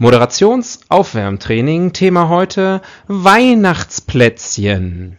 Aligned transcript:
Moderationsaufwärmtraining. 0.00 1.92
Thema 1.92 2.28
heute 2.30 2.80
Weihnachtsplätzchen. 3.06 5.18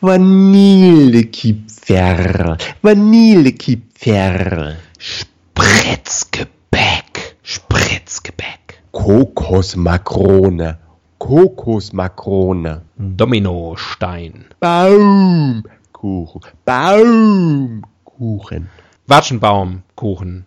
Vanillekipferl. 0.00 2.56
Vanillekipferl. 2.82 4.76
Spritzgebäck. 4.98 7.36
Spritzgebäck. 7.42 8.80
Kokosmakrone. 8.90 10.78
Kokosmakrone. 11.18 12.80
Dominostein. 12.96 14.46
Baumkuchen. 14.60 16.40
Baumkuchen. 16.64 18.70
Watschenbaumkuchen. 19.06 20.46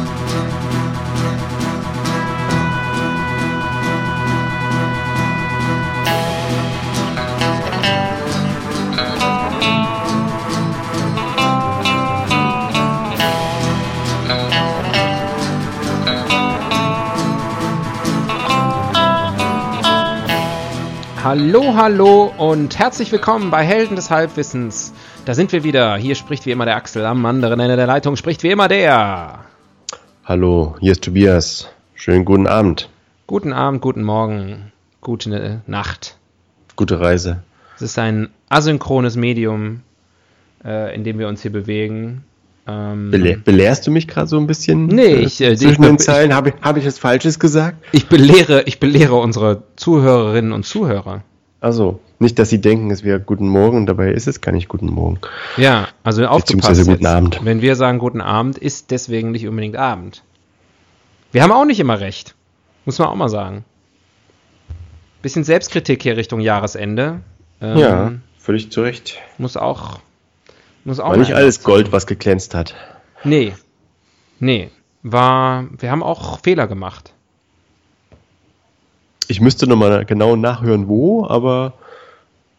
Hallo, 21.33 21.75
hallo 21.77 22.33
und 22.37 22.77
herzlich 22.77 23.09
willkommen 23.13 23.51
bei 23.51 23.63
Helden 23.63 23.95
des 23.95 24.11
Halbwissens. 24.11 24.91
Da 25.23 25.33
sind 25.33 25.53
wir 25.53 25.63
wieder. 25.63 25.95
Hier 25.95 26.15
spricht 26.15 26.45
wie 26.45 26.51
immer 26.51 26.65
der 26.65 26.75
Axel. 26.75 27.05
Am 27.05 27.25
anderen 27.25 27.57
Ende 27.61 27.77
der 27.77 27.87
Leitung 27.87 28.17
spricht 28.17 28.43
wie 28.43 28.49
immer 28.49 28.67
der. 28.67 29.39
Hallo, 30.25 30.75
hier 30.81 30.91
ist 30.91 31.05
Tobias. 31.05 31.69
Schönen 31.95 32.25
guten 32.25 32.47
Abend. 32.47 32.89
Guten 33.27 33.53
Abend, 33.53 33.79
guten 33.79 34.03
Morgen, 34.03 34.73
gute 34.99 35.61
Nacht. 35.67 36.17
Gute 36.75 36.99
Reise. 36.99 37.43
Es 37.77 37.81
ist 37.81 37.97
ein 37.97 38.27
asynchrones 38.49 39.15
Medium, 39.15 39.83
äh, 40.65 40.93
in 40.93 41.05
dem 41.05 41.17
wir 41.17 41.29
uns 41.29 41.43
hier 41.43 41.53
bewegen. 41.53 42.25
Ähm, 42.67 43.09
Belehr, 43.11 43.37
belehrst 43.37 43.87
du 43.87 43.91
mich 43.91 44.07
gerade 44.07 44.27
so 44.27 44.37
ein 44.37 44.45
bisschen? 44.47 44.85
Nee, 44.87 45.15
ich, 45.15 45.41
äh, 45.41 45.55
zwischen 45.55 45.81
ich- 45.83 45.89
den 45.89 45.97
Zeilen 45.99 46.33
habe 46.35 46.49
ich, 46.49 46.55
hab 46.61 46.77
ich 46.77 46.85
was 46.85 46.99
Falsches 46.99 47.39
gesagt? 47.39 47.77
ich 47.91 48.07
belehre, 48.07 48.63
ich 48.67 48.79
belehre 48.79 49.15
unsere 49.15 49.63
Zuhörerinnen 49.75 50.51
und 50.51 50.63
Zuhörer. 50.65 51.23
Also, 51.59 51.99
nicht, 52.19 52.37
dass 52.39 52.49
sie 52.49 52.61
denken, 52.61 52.91
es 52.91 53.03
wäre 53.03 53.19
guten 53.19 53.47
Morgen 53.47 53.77
und 53.77 53.85
dabei 53.87 54.11
ist 54.11 54.27
es 54.27 54.41
gar 54.41 54.51
nicht 54.51 54.67
guten 54.67 54.87
Morgen. 54.87 55.19
Ja, 55.57 55.87
also 56.03 56.23
aufgepasst. 56.25 56.45
Beziehungsweise 56.45 56.85
guten 56.85 57.03
jetzt. 57.03 57.11
Abend. 57.13 57.39
Wenn 57.43 57.61
wir 57.61 57.75
sagen 57.75 57.97
guten 57.99 58.21
Abend, 58.21 58.57
ist 58.57 58.91
deswegen 58.91 59.31
nicht 59.31 59.47
unbedingt 59.47 59.75
Abend. 59.75 60.23
Wir 61.31 61.41
haben 61.43 61.51
auch 61.51 61.65
nicht 61.65 61.79
immer 61.79 61.99
recht. 61.99 62.35
Muss 62.85 62.99
man 62.99 63.07
auch 63.09 63.15
mal 63.15 63.29
sagen. 63.29 63.63
Bisschen 65.21 65.43
Selbstkritik 65.43 66.01
hier 66.01 66.17
Richtung 66.17 66.39
Jahresende. 66.41 67.21
Ähm, 67.61 67.77
Ja, 67.77 68.11
völlig 68.39 68.71
zu 68.71 68.81
Recht. 68.81 69.17
Muss 69.37 69.55
auch. 69.55 69.99
Muss 70.83 70.99
auch 70.99 71.09
War 71.09 71.17
nicht 71.17 71.33
alles 71.33 71.55
sein. 71.55 71.65
Gold, 71.65 71.91
was 71.91 72.07
geglänzt 72.07 72.53
hat. 72.53 72.75
Nee. 73.23 73.53
Nee. 74.39 74.69
War. 75.03 75.65
Wir 75.77 75.91
haben 75.91 76.03
auch 76.03 76.39
Fehler 76.39 76.67
gemacht. 76.67 77.13
Ich 79.27 79.39
müsste 79.41 79.67
nochmal 79.67 80.05
genau 80.05 80.35
nachhören, 80.35 80.87
wo, 80.87 81.25
aber 81.25 81.73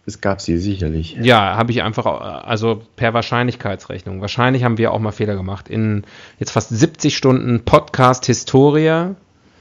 es 0.06 0.20
gab 0.20 0.40
sie 0.40 0.58
sicherlich. 0.58 1.16
Ja, 1.20 1.56
habe 1.56 1.70
ich 1.70 1.82
einfach, 1.82 2.06
also 2.06 2.82
per 2.96 3.14
Wahrscheinlichkeitsrechnung. 3.14 4.20
Wahrscheinlich 4.20 4.64
haben 4.64 4.78
wir 4.78 4.92
auch 4.92 4.98
mal 4.98 5.12
Fehler 5.12 5.36
gemacht. 5.36 5.68
In 5.68 6.04
jetzt 6.40 6.50
fast 6.50 6.70
70 6.70 7.16
Stunden 7.16 7.64
Podcast-Historie 7.64 9.14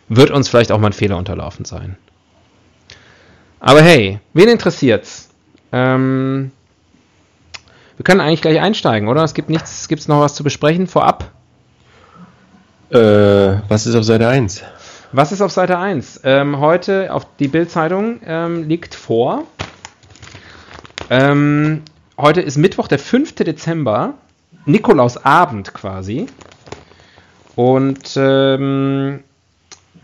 wird 0.09 0.31
uns 0.31 0.49
vielleicht 0.49 0.71
auch 0.71 0.79
mal 0.79 0.87
ein 0.87 0.93
Fehler 0.93 1.17
unterlaufen 1.17 1.65
sein. 1.65 1.97
Aber 3.59 3.81
hey, 3.81 4.19
wen 4.33 4.49
interessiert's? 4.49 5.29
Ähm, 5.71 6.51
wir 7.97 8.03
können 8.03 8.21
eigentlich 8.21 8.41
gleich 8.41 8.59
einsteigen, 8.59 9.07
oder? 9.07 9.23
Es 9.23 9.33
gibt 9.33 9.49
nichts, 9.49 9.87
gibt's 9.87 10.07
noch 10.07 10.19
was 10.21 10.35
zu 10.35 10.43
besprechen 10.43 10.87
vorab? 10.87 11.31
Äh, 12.89 13.61
was 13.67 13.85
ist 13.85 13.95
auf 13.95 14.03
Seite 14.03 14.27
1? 14.27 14.63
Was 15.13 15.31
ist 15.31 15.41
auf 15.41 15.51
Seite 15.51 15.77
1? 15.77 16.21
Ähm, 16.23 16.59
heute 16.59 17.13
auf 17.13 17.25
die 17.39 17.47
Bildzeitung 17.47 18.19
ähm, 18.25 18.67
liegt 18.67 18.95
vor. 18.95 19.43
Ähm, 21.09 21.83
heute 22.17 22.41
ist 22.41 22.57
Mittwoch, 22.57 22.87
der 22.87 22.99
5. 22.99 23.35
Dezember, 23.35 24.15
Nikolausabend 24.65 25.73
quasi. 25.73 26.27
Und 27.55 28.15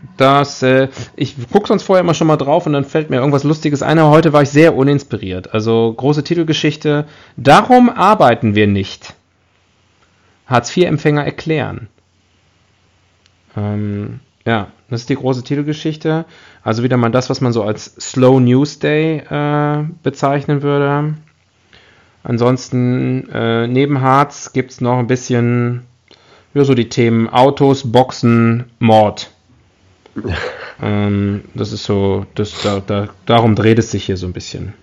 ähm, 0.00 0.08
das, 0.16 0.62
äh, 0.62 0.88
ich 1.16 1.36
gucke 1.50 1.68
sonst 1.68 1.82
vorher 1.82 2.02
immer 2.02 2.14
schon 2.14 2.26
mal 2.26 2.36
drauf 2.36 2.66
und 2.66 2.72
dann 2.72 2.84
fällt 2.84 3.10
mir 3.10 3.16
irgendwas 3.16 3.44
Lustiges 3.44 3.82
ein, 3.82 3.98
aber 3.98 4.10
heute 4.10 4.32
war 4.32 4.42
ich 4.42 4.50
sehr 4.50 4.76
uninspiriert. 4.76 5.54
Also 5.54 5.92
große 5.92 6.24
Titelgeschichte. 6.24 7.06
Darum 7.36 7.90
arbeiten 7.90 8.54
wir 8.54 8.66
nicht. 8.66 9.14
Hartz-IV-Empfänger 10.46 11.24
erklären. 11.24 11.88
Ähm, 13.56 14.20
ja, 14.46 14.68
das 14.88 15.02
ist 15.02 15.10
die 15.10 15.16
große 15.16 15.44
Titelgeschichte. 15.44 16.24
Also 16.62 16.82
wieder 16.82 16.96
mal 16.96 17.10
das, 17.10 17.28
was 17.28 17.40
man 17.40 17.52
so 17.52 17.62
als 17.62 17.94
Slow 18.00 18.40
News 18.40 18.78
Day 18.78 19.18
äh, 19.18 19.84
bezeichnen 20.02 20.62
würde. 20.62 21.14
Ansonsten 22.22 23.28
äh, 23.30 23.66
neben 23.66 24.00
Harz 24.00 24.52
gibt 24.52 24.72
es 24.72 24.80
noch 24.80 24.98
ein 24.98 25.06
bisschen 25.06 25.82
ja, 26.54 26.64
so 26.64 26.74
die 26.74 26.88
Themen 26.88 27.28
Autos, 27.28 27.92
Boxen, 27.92 28.64
Mord. 28.78 29.30
ähm, 30.82 31.44
das 31.54 31.72
ist 31.72 31.84
so, 31.84 32.26
das, 32.34 32.62
da, 32.62 32.80
da, 32.80 33.08
darum 33.26 33.54
dreht 33.54 33.78
es 33.78 33.90
sich 33.90 34.04
hier 34.04 34.16
so 34.16 34.26
ein 34.26 34.32
bisschen. 34.32 34.74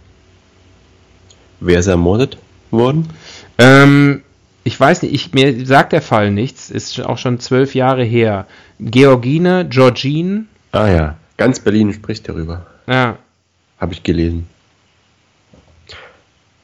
Wer 1.59 1.79
ist 1.79 1.87
ermordet 1.87 2.37
worden? 2.71 3.09
Ähm, 3.57 4.21
ich 4.63 4.79
weiß 4.79 5.01
nicht, 5.03 5.13
ich, 5.13 5.33
mir 5.33 5.65
sagt 5.65 5.93
der 5.93 6.01
Fall 6.01 6.31
nichts, 6.31 6.69
ist 6.69 6.99
auch 7.01 7.17
schon 7.17 7.39
zwölf 7.39 7.75
Jahre 7.75 8.03
her. 8.03 8.45
Georgine, 8.79 9.65
Georgine, 9.69 10.45
Ah 10.71 10.89
ja, 10.89 11.17
ganz 11.37 11.59
Berlin 11.61 11.93
spricht 11.93 12.27
darüber. 12.27 12.65
ja, 12.87 13.17
Habe 13.79 13.93
ich 13.93 14.03
gelesen. 14.03 14.47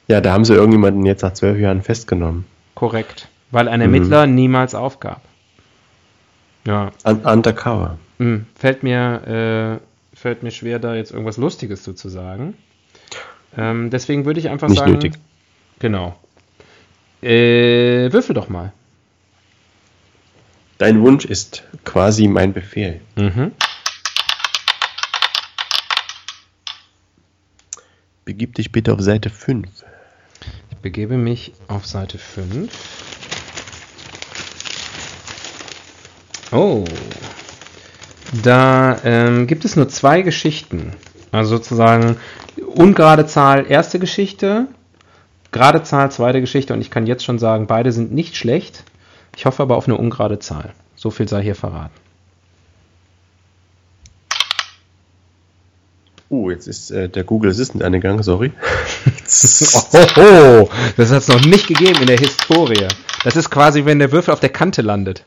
Ja, 0.08 0.20
da 0.20 0.34
haben 0.34 0.44
sie 0.44 0.54
irgendjemanden 0.54 1.06
jetzt 1.06 1.22
nach 1.22 1.34
zwölf 1.34 1.58
Jahren 1.58 1.82
festgenommen. 1.82 2.46
korrekt. 2.76 3.28
Weil 3.52 3.68
ein 3.68 3.82
Ermittler 3.82 4.28
niemals 4.28 4.76
aufgab. 4.76 5.22
Ja, 6.66 6.92
Un 7.06 7.18
undercover. 7.26 7.98
Hm, 8.22 8.46
fällt 8.54 8.84
mir, 8.84 9.80
äh, 9.82 10.16
fällt 10.16 10.44
mir 10.44 10.52
schwer, 10.52 10.78
da 10.78 10.94
jetzt 10.94 11.10
irgendwas 11.10 11.38
Lustiges 11.38 11.82
zu, 11.82 11.94
zu 11.94 12.08
sagen. 12.08 12.56
Ähm, 13.58 13.90
deswegen 13.90 14.26
würde 14.26 14.40
ich 14.40 14.48
einfach 14.50 14.70
Nicht 14.70 14.78
sagen. 14.78 14.92
nötig. 14.92 15.14
Genau. 15.80 16.16
Äh, 17.24 18.14
würfel 18.14 18.36
doch 18.36 18.48
mal. 18.48 18.74
Dein 20.78 21.02
Wunsch 21.02 21.26
ist 21.26 21.64
quasi 21.84 22.28
mein 22.28 22.54
Befehl. 22.54 23.02
Mhm. 23.16 23.54
Begib 28.24 28.54
dich 28.54 28.72
bitte 28.72 28.94
auf 28.94 29.02
Seite 29.02 29.32
5. 29.32 29.68
Ich 30.70 30.78
begebe 30.78 31.18
mich 31.18 31.54
auf 31.68 31.88
Seite 31.88 32.20
5. 32.20 32.72
Oh. 36.52 36.86
Da 38.32 38.98
ähm, 39.04 39.48
gibt 39.48 39.66
es 39.66 39.76
nur 39.76 39.90
zwei 39.90 40.22
Geschichten. 40.22 40.94
Also 41.32 41.58
sozusagen 41.58 42.18
ungerade 42.76 43.26
Zahl 43.26 43.66
erste 43.70 44.00
Geschichte, 44.00 44.68
gerade 45.52 45.84
Zahl 45.84 46.12
zweite 46.12 46.42
Geschichte 46.42 46.74
und 46.74 46.82
ich 46.82 46.92
kann 46.92 47.08
jetzt 47.08 47.24
schon 47.24 47.40
sagen, 47.40 47.68
beide 47.68 47.92
sind 47.92 48.14
nicht 48.14 48.36
schlecht. 48.36 48.84
Ich 49.36 49.46
hoffe 49.46 49.64
aber 49.64 49.78
auf 49.78 49.88
eine 49.88 49.98
ungerade 49.98 50.40
Zahl. 50.40 50.74
So 50.96 51.10
viel 51.10 51.28
sei 51.28 51.42
hier 51.42 51.56
verraten. 51.56 51.94
Oh, 56.30 56.50
jetzt 56.50 56.68
ist 56.68 56.92
äh, 56.92 57.10
der 57.10 57.26
Google 57.26 57.52
Assistant 57.52 57.84
angegangen, 57.84 58.24
sorry. 58.24 58.52
Oh, 60.18 60.70
das 60.98 61.12
hat 61.12 61.20
es 61.20 61.28
noch 61.30 61.46
nicht 61.46 61.68
gegeben 61.68 62.02
in 62.02 62.08
der 62.08 62.18
Historie. 62.18 62.88
Das 63.24 63.38
ist 63.38 63.50
quasi, 63.50 63.86
wenn 63.86 64.00
der 64.00 64.12
Würfel 64.12 64.34
auf 64.34 64.42
der 64.42 64.50
Kante 64.50 64.82
landet. 64.82 65.24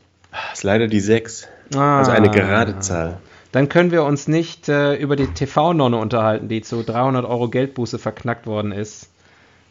Das 0.51 0.59
ist 0.59 0.63
leider 0.65 0.87
die 0.89 1.01
6. 1.01 1.49
Ah. 1.77 1.99
Also 1.99 2.11
eine 2.11 2.31
gerade 2.31 2.79
Zahl. 2.81 3.19
dann 3.53 3.69
können 3.69 3.91
wir 3.91 4.05
uns 4.05 4.29
nicht 4.29 4.69
äh, 4.69 4.95
über 4.97 5.17
die 5.17 5.29
TV-Nonne 5.29 5.97
unterhalten, 5.97 6.49
die 6.49 6.61
zu 6.63 6.83
300 6.83 7.25
Euro 7.25 7.49
Geldbuße 7.49 7.99
verknackt 7.99 8.47
worden 8.47 8.73
ist, 8.73 9.09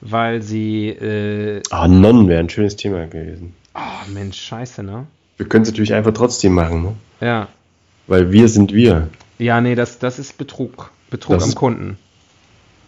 weil 0.02 0.42
sie. 0.42 0.88
Äh, 0.90 1.62
Ah, 1.70 1.88
Nonnen 1.88 2.28
wäre 2.28 2.40
ein 2.40 2.50
schönes 2.50 2.76
Thema 2.76 3.06
gewesen. 3.08 3.54
oh 3.76 4.10
Mensch, 4.12 4.40
scheiße, 4.42 4.84
ne? 4.84 5.06
Wir 5.38 5.48
können 5.48 5.64
es 5.64 5.70
natürlich 5.70 5.94
einfach 5.94 6.14
trotzdem 6.14 6.54
machen, 6.54 6.84
ne? 6.84 6.94
Ja. 7.22 7.48
Weil 8.08 8.32
wir 8.32 8.48
sind 8.48 8.74
wir. 8.74 9.08
Ja, 9.40 9.60
nee, 9.62 9.76
das, 9.76 10.00
das 10.00 10.20
ist 10.20 10.38
Betrug. 10.38 10.92
Betrug 11.10 11.38
Das 11.40 11.44
am 11.50 11.56
Kunden. 11.56 11.98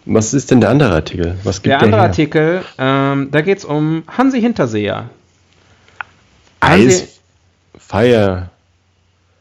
Was 0.05 0.33
ist 0.33 0.51
denn 0.51 0.61
der 0.61 0.69
andere 0.69 0.93
Artikel? 0.93 1.35
Was 1.43 1.61
gibt 1.61 1.71
Der 1.71 1.81
andere 1.81 2.01
her? 2.01 2.09
Artikel, 2.09 2.61
ähm, 2.77 3.29
da 3.31 3.41
geht 3.41 3.57
es 3.59 3.65
um 3.65 4.03
Hansi 4.07 4.39
Hinterseher. 4.39 5.09
Eis, 6.59 7.14
Feier, 7.77 8.49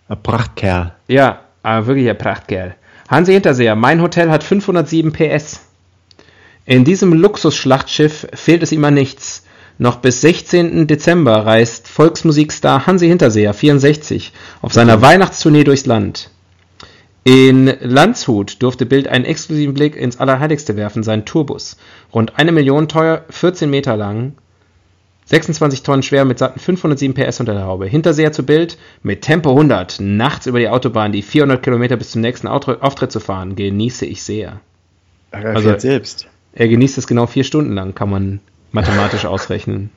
ein 0.09 0.23
Prachtkerl. 0.23 0.93
Ja, 1.09 1.41
aber 1.63 1.87
wirklich 1.87 2.09
ein 2.09 2.19
Prachtkerl. 2.19 2.75
Hansi 3.09 3.33
Hinterseher, 3.33 3.77
mein 3.77 4.03
Hotel 4.03 4.31
hat 4.31 4.43
507 4.43 5.13
PS. 5.13 5.61
In 6.65 6.85
diesem 6.85 7.13
Luxusschlachtschiff 7.13 8.27
fehlt 8.33 8.63
es 8.63 8.73
ihm 8.73 8.85
an 8.85 8.95
nichts. 8.95 9.45
Noch 9.77 9.97
bis 9.97 10.21
16. 10.21 10.87
Dezember 10.87 11.45
reist 11.45 11.89
Volksmusikstar 11.89 12.87
Hansi 12.87 13.09
Hinterseher, 13.09 13.53
64, 13.53 14.33
auf 14.63 14.73
seiner 14.73 15.03
Weihnachtstournee 15.03 15.65
durchs 15.65 15.87
Land. 15.87 16.31
In 17.25 17.73
Landshut 17.81 18.63
durfte 18.63 18.87
Bild 18.87 19.09
einen 19.09 19.25
exklusiven 19.25 19.75
Blick 19.75 19.97
ins 19.97 20.21
Allerheiligste 20.21 20.77
werfen, 20.77 21.03
seinen 21.03 21.25
Tourbus. 21.25 21.77
Rund 22.13 22.39
eine 22.39 22.53
Million 22.53 22.87
teuer, 22.89 23.25
14 23.31 23.69
Meter 23.69 23.97
lang, 23.97 24.35
26 25.27 25.83
Tonnen 25.83 26.03
schwer 26.03 26.25
mit 26.25 26.39
satten 26.39 26.59
507 26.61 27.15
PS 27.15 27.41
unter 27.41 27.55
der 27.55 27.65
Haube. 27.65 27.87
Hinterseher 27.87 28.33
zu 28.33 28.45
Bild 28.45 28.77
mit 29.03 29.23
Tempo 29.23 29.51
100 29.51 30.01
nachts 30.01 30.47
über 30.47 30.59
die 30.59 30.69
Autobahn 30.69 31.13
die 31.13 31.23
400 31.23 31.63
Kilometer 31.63 31.97
bis 31.97 32.11
zum 32.11 32.21
nächsten 32.21 32.47
Auftritt 32.47 33.11
zu 33.13 33.21
fahren, 33.21 33.57
genieße 33.57 34.05
ich 34.07 34.23
sehr. 34.23 34.61
Er 35.31 35.47
Also- 35.57 35.79
selbst. 35.79 36.27
Er 36.57 36.69
genießt 36.69 36.99
es 36.99 37.07
genau 37.09 37.27
vier 37.27 37.43
Stunden 37.43 37.73
lang, 37.73 37.95
kann 37.95 38.11
man 38.11 38.41
mathematisch 38.71 39.25
ausrechnen. 39.25 39.91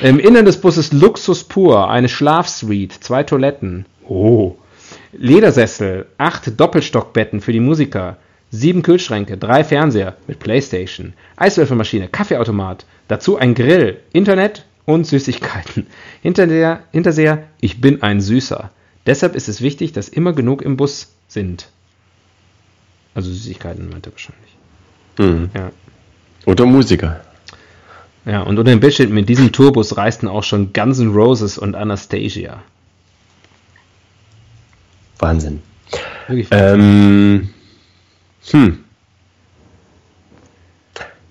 Im 0.00 0.18
Innern 0.18 0.44
des 0.46 0.60
Busses 0.60 0.92
Luxus 0.92 1.44
pur, 1.44 1.90
eine 1.90 2.08
Schlafsuite, 2.08 2.98
zwei 3.00 3.22
Toiletten. 3.22 3.84
Oh. 4.08 4.56
Ledersessel, 5.12 6.06
acht 6.18 6.58
Doppelstockbetten 6.58 7.40
für 7.40 7.52
die 7.52 7.60
Musiker, 7.60 8.16
sieben 8.50 8.82
Kühlschränke, 8.82 9.36
drei 9.36 9.64
Fernseher 9.64 10.16
mit 10.26 10.38
Playstation, 10.38 11.14
Eiswürfelmaschine, 11.36 12.08
Kaffeeautomat, 12.08 12.84
dazu 13.08 13.36
ein 13.36 13.54
Grill, 13.54 14.00
Internet 14.12 14.64
und 14.84 15.06
Süßigkeiten. 15.06 15.86
Hinterseher, 16.22 16.82
Hinterseher, 16.92 17.44
ich 17.60 17.80
bin 17.80 18.02
ein 18.02 18.20
Süßer. 18.20 18.70
Deshalb 19.06 19.34
ist 19.34 19.48
es 19.48 19.60
wichtig, 19.60 19.92
dass 19.92 20.08
immer 20.08 20.32
genug 20.32 20.62
im 20.62 20.76
Bus 20.76 21.12
sind. 21.28 21.68
Also 23.14 23.30
Süßigkeiten 23.30 23.88
meint 23.88 24.06
er 24.06 24.12
wahrscheinlich. 24.12 24.56
Mhm. 25.18 25.50
Ja. 25.54 25.70
Oder 26.46 26.66
Musiker. 26.66 27.20
Ja, 28.24 28.42
und 28.42 28.58
unter 28.58 28.70
dem 28.70 28.80
Bild 28.80 28.94
steht, 28.94 29.10
mit 29.10 29.28
diesem 29.28 29.50
Tourbus 29.52 29.96
reisten 29.96 30.28
auch 30.28 30.44
schon 30.44 30.72
Guns 30.72 30.98
N' 30.98 31.12
Roses 31.12 31.56
und 31.56 31.74
Anastasia. 31.74 32.62
Wahnsinn. 35.18 35.62
Wirklich. 36.28 36.48
Ähm, 36.50 37.50
hm. 38.50 38.84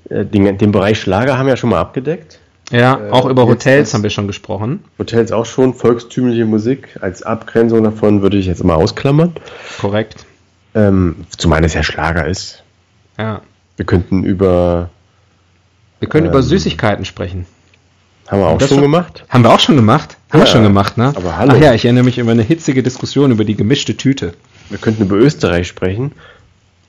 Äh, 0.10 0.26
Den, 0.26 0.58
den 0.58 0.72
Bereich 0.72 1.00
Schlager 1.00 1.38
haben 1.38 1.46
wir 1.46 1.54
ja 1.54 1.58
schon 1.58 1.70
mal 1.70 1.80
abgedeckt. 1.80 2.40
ja, 2.72 3.00
äh, 3.08 3.12
auch 3.12 3.26
über 3.26 3.48
Hotels 3.48 3.94
haben 3.94 4.04
wir 4.04 4.10
schon 4.10 4.28
gesprochen. 4.28 4.84
Hotels 4.98 5.32
auch 5.32 5.46
schon. 5.46 5.74
Volkstümliche 5.74 6.46
Musik 6.46 6.98
als 7.02 7.24
Abgrenzung 7.24 7.84
davon 7.84 8.22
würde 8.22 8.38
ich 8.38 8.46
jetzt 8.46 8.64
mal 8.64 8.76
ausklammern. 8.76 9.34
Korrekt. 9.80 10.26
Ähm, 10.76 11.26
zumal 11.38 11.64
es 11.64 11.74
ja 11.74 11.84
Schlager 11.84 12.28
ist. 12.28 12.64
Ja. 13.18 13.42
Wir 13.76 13.86
könnten 13.86 14.24
über. 14.24 14.90
Wir 16.00 16.08
können 16.10 16.26
Ähm, 16.28 16.32
über 16.32 16.42
Süßigkeiten 16.44 17.06
sprechen. 17.06 17.46
Haben 18.28 18.42
wir 18.42 18.48
auch 18.48 18.60
schon 18.60 18.68
schon- 18.70 18.82
gemacht? 18.82 19.26
Haben 19.30 19.44
wir 19.44 19.52
auch 19.52 19.60
schon 19.60 19.76
gemacht? 19.76 20.16
Haben 20.30 20.42
wir 20.42 20.46
Ja, 20.46 20.52
schon 20.52 20.64
gemacht, 20.64 20.98
ne? 20.98 21.08
aber 21.16 21.38
hallo. 21.38 21.54
Ach 21.56 21.60
ja, 21.62 21.74
ich 21.74 21.84
erinnere 21.86 22.04
mich 22.04 22.20
über 22.20 22.30
eine 22.32 22.44
hitzige 22.44 22.84
Diskussion 22.84 23.32
über 23.32 23.44
die 23.44 23.56
gemischte 23.56 23.98
Tüte. 23.98 24.34
Wir 24.70 24.78
könnten 24.78 25.02
über 25.02 25.16
Österreich 25.16 25.68
sprechen. 25.68 26.12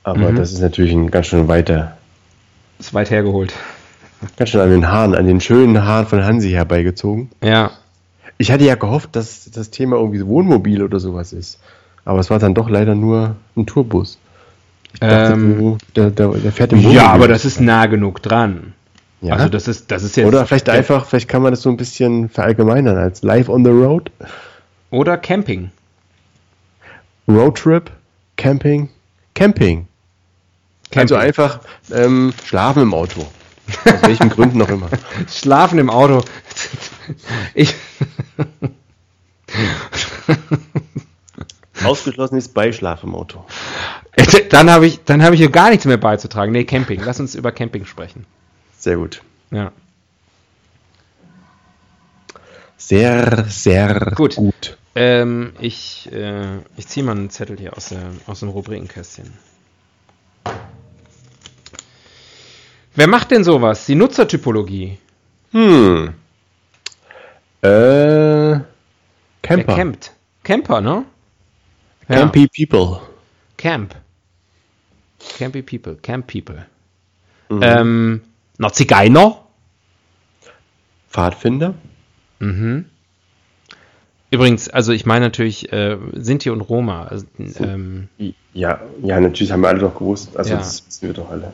Aber 0.03 0.31
Mhm. 0.31 0.35
das 0.35 0.51
ist 0.51 0.61
natürlich 0.61 0.93
ein 0.93 1.11
ganz 1.11 1.27
schön 1.27 1.47
weiter. 1.47 1.97
Ist 2.79 2.93
weit 2.93 3.11
hergeholt. 3.11 3.53
Ganz 4.37 4.49
schön 4.49 4.61
an 4.61 4.69
den 4.69 4.87
Haaren, 4.87 5.15
an 5.15 5.25
den 5.27 5.39
schönen 5.41 5.83
Haaren 5.83 6.07
von 6.07 6.23
Hansi 6.23 6.51
herbeigezogen. 6.51 7.29
Ja. 7.43 7.71
Ich 8.37 8.51
hatte 8.51 8.63
ja 8.63 8.75
gehofft, 8.75 9.15
dass 9.15 9.49
das 9.51 9.69
Thema 9.69 9.97
irgendwie 9.97 10.25
Wohnmobil 10.25 10.81
oder 10.83 10.99
sowas 10.99 11.33
ist. 11.33 11.59
Aber 12.05 12.19
es 12.19 12.29
war 12.31 12.39
dann 12.39 12.55
doch 12.55 12.69
leider 12.69 12.95
nur 12.95 13.35
ein 13.55 13.65
Tourbus. 13.67 14.17
Dachte, 14.99 15.33
Ähm, 15.33 15.77
der, 15.95 16.09
der, 16.09 16.29
der 16.29 16.51
fährt 16.51 16.71
im 16.73 16.79
Wohnmobil. 16.79 16.97
Ja, 16.97 17.07
aber 17.11 17.27
das 17.27 17.45
ist 17.45 17.61
nah 17.61 17.85
genug 17.85 18.21
dran. 18.23 18.73
Ja? 19.21 19.35
Also 19.35 19.49
das 19.49 19.67
ist, 19.67 19.91
das 19.91 20.01
ist 20.01 20.17
jetzt. 20.17 20.25
Oder 20.27 20.45
vielleicht 20.47 20.67
einfach, 20.69 21.05
vielleicht 21.05 21.27
kann 21.29 21.43
man 21.43 21.51
das 21.53 21.61
so 21.61 21.69
ein 21.69 21.77
bisschen 21.77 22.27
verallgemeinern 22.29 22.97
als 22.97 23.21
Live 23.21 23.49
on 23.49 23.63
the 23.63 23.69
Road, 23.71 24.09
Oder 24.89 25.17
Camping. 25.17 25.69
Roadtrip, 27.27 27.91
Camping, 28.37 28.89
Camping. 29.35 29.87
Also 30.95 31.15
Camping. 31.15 31.27
einfach 31.27 31.59
ähm, 31.91 32.33
schlafen 32.45 32.83
im 32.83 32.93
Auto. 32.93 33.21
Aus 33.85 34.01
welchen 34.03 34.29
Gründen 34.31 34.61
auch 34.61 34.69
immer. 34.69 34.89
Schlafen 35.29 35.79
im 35.79 35.89
Auto. 35.89 36.23
Ich, 37.53 37.73
Ausgeschlossen 41.83 42.37
ist 42.37 42.53
Beischlaf 42.53 43.03
im 43.03 43.15
Auto. 43.15 43.45
dann 44.49 44.69
habe 44.69 44.85
ich, 44.85 45.03
dann 45.03 45.23
habe 45.23 45.35
ich 45.35 45.41
hier 45.41 45.49
gar 45.49 45.69
nichts 45.69 45.85
mehr 45.85 45.97
beizutragen. 45.97 46.51
Nee, 46.51 46.65
Camping. 46.65 47.01
Lass 47.03 47.19
uns 47.19 47.35
über 47.35 47.51
Camping 47.51 47.85
sprechen. 47.85 48.25
Sehr 48.77 48.97
gut. 48.97 49.21
Ja. 49.51 49.71
Sehr, 52.77 53.45
sehr 53.47 54.11
Gut. 54.15 54.35
gut. 54.35 54.77
Ähm, 54.95 55.53
ich 55.59 56.09
äh, 56.11 56.57
ich 56.75 56.87
ziehe 56.87 57.05
mal 57.05 57.13
einen 57.13 57.29
Zettel 57.29 57.57
hier 57.57 57.77
aus, 57.77 57.89
der, 57.89 58.01
aus 58.25 58.39
dem 58.41 58.49
Rubrikenkästchen. 58.49 59.33
Wer 62.95 63.07
macht 63.07 63.31
denn 63.31 63.43
sowas? 63.43 63.85
Die 63.85 63.95
Nutzertypologie. 63.95 64.97
Hm. 65.51 66.13
Äh, 67.61 67.67
Wer 67.67 68.65
Camper. 69.41 69.75
campt? 69.75 70.11
Camper, 70.43 70.81
ne? 70.81 71.05
Ja. 72.09 72.15
Campy 72.15 72.47
People. 72.47 73.01
Camp. 73.57 73.95
Campy 75.37 75.61
People. 75.61 75.95
Camp 76.01 76.27
People. 76.27 76.65
Mhm. 77.49 77.59
Ähm, 77.63 78.21
noch 78.57 78.71
Zigeuner? 78.71 79.37
Pfadfinder. 81.09 81.73
Mhm. 82.39 82.85
Übrigens, 84.31 84.69
also 84.69 84.93
ich 84.93 85.05
meine 85.05 85.25
natürlich 85.25 85.71
äh, 85.73 85.97
Sinti 86.13 86.49
und 86.49 86.61
Roma. 86.61 87.03
Also, 87.03 87.25
ähm, 87.59 88.07
Ja, 88.53 88.79
ja, 89.03 89.19
natürlich 89.19 89.51
haben 89.51 89.61
wir 89.61 89.67
alle 89.67 89.79
doch 89.79 89.93
gewusst. 89.95 90.37
Also 90.37 90.51
Ja. 90.51 90.57
das 90.57 90.87
wissen 90.87 91.07
wir 91.07 91.13
doch 91.13 91.29
alle. 91.29 91.51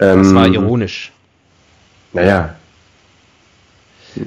Ähm, 0.00 0.22
das 0.22 0.34
war 0.34 0.46
ironisch. 0.46 1.12
Naja, 2.12 2.54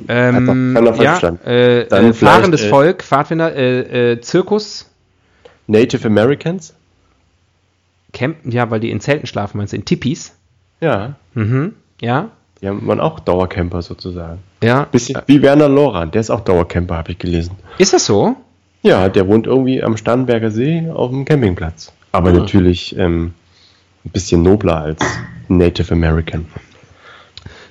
Ähm, 0.08 0.74
keiner 0.76 0.96
ja, 1.04 1.18
äh, 1.46 1.82
äh, 1.82 2.14
fahrendes 2.14 2.62
äh, 2.64 2.70
Volk, 2.70 3.04
Pfadfinder, 3.04 3.54
äh, 3.56 4.12
äh, 4.14 4.22
Zirkus, 4.22 4.90
Native 5.68 6.08
Americans. 6.08 6.74
Campen, 8.14 8.52
ja, 8.52 8.70
weil 8.70 8.80
die 8.80 8.92
in 8.92 9.00
Zelten 9.00 9.26
schlafen, 9.26 9.58
meinst 9.58 9.74
du, 9.74 9.78
in 9.78 9.86
Tipis? 9.86 10.34
Ja, 10.82 11.16
Mhm, 11.34 11.74
ja, 12.02 12.30
die 12.62 12.68
haben 12.68 12.86
man 12.86 13.00
auch 13.00 13.20
Dauercamper 13.20 13.82
sozusagen. 13.82 14.40
ja. 14.62 14.84
Bisschen 14.92 15.22
wie 15.28 15.42
Werner 15.42 15.70
Loran, 15.70 16.12
der 16.12 16.22
ist 16.22 16.30
auch 16.30 16.42
Dauercamper, 16.42 16.98
habe 16.98 17.12
ich 17.12 17.18
gelesen. 17.20 17.56
Ist 17.78 17.94
das 17.94 18.06
so? 18.06 18.36
Ja, 18.84 19.10
der 19.10 19.28
wohnt 19.28 19.48
irgendwie 19.48 19.82
am 19.84 19.96
Starnberger 19.98 20.52
See 20.52 20.90
auf 20.94 21.10
dem 21.12 21.24
Campingplatz. 21.26 21.92
Aber 22.12 22.30
Ah. 22.30 22.34
natürlich 22.34 22.96
ähm, 22.98 23.34
ein 24.06 24.12
bisschen 24.12 24.42
nobler 24.42 24.78
als 24.78 25.04
Native 25.48 25.92
American. 25.92 26.46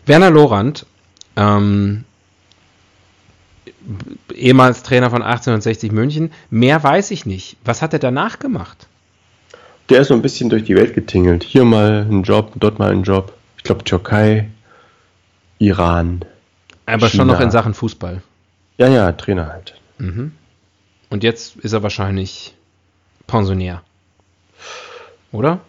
Werner 0.07 0.31
Lorand, 0.31 0.87
ähm, 1.37 2.05
ehemals 4.35 4.83
Trainer 4.83 5.11
von 5.11 5.23
1860 5.23 5.93
München, 5.93 6.33
mehr 6.51 6.83
weiß 6.83 7.11
ich 7.11 7.27
nicht. 7.27 7.57
Was 7.65 7.83
hat 7.83 7.93
er 7.93 7.99
danach 7.99 8.39
gemacht? 8.39 8.87
Der 9.89 10.01
ist 10.01 10.09
so 10.09 10.15
ein 10.15 10.23
bisschen 10.23 10.51
durch 10.51 10.65
die 10.65 10.77
Welt 10.77 10.95
getingelt. 10.95 11.43
Hier 11.43 11.65
mal 11.65 12.07
ein 12.09 12.23
Job, 12.23 12.53
dort 12.57 12.79
mal 12.79 12.93
ein 12.93 13.03
Job. 13.03 13.33
Ich 13.57 13.65
glaube 13.65 13.85
Türkei, 13.85 14.49
Iran. 15.59 16.25
Aber 16.87 17.09
schon 17.09 17.21
China. 17.21 17.33
noch 17.33 17.41
in 17.41 17.51
Sachen 17.51 17.75
Fußball. 17.75 18.23
Ja, 18.79 18.89
ja, 18.89 19.13
Trainer 19.13 19.49
halt. 19.49 19.75
Mhm. 19.99 20.33
Und 21.11 21.25
jetzt 21.25 21.57
ist 21.57 21.73
er 21.73 21.83
wahrscheinlich 21.83 22.55
Pensionär. 23.27 23.83
Oder? 25.33 25.61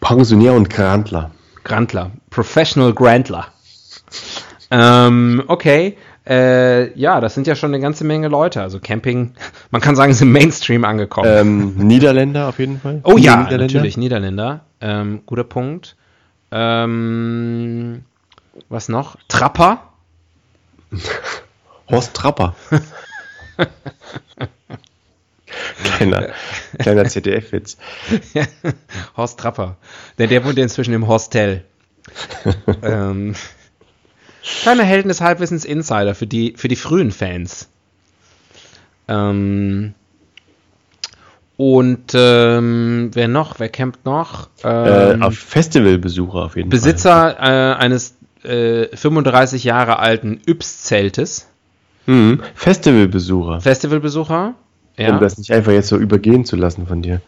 Pensionär 0.00 0.54
und 0.54 0.70
Grantler. 0.70 1.30
Grantler. 1.64 2.10
Professional 2.30 2.92
Grantler. 2.92 3.46
Ähm, 4.70 5.42
okay. 5.46 5.96
Äh, 6.24 6.96
ja, 6.96 7.20
das 7.20 7.34
sind 7.34 7.48
ja 7.48 7.56
schon 7.56 7.74
eine 7.74 7.82
ganze 7.82 8.04
Menge 8.04 8.28
Leute. 8.28 8.62
Also 8.62 8.78
Camping, 8.78 9.34
man 9.70 9.80
kann 9.80 9.96
sagen, 9.96 10.12
ist 10.12 10.22
im 10.22 10.32
Mainstream 10.32 10.84
angekommen. 10.84 11.28
Ähm, 11.28 11.74
Niederländer 11.76 12.48
auf 12.48 12.58
jeden 12.58 12.80
Fall. 12.80 13.00
oh 13.04 13.16
ja, 13.16 13.36
Niederländer? 13.36 13.58
natürlich, 13.58 13.96
Niederländer. 13.96 14.60
Ähm, 14.80 15.22
guter 15.26 15.44
Punkt. 15.44 15.96
Ähm, 16.52 18.04
was 18.68 18.88
noch? 18.88 19.16
Trapper. 19.28 19.82
Horst 21.90 22.14
Trapper. 22.14 22.54
kleiner, 25.84 26.30
kleiner 26.78 27.04
ZDF-Witz. 27.04 27.76
Horst 29.16 29.38
Trapper. 29.38 29.76
Der, 30.18 30.26
der 30.26 30.44
wohnt 30.44 30.58
inzwischen 30.58 30.94
im 30.94 31.08
Hostel. 31.08 31.64
ähm, 32.82 33.34
kleiner 34.62 34.84
Helden 34.84 35.08
des 35.08 35.20
Halbwissens 35.20 35.64
Insider 35.64 36.14
für 36.14 36.26
die, 36.26 36.54
für 36.56 36.68
die 36.68 36.76
frühen 36.76 37.12
Fans. 37.12 37.68
Ähm, 39.08 39.94
und 41.56 42.12
ähm, 42.14 43.10
wer 43.12 43.28
noch? 43.28 43.60
Wer 43.60 43.68
campt 43.68 44.04
noch? 44.04 44.48
Äh, 44.64 45.12
Ähm, 45.12 45.22
auf 45.22 45.38
Festivalbesucher 45.38 46.38
auf 46.38 46.56
jeden 46.56 46.70
Fall. 46.70 46.78
Besitzer 46.78 47.36
äh, 47.38 47.74
eines 47.76 48.16
äh, 48.42 48.88
35 48.96 49.64
Jahre 49.64 49.98
alten 49.98 50.40
Yps-Zeltes. 50.46 51.48
Mhm. 52.06 52.42
Festivalbesucher. 52.54 53.60
Festivalbesucher. 53.60 54.54
Ja. 54.96 55.14
Um 55.14 55.20
das 55.20 55.38
nicht 55.38 55.50
einfach 55.52 55.72
jetzt 55.72 55.88
so 55.88 55.96
übergehen 55.96 56.44
zu 56.44 56.56
lassen 56.56 56.86
von 56.86 57.02
dir. 57.02 57.20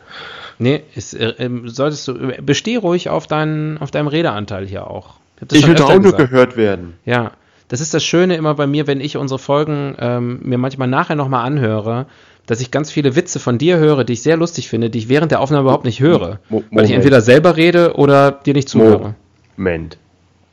Nee, 0.59 0.83
ist, 0.95 1.15
äh, 1.15 1.35
ähm, 1.39 1.69
solltest 1.69 2.07
du, 2.07 2.15
besteh 2.43 2.77
ruhig 2.77 3.09
auf, 3.09 3.27
deinen, 3.27 3.79
auf 3.79 3.91
deinem 3.91 4.07
Redeanteil 4.09 4.67
hier 4.67 4.89
auch. 4.89 5.15
das 5.41 5.59
Ich 5.59 5.65
schon 5.65 5.71
will 5.77 5.83
auch 5.83 5.99
nur 5.99 6.13
gehört 6.13 6.57
werden. 6.57 6.95
Ja, 7.05 7.33
das 7.69 7.81
ist 7.81 7.95
das 7.95 8.05
Schöne 8.05 8.37
immer 8.37 8.55
bei 8.55 8.67
mir, 8.67 8.87
wenn 8.87 9.01
ich 9.01 9.17
unsere 9.17 9.39
Folgen 9.39 9.97
ähm, 9.99 10.41
mir 10.43 10.59
manchmal 10.59 10.87
nachher 10.89 11.17
nochmal 11.17 11.45
anhöre, 11.47 12.07
dass 12.47 12.61
ich 12.61 12.71
ganz 12.71 12.91
viele 12.93 13.17
Witze 13.17 13.41
von 13.41 13.57
dir 13.59 13.79
höre, 13.79 14.05
die 14.05 14.13
ich 14.13 14.23
sehr 14.23 14.37
lustig 14.37 14.69
finde, 14.69 14.91
die 14.91 14.99
ich 14.99 15.09
während 15.09 15.33
der 15.33 15.41
Aufnahme 15.41 15.63
überhaupt 15.63 15.87
nicht 15.87 16.01
höre. 16.01 16.39
Mo- 16.51 16.59
weil 16.71 16.85
ich 16.85 16.91
Moment. 16.91 16.93
entweder 16.97 17.21
selber 17.23 17.57
rede 17.57 17.95
oder 17.97 18.31
dir 18.33 18.53
nicht 18.55 18.69
zuhöre. 18.69 19.15
Moment. 19.57 19.97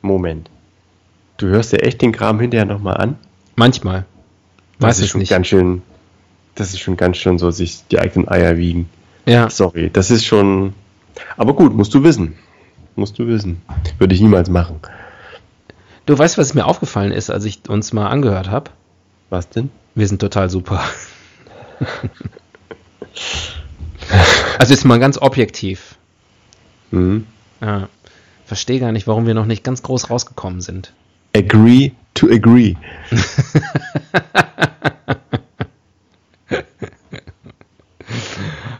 Moment. 0.00 0.48
Du 1.36 1.46
hörst 1.48 1.72
dir 1.72 1.82
echt 1.82 2.00
den 2.00 2.12
Kram 2.12 2.40
hinterher 2.40 2.64
nochmal 2.64 2.96
an? 2.96 3.16
Manchmal. 3.56 4.04
Das 4.78 4.88
Weiß 4.88 4.98
ist 4.98 5.04
ich 5.04 5.10
schon 5.10 5.20
nicht. 5.20 5.28
ganz 5.30 5.46
schön. 5.46 5.82
Das 6.54 6.68
ist 6.72 6.80
schon 6.80 6.96
ganz 6.96 7.16
schön 7.16 7.38
so, 7.38 7.50
sich 7.50 7.86
die 7.90 7.98
eigenen 7.98 8.28
Eier 8.28 8.56
wiegen. 8.56 8.88
Ja. 9.26 9.48
Sorry, 9.48 9.90
das 9.90 10.10
ist 10.10 10.24
schon. 10.24 10.74
Aber 11.36 11.54
gut, 11.54 11.74
musst 11.74 11.94
du 11.94 12.02
wissen. 12.02 12.34
Musst 12.96 13.18
du 13.18 13.26
wissen. 13.26 13.62
Würde 13.98 14.14
ich 14.14 14.20
niemals 14.20 14.50
machen. 14.50 14.80
Du 16.04 16.18
weißt, 16.18 16.36
was 16.36 16.54
mir 16.54 16.66
aufgefallen 16.66 17.12
ist, 17.12 17.30
als 17.30 17.44
ich 17.44 17.68
uns 17.68 17.92
mal 17.92 18.08
angehört 18.08 18.50
habe? 18.50 18.70
Was 19.30 19.48
denn? 19.48 19.70
Wir 19.94 20.06
sind 20.08 20.20
total 20.20 20.50
super. 20.50 20.82
also 24.58 24.74
jetzt 24.74 24.84
mal 24.84 24.98
ganz 24.98 25.16
objektiv. 25.18 25.96
Mhm. 26.90 27.26
Ja. 27.60 27.88
Verstehe 28.44 28.80
gar 28.80 28.92
nicht, 28.92 29.06
warum 29.06 29.26
wir 29.26 29.34
noch 29.34 29.46
nicht 29.46 29.64
ganz 29.64 29.82
groß 29.82 30.10
rausgekommen 30.10 30.60
sind. 30.60 30.92
Agree 31.34 31.92
to 32.14 32.28
agree. 32.28 32.74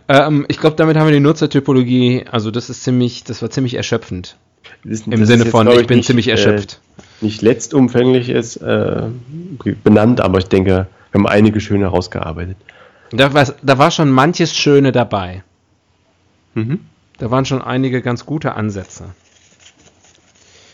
Ähm, 0.09 0.45
ich 0.49 0.59
glaube, 0.59 0.76
damit 0.76 0.97
haben 0.97 1.07
wir 1.07 1.12
die 1.12 1.21
Nutzertypologie, 1.21 2.25
also 2.31 2.50
das 2.50 2.69
ist 2.71 2.83
ziemlich, 2.83 3.25
das 3.25 3.41
war 3.41 3.50
ziemlich 3.50 3.75
erschöpfend. 3.75 4.37
Das 4.85 5.02
Im 5.02 5.12
das 5.12 5.29
Sinne 5.29 5.45
jetzt, 5.45 5.52
von, 5.52 5.67
glaub 5.67 5.81
ich 5.81 5.87
bin 5.87 5.99
nicht, 5.99 6.07
ziemlich 6.07 6.29
erschöpft. 6.29 6.81
Äh, 6.99 7.25
nicht 7.25 7.41
letztumfänglich 7.41 8.29
ist 8.29 8.57
äh, 8.57 9.05
benannt, 9.85 10.21
aber 10.21 10.38
ich 10.38 10.47
denke, 10.47 10.87
wir 11.11 11.19
haben 11.19 11.26
einige 11.26 11.61
schöne 11.61 11.85
herausgearbeitet. 11.85 12.57
Da, 13.11 13.33
war, 13.33 13.47
da 13.62 13.79
war 13.79 13.91
schon 13.91 14.11
manches 14.11 14.55
Schöne 14.55 14.93
dabei. 14.93 15.45
Mhm. 16.55 16.81
Da 17.19 17.31
waren 17.31 17.45
schon 17.45 17.62
einige 17.62 18.02
ganz 18.02 18.26
gute 18.26 18.55
Ansätze. 18.55 19.14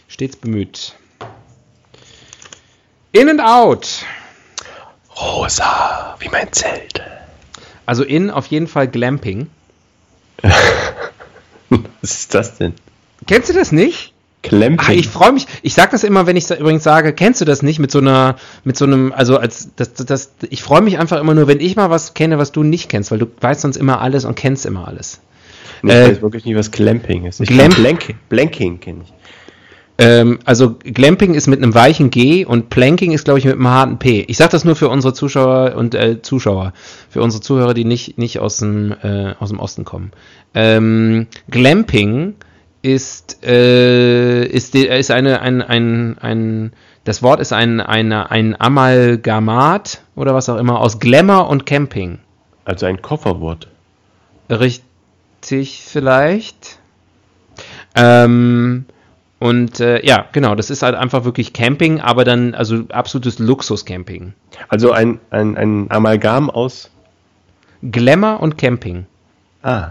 Stets 0.09 0.37
bemüht. 0.37 0.95
In 3.13 3.29
and 3.29 3.41
out. 3.41 4.05
Rosa, 5.21 6.17
wie 6.21 6.29
mein 6.29 6.53
Zelt. 6.53 7.03
Also 7.87 8.05
in 8.05 8.31
auf 8.31 8.47
jeden 8.47 8.67
Fall 8.69 8.89
Glamping. 8.89 9.49
Was 11.71 12.11
ist 12.13 12.35
das 12.35 12.57
denn? 12.59 12.75
Kennst 13.27 13.49
du 13.49 13.53
das 13.53 13.73
nicht? 13.73 14.13
Clamping. 14.43 14.87
Ah, 14.89 14.93
ich 14.93 15.09
freue 15.09 15.33
mich. 15.33 15.47
Ich 15.63 15.75
sage 15.75 15.91
das 15.91 16.05
immer, 16.05 16.27
wenn 16.27 16.37
ich 16.37 16.49
übrigens 16.51 16.85
sage, 16.85 17.13
kennst 17.13 17.41
du 17.41 17.45
das 17.45 17.63
nicht 17.63 17.81
mit 17.81 17.91
so 17.91 17.99
einer, 17.99 18.37
mit 18.63 18.77
so 18.77 18.85
einem, 18.85 19.13
also 19.13 19.37
als 19.37 19.71
das, 19.75 19.95
das, 19.95 20.07
das 20.07 20.31
ich 20.49 20.63
freue 20.63 20.81
mich 20.81 20.99
einfach 20.99 21.19
immer 21.21 21.35
nur, 21.35 21.49
wenn 21.49 21.61
ich 21.61 21.75
mal 21.75 21.91
was 21.91 22.15
kenne, 22.15 22.39
was 22.39 22.53
du 22.53 22.63
nicht 22.63 22.89
kennst, 22.89 23.11
weil 23.11 23.19
du 23.19 23.27
weißt 23.41 23.63
sonst 23.63 23.77
immer 23.77 24.01
alles 24.01 24.25
und 24.25 24.37
kennst 24.37 24.65
immer 24.65 24.87
alles. 24.87 25.21
ich 25.83 25.91
äh, 25.91 26.11
weiß 26.13 26.23
wirklich 26.23 26.45
nicht, 26.45 26.57
was 26.57 26.71
Clamping 26.71 27.27
ist. 27.27 27.41
Ich 27.41 27.49
Glamp- 27.49 27.75
Blanking, 27.75 28.17
Blanking 28.29 28.79
kenne 28.81 29.01
ich. 29.05 29.13
Ähm, 30.01 30.39
also 30.45 30.77
Glamping 30.85 31.35
ist 31.35 31.49
mit 31.49 31.61
einem 31.61 31.75
weichen 31.75 32.11
G 32.11 32.45
und 32.45 32.71
Planking 32.71 33.11
ist, 33.11 33.25
glaube 33.25 33.41
ich, 33.41 33.45
mit 33.45 33.55
einem 33.55 33.69
harten 33.69 33.99
P. 33.99 34.21
Ich 34.29 34.37
sage 34.37 34.53
das 34.53 34.65
nur 34.65 34.77
für 34.77 34.89
unsere 34.89 35.13
Zuschauer 35.13 35.75
und 35.75 35.97
äh, 35.97 36.23
Zuschauer, 36.23 36.73
für 37.11 37.21
unsere 37.21 37.43
Zuhörer, 37.43 37.75
die 37.75 37.85
nicht, 37.85 38.17
nicht 38.17 38.39
aus, 38.39 38.59
dem, 38.59 38.95
äh, 39.03 39.35
aus 39.41 39.49
dem 39.49 39.59
Osten 39.59 39.85
kommen. 39.85 40.13
Ähm, 40.55 41.27
Glamping 41.51 42.37
ist, 42.81 43.45
äh, 43.45 44.45
ist, 44.45 44.77
ist 44.77 45.11
eine, 45.11 45.41
ein, 45.41 45.63
ein, 45.63 46.17
ein, 46.21 46.73
das 47.03 47.25
Wort 47.25 47.41
ist 47.41 47.53
ein, 47.53 47.81
eine, 47.81 48.31
ein 48.31 48.59
Amalgamat 48.61 50.03
oder 50.15 50.33
was 50.33 50.49
auch 50.49 50.59
immer 50.59 50.81
aus 50.81 51.01
Glamour 51.01 51.49
und 51.49 51.67
Camping. 51.67 52.21
Also 52.65 52.87
ein 52.87 53.03
Kofferwort. 53.03 53.67
Richtig, 54.49 55.83
vielleicht. 55.85 56.79
Ähm, 57.97 58.85
und 59.39 59.79
äh, 59.81 60.05
ja, 60.05 60.27
genau, 60.33 60.55
das 60.55 60.71
ist 60.71 60.83
halt 60.83 60.95
einfach 60.97 61.25
wirklich 61.25 61.53
Camping, 61.53 62.01
aber 62.01 62.25
dann, 62.25 62.55
also 62.55 62.85
absolutes 62.91 63.39
Luxus-Camping. 63.39 64.33
Also 64.69 64.91
ein, 64.93 65.21
ein, 65.31 65.57
ein 65.57 65.91
Amalgam 65.91 66.51
aus. 66.51 66.91
Glamour 67.83 68.41
und 68.41 68.59
Camping. 68.59 69.07
Ah. 69.63 69.91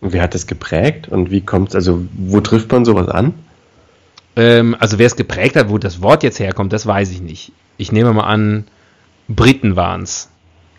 Wer 0.00 0.22
hat 0.22 0.34
das 0.34 0.46
geprägt 0.46 1.08
und 1.08 1.30
wie 1.30 1.40
kommt 1.40 1.74
Also, 1.74 2.04
wo 2.12 2.40
trifft 2.40 2.70
man 2.70 2.84
sowas 2.84 3.08
an? 3.08 3.34
Ähm, 4.36 4.76
also 4.78 4.98
wer 4.98 5.06
es 5.06 5.16
geprägt 5.16 5.56
hat, 5.56 5.70
wo 5.70 5.78
das 5.78 6.02
Wort 6.02 6.22
jetzt 6.22 6.38
herkommt, 6.38 6.72
das 6.72 6.86
weiß 6.86 7.10
ich 7.10 7.22
nicht. 7.22 7.52
Ich 7.78 7.90
nehme 7.92 8.12
mal 8.12 8.24
an, 8.24 8.64
Briten 9.28 9.74
waren 9.74 10.02
es. 10.02 10.28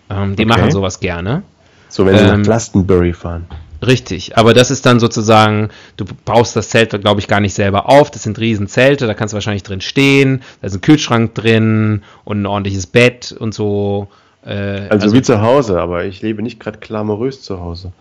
Ähm, 0.09 0.35
die 0.35 0.43
Okay. 0.43 0.57
machen 0.59 0.71
sowas 0.71 0.99
gerne. 0.99 1.43
So, 1.89 2.05
wenn 2.05 2.17
sie 2.17 2.23
Ähm, 2.23 2.27
nach 2.29 2.43
Glastonbury 2.43 3.13
fahren. 3.13 3.47
Richtig, 3.85 4.37
aber 4.37 4.53
das 4.53 4.71
ist 4.71 4.85
dann 4.85 4.99
sozusagen, 4.99 5.69
du 5.95 6.03
baust 6.25 6.55
das 6.55 6.69
Zelt, 6.69 6.89
glaube 7.01 7.21
ich, 7.21 7.27
gar 7.29 7.39
nicht 7.39 7.53
selber 7.53 7.87
auf. 7.89 8.11
Das 8.11 8.23
sind 8.23 8.37
Riesenzelte, 8.37 9.07
da 9.07 9.13
kannst 9.13 9.31
du 9.33 9.35
wahrscheinlich 9.35 9.63
drin 9.63 9.79
stehen, 9.79 10.41
da 10.61 10.67
ist 10.67 10.75
ein 10.75 10.81
Kühlschrank 10.81 11.33
drin 11.33 12.03
und 12.25 12.41
ein 12.41 12.45
ordentliches 12.45 12.87
Bett 12.87 13.31
und 13.31 13.53
so. 13.53 14.09
Äh, 14.45 14.87
Also, 14.89 15.13
wie 15.13 15.21
zu 15.21 15.41
Hause, 15.41 15.79
aber 15.79 16.03
ich 16.05 16.21
lebe 16.21 16.41
nicht 16.41 16.59
gerade 16.59 16.79
glamourös 16.79 17.41
zu 17.41 17.61
Hause. 17.61 17.93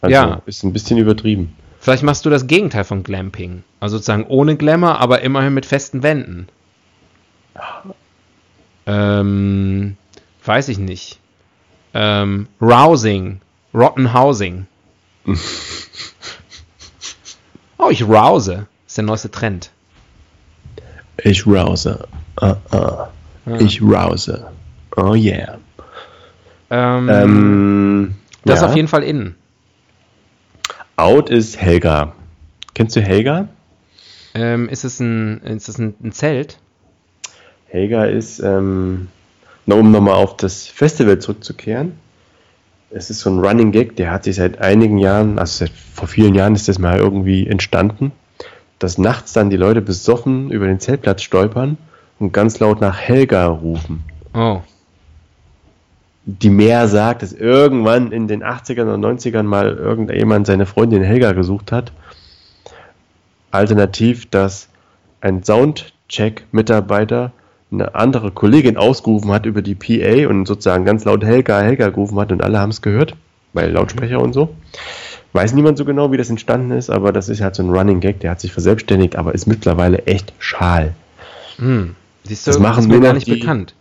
Also, 0.00 0.12
Ja. 0.14 0.42
ist 0.46 0.62
ein 0.64 0.72
bisschen 0.72 0.96
übertrieben. 0.96 1.54
vielleicht 1.78 2.02
machst 2.02 2.24
du 2.24 2.30
das 2.30 2.46
Gegenteil 2.46 2.84
von 2.84 3.02
Glamping. 3.02 3.64
Also 3.80 3.96
sozusagen 3.98 4.24
ohne 4.28 4.56
Glamour, 4.56 4.98
aber 4.98 5.20
immerhin 5.20 5.52
mit 5.54 5.66
festen 5.66 6.02
Wänden. 6.02 6.48
Ähm, 8.86 9.96
weiß 10.44 10.68
ich 10.68 10.78
nicht. 10.78 11.18
Ähm, 11.94 12.48
Rousing. 12.60 13.40
Rotten 13.74 14.12
Housing. 14.12 14.66
oh, 17.78 17.90
ich 17.90 18.02
rouse. 18.02 18.48
ist 18.86 18.96
der 18.96 19.04
neueste 19.04 19.30
Trend. 19.30 19.70
Ich 21.22 21.46
rouse. 21.46 21.86
Ah, 22.36 22.56
ah. 22.70 23.08
Ich 23.58 23.80
rouse. 23.82 24.32
Oh 24.96 25.14
yeah. 25.14 25.58
Ähm, 26.70 27.08
Ähm, 27.08 28.14
das 28.44 28.56
ist 28.56 28.62
ja. 28.62 28.68
auf 28.68 28.76
jeden 28.76 28.88
Fall 28.88 29.02
innen. 29.02 29.36
Out 30.96 31.30
ist 31.30 31.60
Helga. 31.60 32.14
Kennst 32.74 32.96
du 32.96 33.00
Helga? 33.00 33.48
Ähm, 34.34 34.68
ist 34.68 34.84
es 34.84 35.00
ein, 35.00 35.40
ist 35.42 35.68
es 35.68 35.78
ein, 35.78 35.94
ein 36.02 36.12
Zelt? 36.12 36.58
Helga 37.66 38.04
ist, 38.04 38.40
ähm, 38.40 39.08
na, 39.66 39.74
um 39.76 39.90
nochmal 39.90 40.14
auf 40.14 40.36
das 40.36 40.66
Festival 40.66 41.18
zurückzukehren. 41.18 41.98
Es 42.92 43.08
ist 43.08 43.20
so 43.20 43.30
ein 43.30 43.38
Running 43.38 43.70
Gag, 43.70 43.94
der 43.96 44.10
hat 44.10 44.24
sich 44.24 44.36
seit 44.36 44.60
einigen 44.60 44.98
Jahren, 44.98 45.38
also 45.38 45.64
seit 45.64 45.70
vor 45.70 46.08
vielen 46.08 46.34
Jahren 46.34 46.56
ist 46.56 46.66
das 46.68 46.80
mal 46.80 46.98
irgendwie 46.98 47.46
entstanden, 47.46 48.10
dass 48.80 48.98
nachts 48.98 49.32
dann 49.32 49.48
die 49.48 49.56
Leute 49.56 49.80
besoffen 49.80 50.50
über 50.50 50.66
den 50.66 50.80
Zeltplatz 50.80 51.22
stolpern 51.22 51.78
und 52.18 52.32
ganz 52.32 52.58
laut 52.58 52.80
nach 52.80 52.98
Helga 52.98 53.46
rufen. 53.46 54.02
Oh. 54.34 54.60
Die 56.24 56.50
mehr 56.50 56.88
sagt, 56.88 57.22
dass 57.22 57.32
irgendwann 57.32 58.10
in 58.10 58.26
den 58.26 58.42
80ern 58.42 58.82
oder 58.82 59.08
90ern 59.08 59.44
mal 59.44 59.68
irgendjemand 59.68 60.46
seine 60.46 60.66
Freundin 60.66 61.02
Helga 61.02 61.32
gesucht 61.32 61.70
hat. 61.72 61.92
Alternativ, 63.52 64.28
dass 64.30 64.68
ein 65.20 65.42
Soundcheck-Mitarbeiter 65.42 67.32
eine 67.72 67.94
andere 67.94 68.30
Kollegin 68.32 68.76
ausgerufen 68.76 69.30
hat 69.30 69.46
über 69.46 69.62
die 69.62 69.74
PA 69.74 70.28
und 70.28 70.46
sozusagen 70.46 70.84
ganz 70.84 71.04
laut 71.04 71.24
Helga, 71.24 71.60
Helga 71.60 71.88
gerufen 71.90 72.18
hat 72.18 72.32
und 72.32 72.42
alle 72.42 72.58
haben 72.58 72.70
es 72.70 72.82
gehört, 72.82 73.14
bei 73.52 73.66
Lautsprecher 73.66 74.20
und 74.20 74.32
so. 74.32 74.54
Weiß 75.32 75.52
niemand 75.54 75.78
so 75.78 75.84
genau, 75.84 76.10
wie 76.10 76.16
das 76.16 76.28
entstanden 76.30 76.72
ist, 76.72 76.90
aber 76.90 77.12
das 77.12 77.28
ist 77.28 77.40
halt 77.40 77.54
so 77.54 77.62
ein 77.62 77.70
Running 77.70 78.00
Gag, 78.00 78.18
der 78.20 78.32
hat 78.32 78.40
sich 78.40 78.52
verselbstständigt, 78.52 79.14
aber 79.16 79.34
ist 79.34 79.46
mittlerweile 79.46 80.06
echt 80.06 80.32
schal. 80.40 80.94
Hm. 81.58 81.94
Siehst 82.24 82.46
du, 82.46 82.50
Das 82.50 82.58
machen 82.60 82.80
ist 82.80 82.88
mir 82.88 83.00
gar 83.00 83.12
nicht 83.12 83.26
die- 83.28 83.36
bekannt. 83.36 83.74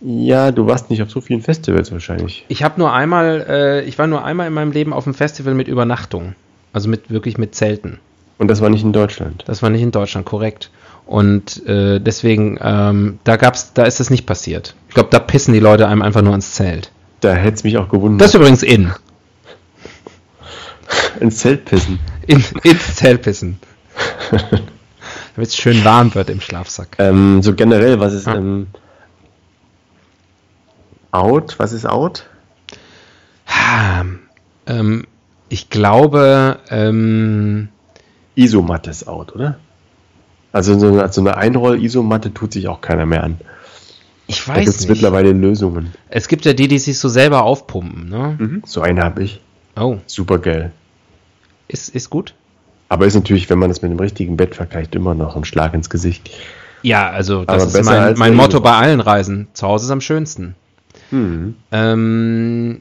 Ja, 0.00 0.52
du 0.52 0.66
warst 0.68 0.90
nicht 0.90 1.02
auf 1.02 1.10
so 1.10 1.20
vielen 1.20 1.42
Festivals 1.42 1.90
wahrscheinlich. 1.90 2.44
Ich 2.46 2.62
habe 2.62 2.78
nur 2.78 2.92
einmal, 2.92 3.44
äh, 3.48 3.82
ich 3.84 3.98
war 3.98 4.06
nur 4.06 4.24
einmal 4.24 4.46
in 4.46 4.54
meinem 4.54 4.70
Leben 4.70 4.92
auf 4.92 5.06
einem 5.06 5.14
Festival 5.14 5.54
mit 5.54 5.66
Übernachtung. 5.66 6.34
Also 6.72 6.88
mit 6.88 7.10
wirklich 7.10 7.36
mit 7.36 7.54
Zelten. 7.56 7.98
Und 8.38 8.48
das 8.48 8.60
war 8.60 8.70
nicht 8.70 8.84
in 8.84 8.92
Deutschland. 8.92 9.42
Das 9.46 9.60
war 9.62 9.70
nicht 9.70 9.82
in 9.82 9.90
Deutschland, 9.90 10.24
korrekt. 10.24 10.70
Und 11.08 11.66
äh, 11.66 12.00
deswegen, 12.00 12.58
ähm, 12.60 13.18
da 13.24 13.36
gab's, 13.36 13.72
da 13.72 13.84
ist 13.84 13.98
es 13.98 14.10
nicht 14.10 14.26
passiert. 14.26 14.74
Ich 14.88 14.94
glaube, 14.94 15.08
da 15.10 15.18
pissen 15.18 15.54
die 15.54 15.58
Leute 15.60 15.88
einem 15.88 16.02
einfach 16.02 16.20
nur 16.20 16.34
ins 16.34 16.52
Zelt. 16.52 16.92
Da 17.20 17.32
hätte 17.32 17.54
es 17.54 17.64
mich 17.64 17.78
auch 17.78 17.88
gewundert. 17.88 18.20
Das 18.20 18.28
ist 18.28 18.34
übrigens 18.34 18.62
in. 18.62 18.92
ins 21.18 21.38
Zelt 21.38 21.64
pissen. 21.64 21.98
in 22.26 22.44
ins 22.62 22.96
Zelt 22.96 23.22
pissen. 23.22 23.58
Damit 24.30 25.48
es 25.48 25.56
schön 25.56 25.82
warm 25.82 26.14
wird 26.14 26.28
im 26.28 26.42
Schlafsack. 26.42 26.96
Ähm, 26.98 27.42
so 27.42 27.54
generell, 27.54 27.98
was 28.00 28.12
ist 28.12 28.26
Ja. 28.26 28.34
ähm, 28.36 28.66
out? 31.10 31.58
Was 31.58 31.72
ist 31.72 31.86
out? 31.86 32.26
Ah, 33.46 34.04
ähm, 34.66 35.06
ich 35.48 35.70
glaube, 35.70 36.58
ähm, 36.68 37.68
Isomatte 38.34 38.90
ist 38.90 39.08
out, 39.08 39.34
oder? 39.34 39.58
Also 40.52 40.78
so 40.78 40.88
eine, 40.88 41.12
so 41.12 41.20
eine 41.20 41.36
Einroll-Isomatte 41.36 42.32
tut 42.32 42.52
sich 42.52 42.68
auch 42.68 42.80
keiner 42.80 43.06
mehr 43.06 43.22
an. 43.24 43.38
ich 44.26 44.44
Da 44.44 44.54
gibt 44.54 44.66
weiß 44.68 44.74
es 44.74 44.80
nicht. 44.80 44.88
mittlerweile 44.90 45.32
Lösungen. 45.32 45.92
Es 46.08 46.28
gibt 46.28 46.44
ja 46.44 46.52
die, 46.54 46.68
die 46.68 46.78
sich 46.78 46.98
so 46.98 47.08
selber 47.08 47.42
aufpumpen, 47.42 48.08
ne? 48.08 48.60
So 48.64 48.80
eine 48.80 49.02
habe 49.02 49.22
ich. 49.24 49.40
Oh, 49.78 49.98
Super 50.06 50.38
geil. 50.38 50.72
ist, 51.68 51.94
ist 51.94 52.10
gut? 52.10 52.34
Aber 52.88 53.06
ist 53.06 53.14
natürlich, 53.14 53.50
wenn 53.50 53.58
man 53.58 53.68
das 53.68 53.82
mit 53.82 53.90
dem 53.90 53.98
richtigen 54.00 54.36
Bett 54.38 54.54
vergleicht, 54.54 54.94
immer 54.94 55.14
noch 55.14 55.36
ein 55.36 55.44
Schlag 55.44 55.74
ins 55.74 55.90
Gesicht. 55.90 56.30
Ja, 56.82 57.10
also 57.10 57.44
das 57.44 57.62
Aber 57.74 57.80
ist 57.80 57.86
mein, 57.86 58.14
mein 58.18 58.34
Motto 58.34 58.60
bei 58.60 58.72
allen 58.72 59.00
Reisen. 59.00 59.48
Zu 59.52 59.66
Hause 59.66 59.84
ist 59.86 59.90
am 59.90 60.00
schönsten. 60.00 60.54
Hm. 61.10 61.54
Ähm, 61.70 62.80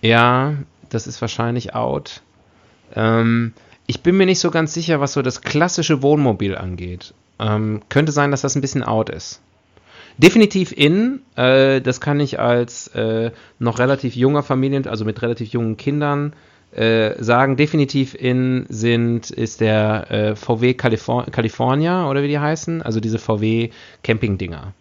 ja, 0.00 0.54
das 0.88 1.06
ist 1.06 1.20
wahrscheinlich 1.20 1.74
out. 1.74 2.22
Ähm, 2.94 3.52
ich 3.88 4.02
bin 4.02 4.16
mir 4.16 4.26
nicht 4.26 4.38
so 4.38 4.50
ganz 4.50 4.72
sicher, 4.74 5.00
was 5.00 5.14
so 5.14 5.22
das 5.22 5.40
klassische 5.40 6.02
Wohnmobil 6.02 6.56
angeht. 6.56 7.14
Ähm, 7.40 7.80
könnte 7.88 8.12
sein, 8.12 8.30
dass 8.30 8.42
das 8.42 8.54
ein 8.54 8.60
bisschen 8.60 8.84
out 8.84 9.10
ist. 9.10 9.40
Definitiv 10.18 10.72
in, 10.72 11.22
äh, 11.36 11.80
das 11.80 12.00
kann 12.00 12.20
ich 12.20 12.38
als 12.38 12.88
äh, 12.88 13.30
noch 13.58 13.78
relativ 13.78 14.14
junger 14.14 14.42
Familien, 14.42 14.86
also 14.86 15.04
mit 15.04 15.22
relativ 15.22 15.48
jungen 15.48 15.76
Kindern 15.76 16.34
äh, 16.72 17.14
sagen. 17.22 17.56
Definitiv 17.56 18.14
in 18.14 18.66
sind 18.68 19.30
ist 19.30 19.60
der 19.60 20.10
äh, 20.10 20.36
VW 20.36 20.74
Califor 20.74 21.26
California 21.26 22.08
oder 22.10 22.22
wie 22.22 22.28
die 22.28 22.38
heißen, 22.38 22.82
also 22.82 23.00
diese 23.00 23.18
VW 23.18 23.70
Camping-Dinger 24.02 24.74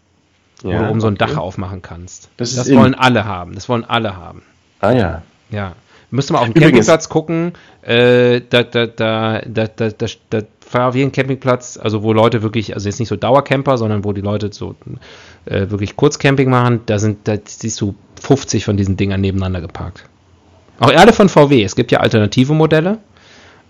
wo 0.63 0.71
du 0.71 0.89
oben 0.89 1.01
so 1.01 1.07
ein. 1.07 1.15
Dach 1.15 1.37
aufmachen 1.37 1.81
kannst. 1.81 2.29
Das 2.37 2.55
Das, 2.55 2.67
in. 2.67 2.77
wollen 2.77 2.95
alle 2.95 3.25
haben. 3.25 3.55
Das 3.55 3.69
wollen 3.69 3.85
alle 3.85 4.15
haben. 4.15 4.41
Ah 4.79 4.91
ja. 4.91 5.21
Ja. 5.49 5.73
Müsste 6.09 6.33
mal 6.33 6.39
auf 6.39 6.47
Übrigens- 6.49 6.63
Campingplatz 6.69 7.09
gucken. 7.09 7.53
Äh, 7.81 8.41
da, 8.49 8.63
da, 8.63 8.87
da, 8.87 9.41
da, 9.41 9.67
da, 9.67 9.89
da, 9.89 10.05
da 10.29 10.41
war 10.71 10.93
wie 10.93 11.01
ein 11.03 11.11
Campingplatz, 11.11 11.77
also 11.81 12.03
wo 12.03 12.13
Leute 12.13 12.41
wirklich, 12.43 12.73
also 12.73 12.87
jetzt 12.87 12.99
nicht 12.99 13.09
so 13.09 13.15
Dauercamper, 13.15 13.77
sondern 13.77 14.03
wo 14.03 14.13
die 14.13 14.21
Leute 14.21 14.49
so 14.51 14.75
äh, 15.45 15.69
wirklich 15.69 15.95
Kurzcamping 15.95 16.49
machen, 16.49 16.81
da 16.85 16.99
sind, 16.99 17.27
da 17.27 17.35
siehst 17.43 17.79
du 17.81 17.95
50 18.21 18.65
von 18.65 18.77
diesen 18.77 18.97
Dingern 18.97 19.21
nebeneinander 19.21 19.61
geparkt. 19.61 20.05
Auch 20.79 20.93
alle 20.93 21.13
von 21.13 21.29
VW. 21.29 21.63
Es 21.63 21.75
gibt 21.75 21.91
ja 21.91 21.99
alternative 21.99 22.53
Modelle, 22.53 22.99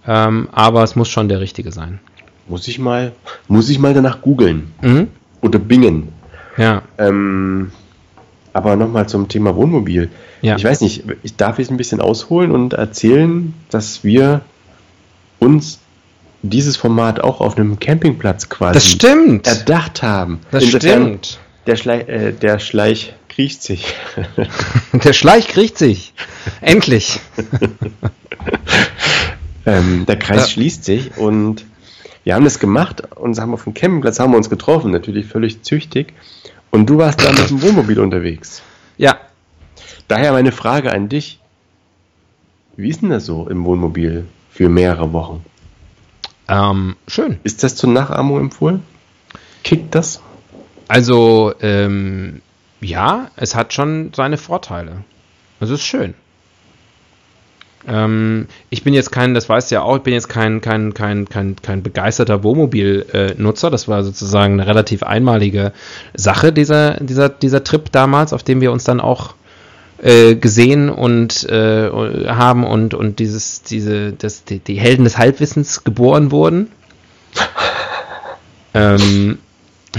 ähm, 0.07 0.49
aber 0.51 0.83
es 0.83 0.95
muss 0.95 1.09
schon 1.09 1.29
der 1.29 1.39
richtige 1.39 1.71
sein. 1.71 1.99
Muss 2.47 2.67
ich 2.67 2.79
mal, 2.79 3.11
muss 3.47 3.69
ich 3.69 3.79
mal 3.79 3.93
danach 3.93 4.21
googeln. 4.21 4.73
Mhm. 4.81 5.07
Oder 5.41 5.59
bingen. 5.59 6.09
Ja. 6.57 6.81
Ähm, 6.97 7.71
aber 8.57 8.75
nochmal 8.75 9.07
zum 9.07 9.27
Thema 9.27 9.55
Wohnmobil. 9.55 10.09
Ja. 10.41 10.55
Ich 10.57 10.63
weiß 10.63 10.81
nicht, 10.81 11.03
ich 11.23 11.35
darf 11.35 11.59
jetzt 11.59 11.71
ein 11.71 11.77
bisschen 11.77 12.01
ausholen 12.01 12.51
und 12.51 12.73
erzählen, 12.73 13.53
dass 13.69 14.03
wir 14.03 14.41
uns 15.39 15.79
dieses 16.41 16.77
Format 16.77 17.19
auch 17.19 17.41
auf 17.41 17.57
einem 17.57 17.79
Campingplatz 17.79 18.49
quasi 18.49 18.73
Das 18.73 18.87
stimmt. 18.87 19.47
erdacht 19.47 20.03
haben. 20.03 20.39
Das 20.51 20.63
Insofern, 20.63 21.01
stimmt. 21.03 21.39
Der, 21.65 21.75
Schleich, 21.75 22.07
äh, 22.07 22.31
der 22.33 22.59
Schleich 22.59 23.13
kriecht 23.29 23.61
sich. 23.63 23.93
Der 24.93 25.13
Schleich 25.13 25.47
kriegt 25.47 25.77
sich. 25.77 26.13
Endlich. 26.61 27.19
ähm, 29.65 30.05
der 30.07 30.17
Kreis 30.17 30.41
Ja. 30.41 30.47
schließt 30.47 30.85
sich 30.85 31.17
und 31.17 31.65
wir 32.23 32.35
haben 32.35 32.43
das 32.43 32.59
gemacht 32.59 33.03
und 33.15 33.39
haben 33.39 33.53
auf 33.53 33.63
dem 33.63 33.73
Campingplatz 33.73 34.19
haben 34.19 34.31
wir 34.31 34.37
uns 34.37 34.49
getroffen, 34.49 34.91
natürlich 34.91 35.27
völlig 35.27 35.61
züchtig. 35.63 36.13
Und 36.71 36.89
du 36.89 36.97
warst 36.97 37.23
da 37.23 37.31
mit 37.31 37.49
dem 37.49 37.61
Wohnmobil 37.61 37.99
unterwegs. 37.99 38.61
Ja. 38.97 39.19
Daher 40.07 40.31
meine 40.31 40.51
Frage 40.51 40.91
an 40.91 41.09
dich. 41.09 41.39
Wie 42.75 42.89
ist 42.89 43.01
denn 43.01 43.09
das 43.09 43.25
so 43.25 43.47
im 43.49 43.65
Wohnmobil 43.65 44.27
für 44.51 44.69
mehrere 44.69 45.11
Wochen? 45.13 45.43
Ähm, 46.47 46.95
schön. 47.07 47.39
Ist 47.43 47.63
das 47.63 47.75
zur 47.75 47.89
Nachahmung 47.89 48.39
empfohlen? 48.39 48.83
Kickt 49.63 49.95
das? 49.95 50.21
Also, 50.87 51.53
ähm, 51.61 52.41
ja, 52.79 53.31
es 53.35 53.55
hat 53.55 53.73
schon 53.73 54.11
seine 54.15 54.37
Vorteile. 54.37 55.03
Es 55.59 55.69
ist 55.69 55.83
schön. 55.83 56.13
Ähm, 57.87 58.47
ich 58.69 58.83
bin 58.83 58.93
jetzt 58.93 59.11
kein, 59.11 59.33
das 59.33 59.47
weißt 59.47 59.71
du 59.71 59.75
ja 59.75 59.81
auch, 59.81 59.97
ich 59.97 60.03
bin 60.03 60.13
jetzt 60.13 60.27
kein, 60.27 60.59
kein, 60.59 60.93
kein, 60.93 61.27
kein, 61.29 61.55
kein 61.55 61.81
begeisterter 61.81 62.43
Wohnmobil-Nutzer. 62.43 63.69
Das 63.69 63.87
war 63.87 64.03
sozusagen 64.03 64.53
eine 64.53 64.67
relativ 64.67 65.03
einmalige 65.03 65.71
Sache, 66.13 66.51
dieser, 66.51 66.95
dieser, 66.95 67.29
dieser 67.29 67.63
Trip 67.63 67.91
damals, 67.91 68.33
auf 68.33 68.43
dem 68.43 68.59
wir 68.59 68.71
uns 68.71 68.83
dann 68.83 68.99
auch 68.99 69.35
äh, 70.01 70.35
gesehen 70.35 70.89
und 70.89 71.49
äh, 71.49 71.89
haben 72.27 72.65
und, 72.65 72.93
und 72.93 73.19
dieses, 73.19 73.63
diese, 73.63 74.11
das, 74.11 74.43
die, 74.43 74.59
die 74.59 74.75
Helden 74.75 75.05
des 75.05 75.17
Halbwissens 75.17 75.83
geboren 75.83 76.31
wurden. 76.31 76.69
ähm, 78.73 79.39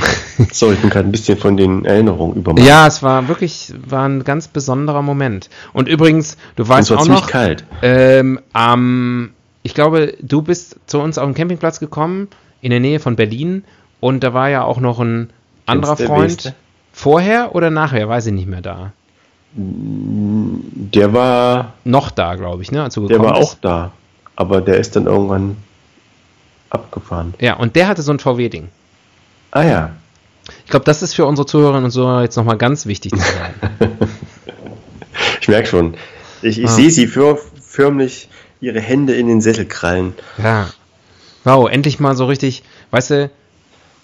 So, 0.53 0.71
ich 0.73 0.79
bin 0.79 0.91
gerade 0.91 1.09
ein 1.09 1.13
bisschen 1.13 1.37
von 1.39 1.57
den 1.57 1.85
Erinnerungen 1.85 2.37
übermacht. 2.37 2.65
ja, 2.65 2.87
es 2.87 3.03
war 3.03 3.27
wirklich, 3.29 3.73
war 3.87 4.09
ein 4.09 4.23
ganz 4.25 4.49
besonderer 4.49 5.03
Moment. 5.03 5.51
Und 5.73 5.89
übrigens, 5.89 6.37
du 6.57 6.63
es 6.63 6.69
weißt 6.69 6.91
war 6.91 6.99
auch 6.99 7.03
ziemlich 7.03 7.21
noch, 7.23 7.29
kalt. 7.29 7.65
ähm, 7.83 8.39
am, 8.53 9.31
ich 9.63 9.75
glaube, 9.75 10.15
du 10.21 10.43
bist 10.43 10.77
zu 10.87 11.01
uns 11.01 11.19
auf 11.19 11.27
den 11.27 11.35
Campingplatz 11.35 11.81
gekommen, 11.81 12.29
in 12.61 12.71
der 12.71 12.81
Nähe 12.81 13.01
von 13.01 13.17
Berlin, 13.17 13.65
und 14.01 14.23
da 14.23 14.33
war 14.33 14.49
ja 14.49 14.63
auch 14.63 14.79
noch 14.81 15.01
ein 15.01 15.31
anderer 15.67 15.97
der 15.97 16.07
Freund. 16.07 16.55
Vorher 16.93 17.55
oder 17.55 17.71
nachher, 17.71 18.09
weiß 18.09 18.27
ich 18.27 18.33
nicht 18.33 18.49
mehr 18.49 18.61
da. 18.63 18.93
Der 19.55 21.13
war, 21.13 21.73
Noch 21.85 22.11
da, 22.11 22.35
glaube 22.37 22.63
ich, 22.63 22.71
ne? 22.71 22.83
Als 22.83 22.95
du 22.95 23.07
der 23.09 23.21
war 23.21 23.35
auch 23.37 23.41
bist. 23.55 23.59
da. 23.63 23.93
Aber 24.37 24.61
der 24.61 24.77
ist 24.79 24.95
dann 24.95 25.07
irgendwann 25.07 25.57
abgefahren. 26.71 27.35
Ja, 27.41 27.55
und 27.57 27.75
der 27.77 27.89
hatte 27.89 28.03
so 28.03 28.13
ein 28.13 28.19
VW-Ding. 28.19 28.69
Ah 29.51 29.63
ja. 29.65 29.91
Ich 30.65 30.71
glaube, 30.71 30.85
das 30.85 31.03
ist 31.03 31.15
für 31.15 31.27
unsere 31.27 31.47
Zuhörerinnen 31.47 31.85
und 31.87 31.91
Zuhörer 31.91 32.23
jetzt 32.23 32.37
nochmal 32.37 32.57
ganz 32.59 32.87
wichtig 32.87 33.13
zu 33.13 33.19
sagen. 33.19 33.99
Ich 35.41 35.49
merke 35.49 35.67
schon. 35.69 35.95
Ich, 36.43 36.59
ich 36.59 36.67
Ah. 36.67 36.73
sehe 36.73 36.91
sie 36.91 37.07
für, 37.07 37.39
förmlich 37.61 38.29
ihre 38.61 38.81
Hände 38.81 39.15
in 39.15 39.27
den 39.29 39.41
Sessel 39.41 39.65
krallen. 39.67 40.13
Ja. 40.37 40.69
Wow, 41.45 41.71
endlich 41.71 41.99
mal 42.01 42.15
so 42.17 42.27
richtig, 42.27 42.63
weißt 42.91 43.11
du, 43.11 43.31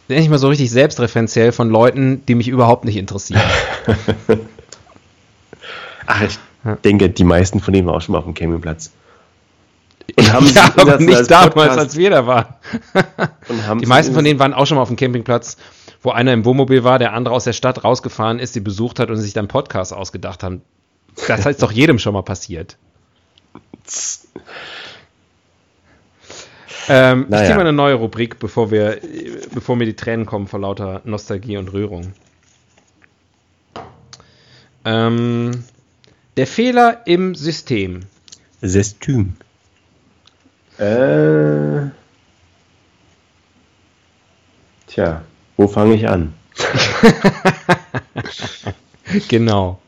endlich 0.09 0.31
mal 0.31 0.39
so 0.39 0.49
richtig 0.49 0.71
selbstreferenziell 0.71 1.53
von 1.53 1.69
Leuten, 1.69 2.25
die 2.27 2.35
mich 2.35 2.49
überhaupt 2.49 2.85
nicht 2.87 2.97
interessieren. 2.97 3.43
Ach, 6.07 6.23
ich 6.23 6.39
Ja. 6.65 6.77
denke, 6.77 7.11
die 7.11 7.25
meisten 7.25 7.61
von 7.61 7.75
denen 7.75 7.87
waren 7.87 7.97
auch 7.97 8.01
schon 8.03 8.13
mal 8.15 8.19
auf 8.19 8.25
dem 8.25 8.35
Campingplatz. 8.35 8.91
Und 10.17 10.33
haben 10.33 10.47
ja, 10.55 10.73
aber 10.77 10.99
nicht 10.99 11.17
als 11.17 11.29
damals, 11.29 11.55
Podcast- 11.55 11.79
als 11.79 11.97
wir 11.97 12.11
da 12.11 12.27
waren. 12.27 12.55
Die 13.81 13.87
meisten 13.87 14.15
von 14.15 14.25
denen 14.25 14.39
waren 14.39 14.53
auch 14.55 14.67
schon 14.67 14.77
mal 14.77 14.83
auf 14.83 14.89
dem 14.89 14.97
Campingplatz, 14.97 15.57
wo 16.03 16.11
einer 16.11 16.33
im 16.33 16.45
Wohnmobil 16.45 16.85
war, 16.85 16.99
der 16.99 17.13
andere 17.15 17.35
aus 17.35 17.45
der 17.45 17.53
Stadt 17.55 17.83
rausgefahren 17.85 18.39
ist, 18.39 18.55
die 18.55 18.61
besucht 18.61 18.99
hat 19.01 19.11
und 19.11 19.17
sich 19.17 19.33
dann 19.33 19.49
Podcast 19.49 19.93
ausgedacht 19.93 20.43
haben. 20.43 20.63
Das 21.29 21.47
ist 21.47 21.63
doch 21.63 21.73
jedem 21.73 21.99
schon 21.99 22.13
mal 22.13 22.23
passiert. 22.23 22.77
Ähm, 26.89 27.23
Ich 27.25 27.29
Naja. 27.31 27.45
ziehe 27.47 27.55
mal 27.55 27.61
eine 27.63 27.73
neue 27.73 27.95
Rubrik, 27.95 28.39
bevor 28.39 28.71
wir, 28.71 28.99
bevor 29.55 29.77
mir 29.77 29.87
die 29.87 29.97
Tränen 29.97 30.27
kommen 30.27 30.47
vor 30.47 30.61
lauter 30.61 31.01
Nostalgie 31.05 31.57
und 31.57 31.73
Rührung. 31.73 32.13
Ähm, 34.85 35.65
der 36.37 36.47
Fehler 36.47 37.03
im 37.07 37.35
System. 37.35 38.01
Sestüm. 38.61 39.35
Äh. 40.79 41.91
Tja, 44.87 45.23
wo 45.57 45.69
fange 45.69 45.95
ich 45.95 46.09
an? 46.09 46.35
genau. 49.29 49.79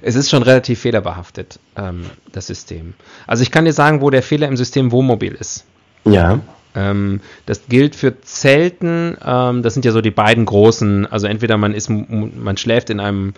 Es 0.00 0.14
ist 0.14 0.30
schon 0.30 0.42
relativ 0.42 0.80
fehlerbehaftet, 0.80 1.58
ähm, 1.76 2.06
das 2.30 2.46
System. 2.46 2.94
Also 3.26 3.42
ich 3.42 3.50
kann 3.50 3.64
dir 3.64 3.72
sagen, 3.72 4.00
wo 4.00 4.10
der 4.10 4.22
Fehler 4.22 4.48
im 4.48 4.56
System 4.56 4.92
Wohnmobil 4.92 5.32
ist. 5.32 5.64
Ja. 6.04 6.40
Ähm, 6.74 7.20
das 7.46 7.66
gilt 7.68 7.94
für 7.94 8.20
Zelten. 8.22 9.16
Ähm, 9.24 9.62
das 9.62 9.74
sind 9.74 9.84
ja 9.84 9.92
so 9.92 10.00
die 10.00 10.10
beiden 10.10 10.44
großen. 10.44 11.06
Also 11.06 11.26
entweder 11.26 11.56
man 11.56 11.74
ist, 11.74 11.90
man 11.90 12.56
schläft 12.56 12.90
in 12.90 13.00
einem 13.00 13.34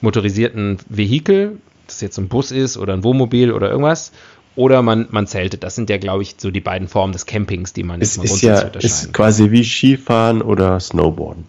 motorisierten 0.00 0.78
Vehikel, 0.88 1.58
das 1.86 2.00
jetzt 2.00 2.18
ein 2.18 2.28
Bus 2.28 2.50
ist 2.50 2.76
oder 2.76 2.92
ein 2.92 3.04
Wohnmobil 3.04 3.52
oder 3.52 3.70
irgendwas, 3.70 4.12
oder 4.56 4.82
man, 4.82 5.06
man 5.10 5.26
zeltet. 5.26 5.62
Das 5.62 5.74
sind 5.74 5.90
ja, 5.90 5.98
glaube 5.98 6.22
ich, 6.22 6.34
so 6.38 6.50
die 6.50 6.60
beiden 6.60 6.88
Formen 6.88 7.12
des 7.12 7.26
Campings, 7.26 7.72
die 7.72 7.82
man 7.82 8.00
es 8.00 8.16
jetzt 8.16 8.28
mal 8.28 8.34
ist 8.34 8.42
ja, 8.42 8.60
ist 8.60 9.12
quasi 9.12 9.50
wie 9.50 9.62
Skifahren 9.62 10.42
oder 10.42 10.80
Snowboarden. 10.80 11.44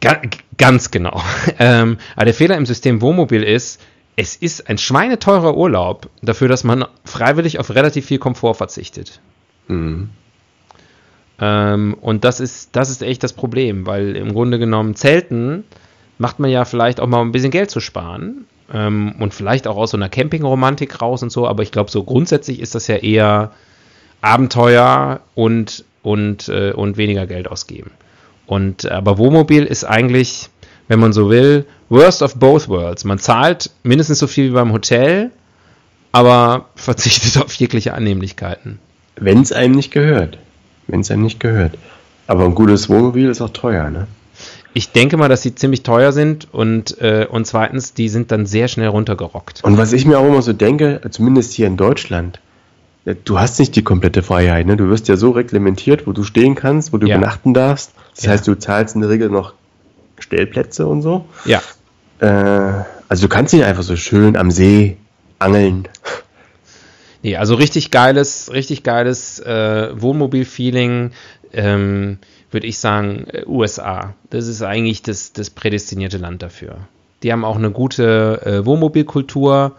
Ga 0.00 0.22
ganz 0.56 0.90
genau. 0.90 1.22
Ähm, 1.58 1.98
aber 2.16 2.24
der 2.24 2.34
Fehler 2.34 2.56
im 2.56 2.66
System 2.66 3.02
Wohnmobil 3.02 3.42
ist, 3.42 3.80
es 4.16 4.36
ist 4.36 4.68
ein 4.68 4.78
schweineteurer 4.78 5.56
Urlaub 5.56 6.08
dafür, 6.22 6.48
dass 6.48 6.64
man 6.64 6.86
freiwillig 7.04 7.58
auf 7.58 7.74
relativ 7.74 8.06
viel 8.06 8.18
Komfort 8.18 8.54
verzichtet. 8.54 9.20
Mhm. 9.68 10.10
Ähm, 11.40 11.96
und 12.00 12.24
das 12.24 12.40
ist, 12.40 12.76
das 12.76 12.90
ist 12.90 13.02
echt 13.02 13.22
das 13.22 13.32
Problem, 13.32 13.86
weil 13.86 14.16
im 14.16 14.32
Grunde 14.32 14.58
genommen 14.58 14.94
Zelten 14.94 15.64
macht 16.18 16.38
man 16.38 16.50
ja 16.50 16.64
vielleicht 16.64 17.00
auch 17.00 17.06
mal 17.06 17.20
ein 17.20 17.32
bisschen 17.32 17.50
Geld 17.50 17.70
zu 17.70 17.80
sparen 17.80 18.46
ähm, 18.72 19.14
und 19.18 19.34
vielleicht 19.34 19.66
auch 19.66 19.76
aus 19.76 19.90
so 19.90 19.96
einer 19.96 20.08
Campingromantik 20.08 21.00
raus 21.00 21.22
und 21.22 21.30
so, 21.30 21.46
aber 21.46 21.62
ich 21.62 21.72
glaube, 21.72 21.90
so 21.90 22.04
grundsätzlich 22.04 22.60
ist 22.60 22.74
das 22.74 22.86
ja 22.86 22.96
eher 22.96 23.52
Abenteuer 24.20 25.20
und, 25.34 25.84
und, 26.02 26.48
äh, 26.48 26.72
und 26.72 26.96
weniger 26.96 27.26
Geld 27.26 27.48
ausgeben. 27.48 27.90
Und 28.46 28.90
aber 28.90 29.18
Wohnmobil 29.18 29.64
ist 29.64 29.84
eigentlich, 29.84 30.48
wenn 30.88 31.00
man 31.00 31.12
so 31.12 31.30
will, 31.30 31.66
worst 31.88 32.22
of 32.22 32.36
both 32.36 32.68
worlds. 32.68 33.04
Man 33.04 33.18
zahlt 33.18 33.70
mindestens 33.82 34.18
so 34.18 34.26
viel 34.26 34.50
wie 34.50 34.54
beim 34.54 34.72
Hotel, 34.72 35.30
aber 36.12 36.66
verzichtet 36.74 37.42
auf 37.42 37.52
jegliche 37.54 37.94
Annehmlichkeiten. 37.94 38.78
Wenn 39.16 39.40
es 39.40 39.52
einem 39.52 39.74
nicht 39.74 39.92
gehört. 39.92 40.38
Wenn 40.86 41.00
es 41.00 41.10
einem 41.10 41.22
nicht 41.22 41.40
gehört. 41.40 41.78
Aber 42.26 42.44
ein 42.44 42.54
gutes 42.54 42.88
Wohnmobil 42.88 43.28
ist 43.28 43.40
auch 43.40 43.50
teuer, 43.50 43.90
ne? 43.90 44.06
Ich 44.74 44.92
denke 44.92 45.16
mal, 45.16 45.28
dass 45.28 45.42
sie 45.42 45.54
ziemlich 45.54 45.82
teuer 45.82 46.12
sind 46.12 46.48
und, 46.52 47.00
äh, 47.00 47.26
und 47.30 47.46
zweitens, 47.46 47.92
die 47.92 48.08
sind 48.08 48.32
dann 48.32 48.46
sehr 48.46 48.68
schnell 48.68 48.88
runtergerockt. 48.88 49.62
Und 49.64 49.76
was 49.76 49.92
ich 49.92 50.06
mir 50.06 50.18
auch 50.18 50.26
immer 50.26 50.42
so 50.42 50.52
denke, 50.52 51.00
zumindest 51.10 51.52
hier 51.52 51.66
in 51.66 51.76
Deutschland, 51.76 52.40
äh, 53.04 53.14
du 53.24 53.38
hast 53.38 53.58
nicht 53.58 53.76
die 53.76 53.82
komplette 53.82 54.22
Freiheit. 54.22 54.66
Ne? 54.66 54.76
Du 54.76 54.88
wirst 54.88 55.08
ja 55.08 55.16
so 55.16 55.32
reglementiert, 55.32 56.06
wo 56.06 56.12
du 56.12 56.22
stehen 56.22 56.54
kannst, 56.54 56.92
wo 56.92 56.98
du 56.98 57.06
ja. 57.06 57.16
übernachten 57.16 57.52
darfst. 57.52 57.92
Das 58.14 58.24
ja. 58.24 58.30
heißt, 58.32 58.48
du 58.48 58.54
zahlst 58.58 58.94
in 58.94 59.02
der 59.02 59.10
Regel 59.10 59.28
noch 59.28 59.54
Stellplätze 60.18 60.86
und 60.86 61.02
so. 61.02 61.26
Ja. 61.44 61.60
Äh, 62.20 62.84
also 63.08 63.26
du 63.26 63.28
kannst 63.28 63.52
nicht 63.52 63.64
einfach 63.64 63.82
so 63.82 63.96
schön 63.96 64.36
am 64.36 64.50
See 64.50 64.96
angeln. 65.38 65.88
Nee, 67.22 67.36
also 67.36 67.54
richtig 67.54 67.90
geiles, 67.90 68.50
richtig 68.52 68.82
geiles 68.82 69.38
äh, 69.38 69.90
Wohnmobil-Feeling, 69.94 71.12
ähm, 71.52 72.18
würde 72.52 72.66
ich 72.66 72.78
sagen, 72.78 73.26
äh, 73.32 73.44
USA. 73.46 74.14
Das 74.30 74.46
ist 74.46 74.62
eigentlich 74.62 75.02
das, 75.02 75.32
das 75.32 75.50
prädestinierte 75.50 76.18
Land 76.18 76.42
dafür. 76.42 76.76
Die 77.22 77.32
haben 77.32 77.44
auch 77.44 77.56
eine 77.56 77.70
gute 77.70 78.42
äh, 78.44 78.66
Wohnmobilkultur. 78.66 79.72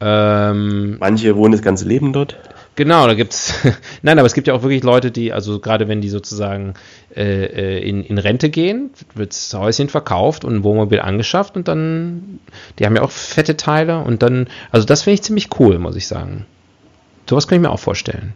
Ähm, 0.00 0.96
Manche 0.98 1.36
wohnen 1.36 1.52
das 1.52 1.62
ganze 1.62 1.86
Leben 1.86 2.12
dort. 2.12 2.36
Genau, 2.76 3.06
da 3.06 3.14
gibt's. 3.14 3.54
Nein, 4.02 4.18
aber 4.18 4.26
es 4.26 4.34
gibt 4.34 4.46
ja 4.46 4.54
auch 4.54 4.62
wirklich 4.62 4.82
Leute, 4.82 5.10
die, 5.10 5.32
also 5.32 5.58
gerade 5.58 5.88
wenn 5.88 6.00
die 6.00 6.08
sozusagen 6.08 6.74
äh, 7.14 7.44
äh, 7.44 7.86
in, 7.86 8.04
in 8.04 8.16
Rente 8.18 8.48
gehen, 8.48 8.90
wird 9.14 9.32
das 9.32 9.52
Häuschen 9.52 9.88
verkauft 9.88 10.44
und 10.44 10.54
ein 10.54 10.64
Wohnmobil 10.64 11.00
angeschafft 11.00 11.56
und 11.56 11.68
dann, 11.68 12.40
die 12.78 12.86
haben 12.86 12.96
ja 12.96 13.02
auch 13.02 13.10
fette 13.10 13.56
Teile 13.56 13.98
und 13.98 14.22
dann, 14.22 14.48
also 14.70 14.86
das 14.86 15.02
finde 15.02 15.14
ich 15.14 15.22
ziemlich 15.22 15.48
cool, 15.58 15.78
muss 15.78 15.96
ich 15.96 16.06
sagen. 16.06 16.46
Sowas 17.28 17.46
kann 17.46 17.56
ich 17.56 17.62
mir 17.62 17.70
auch 17.70 17.78
vorstellen. 17.78 18.32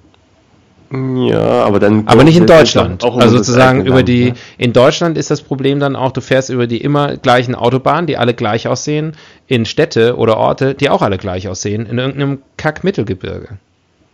Ja, 0.94 1.64
aber 1.64 1.80
dann. 1.80 2.06
Aber 2.06 2.24
nicht 2.24 2.36
in 2.36 2.46
Deutschland. 2.46 3.04
also 3.04 3.38
sozusagen 3.38 3.86
über 3.86 4.02
die. 4.02 4.32
Ne? 4.32 4.34
In 4.58 4.72
Deutschland 4.72 5.18
ist 5.18 5.30
das 5.30 5.42
Problem 5.42 5.80
dann 5.80 5.96
auch, 5.96 6.12
du 6.12 6.20
fährst 6.20 6.50
über 6.50 6.66
die 6.66 6.80
immer 6.80 7.16
gleichen 7.16 7.54
Autobahnen, 7.54 8.06
die 8.06 8.16
alle 8.16 8.34
gleich 8.34 8.68
aussehen, 8.68 9.16
in 9.46 9.66
Städte 9.66 10.16
oder 10.16 10.36
Orte, 10.36 10.74
die 10.74 10.90
auch 10.90 11.02
alle 11.02 11.18
gleich 11.18 11.48
aussehen, 11.48 11.86
in 11.86 11.98
irgendeinem 11.98 12.42
Kack-Mittelgebirge. 12.56 13.58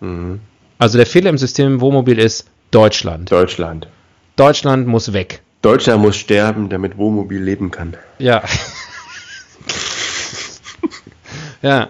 Mhm. 0.01 0.41
Also 0.79 0.97
der 0.97 1.07
Fehler 1.07 1.31
im 1.31 1.39
System 1.39 1.81
Wohnmobil 1.81 2.19
ist 2.19 2.49
Deutschland. 2.71 3.31
Deutschland. 3.31 3.89
Deutschland 4.37 4.87
muss 4.87 5.13
weg. 5.13 5.43
Deutschland 5.63 6.03
muss 6.03 6.17
sterben, 6.17 6.71
damit 6.71 6.97
Wohnmobil 6.97 7.43
leben 7.43 7.71
kann. 7.71 7.97
Ja. 8.19 8.43
ja. 11.63 11.89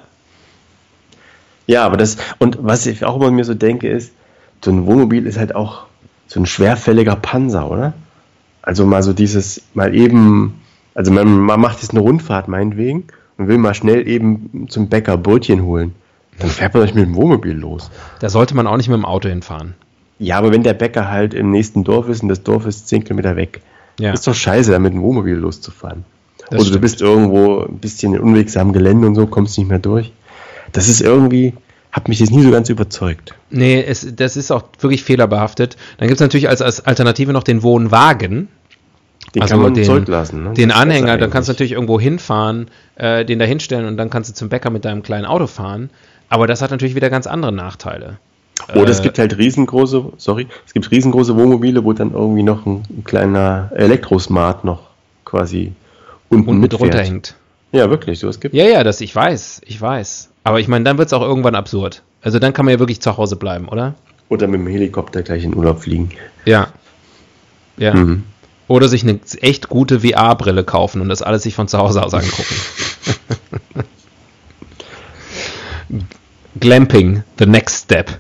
Ja, 1.66 1.87
aber 1.87 1.96
das, 1.96 2.16
und 2.38 2.59
was 2.61 2.87
ich 2.87 3.05
auch 3.05 3.14
immer 3.14 3.31
mir 3.31 3.44
so 3.44 3.55
denke, 3.55 3.88
ist, 3.88 4.12
so 4.64 4.70
ein 4.70 4.87
Wohnmobil 4.87 5.27
ist 5.27 5.38
halt 5.38 5.55
auch 5.55 5.87
so 6.27 6.40
ein 6.40 6.46
schwerfälliger 6.46 7.16
Panzer, 7.16 7.70
oder? 7.70 7.94
Also 8.62 8.87
mal 8.87 9.03
so 9.03 9.12
dieses, 9.12 9.62
mal 9.75 9.94
eben, 9.94 10.61
also 10.94 11.11
man, 11.11 11.38
man 11.38 11.61
macht 11.61 11.81
jetzt 11.81 11.92
eine 11.92 12.01
Rundfahrt 12.01 12.49
meinetwegen 12.49 13.05
und 13.38 13.49
will 13.49 13.59
mal 13.59 13.75
schnell 13.75 14.07
eben 14.07 14.66
zum 14.68 14.88
Bäcker 14.88 15.16
Brötchen 15.16 15.62
holen. 15.62 15.94
Dann 16.38 16.51
fährt 16.51 16.75
man 16.75 16.83
euch 16.83 16.94
mit 16.94 17.05
dem 17.05 17.14
Wohnmobil 17.14 17.53
los. 17.53 17.90
Da 18.20 18.29
sollte 18.29 18.55
man 18.55 18.66
auch 18.66 18.77
nicht 18.77 18.88
mit 18.88 18.96
dem 18.96 19.05
Auto 19.05 19.29
hinfahren. 19.29 19.75
Ja, 20.18 20.38
aber 20.38 20.53
wenn 20.53 20.62
der 20.62 20.75
Bäcker 20.75 21.11
halt 21.11 21.35
im 21.35 21.51
nächsten 21.51 21.85
Dorf 21.85 22.09
ist 22.09 22.23
und 22.23 22.29
das 22.29 22.42
Dorf 22.42 22.66
ist 22.66 22.88
10 22.88 23.05
Kilometer 23.05 23.37
weg, 23.37 23.61
ja. 23.99 24.12
ist 24.12 24.27
doch 24.27 24.35
scheiße, 24.35 24.70
da 24.70 24.79
mit 24.79 24.92
dem 24.92 25.03
Wohnmobil 25.03 25.35
loszufahren. 25.35 26.05
Das 26.38 26.51
Oder 26.51 26.61
stimmt. 26.61 26.75
du 26.75 26.81
bist 26.81 27.01
irgendwo 27.01 27.61
ein 27.61 27.79
bisschen 27.79 28.14
in 28.14 28.20
unwegsamem 28.20 28.73
Gelände 28.73 29.07
und 29.07 29.14
so, 29.14 29.27
kommst 29.27 29.59
nicht 29.59 29.68
mehr 29.68 29.79
durch 29.79 30.12
das 30.73 30.88
ist 30.88 31.01
irgendwie, 31.01 31.55
hat 31.92 32.09
mich 32.09 32.20
jetzt 32.20 32.31
nie 32.31 32.42
so 32.42 32.50
ganz 32.50 32.68
überzeugt. 32.68 33.35
Nee, 33.50 33.83
es, 33.83 34.07
das 34.14 34.37
ist 34.37 34.50
auch 34.50 34.64
wirklich 34.79 35.03
fehlerbehaftet. 35.03 35.76
Dann 35.98 36.09
gibt 36.09 36.20
es 36.20 36.22
natürlich 36.22 36.48
als, 36.48 36.62
als 36.62 36.85
Alternative 36.87 37.33
noch 37.33 37.42
den 37.42 37.62
Wohnwagen. 37.62 38.48
Den 39.35 39.42
also 39.42 39.55
kann 39.55 39.62
man 39.62 39.74
den, 39.74 39.85
zurücklassen. 39.85 40.44
Ne? 40.44 40.55
Den 40.55 40.70
Anhänger, 40.70 41.18
da 41.18 41.29
kannst 41.29 41.48
du 41.48 41.53
natürlich 41.53 41.72
irgendwo 41.72 42.00
hinfahren, 42.00 42.68
äh, 42.96 43.24
den 43.24 43.38
da 43.38 43.44
hinstellen 43.44 43.87
und 43.87 43.96
dann 43.96 44.11
kannst 44.11 44.31
du 44.31 44.35
zum 44.35 44.48
Bäcker 44.48 44.70
mit 44.70 44.85
deinem 44.85 45.03
kleinen 45.03 45.26
Auto 45.26 45.46
fahren. 45.46 45.90
Aber 46.29 46.46
das 46.46 46.62
hat 46.62 46.70
natürlich 46.70 46.94
wieder 46.94 47.11
ganz 47.11 47.26
andere 47.26 47.53
Nachteile. 47.53 48.18
Oder 48.74 48.88
äh, 48.88 48.90
es 48.90 49.03
gibt 49.03 49.18
halt 49.18 49.37
riesengroße, 49.37 50.12
sorry, 50.16 50.46
es 50.66 50.72
gibt 50.72 50.90
riesengroße 50.90 51.37
Wohnmobile, 51.37 51.85
wo 51.85 51.92
dann 51.92 52.12
irgendwie 52.12 52.42
noch 52.42 52.66
ein, 52.66 52.83
ein 52.88 53.05
kleiner 53.05 53.70
Elektrosmart 53.74 54.64
noch 54.64 54.88
quasi 55.24 55.72
unten, 56.29 56.48
unten 56.48 56.61
mit 56.61 56.79
runterhängt. 56.79 57.37
Ja, 57.72 57.88
wirklich, 57.88 58.18
sowas 58.18 58.40
gibt 58.40 58.55
Ja, 58.55 58.64
ja, 58.64 58.83
das 58.83 59.00
ich 59.00 59.14
weiß, 59.14 59.62
ich 59.64 59.81
weiß. 59.81 60.30
Aber 60.44 60.61
ich 60.61 60.68
meine, 60.68 60.85
dann 60.85 60.98
wird 60.98 61.09
es 61.09 61.12
auch 61.12 61.22
irgendwann 61.22 61.55
absurd. 61.55 62.03
Also 62.22 62.38
dann 62.38 62.53
kann 62.53 62.64
man 62.64 62.72
ja 62.74 62.79
wirklich 62.79 63.00
zu 63.00 63.16
Hause 63.16 63.37
bleiben, 63.37 63.68
oder? 63.68 63.94
Oder 64.29 64.46
mit 64.46 64.61
dem 64.61 64.66
Helikopter 64.66 65.22
gleich 65.22 65.44
in 65.44 65.55
Urlaub 65.55 65.83
fliegen. 65.83 66.11
Ja. 66.44 66.68
Ja. 67.76 67.94
Mhm. 67.94 68.24
Oder 68.68 68.88
sich 68.88 69.03
eine 69.03 69.18
echt 69.40 69.68
gute 69.68 70.00
VR-Brille 70.00 70.64
kaufen 70.64 71.00
und 71.00 71.09
das 71.09 71.22
alles 71.22 71.42
sich 71.42 71.55
von 71.55 71.66
zu 71.66 71.79
Hause 71.79 72.03
aus 72.03 72.14
angucken. 72.14 72.55
Glamping, 76.61 77.24
the 77.38 77.46
next 77.46 77.85
step. 77.85 78.18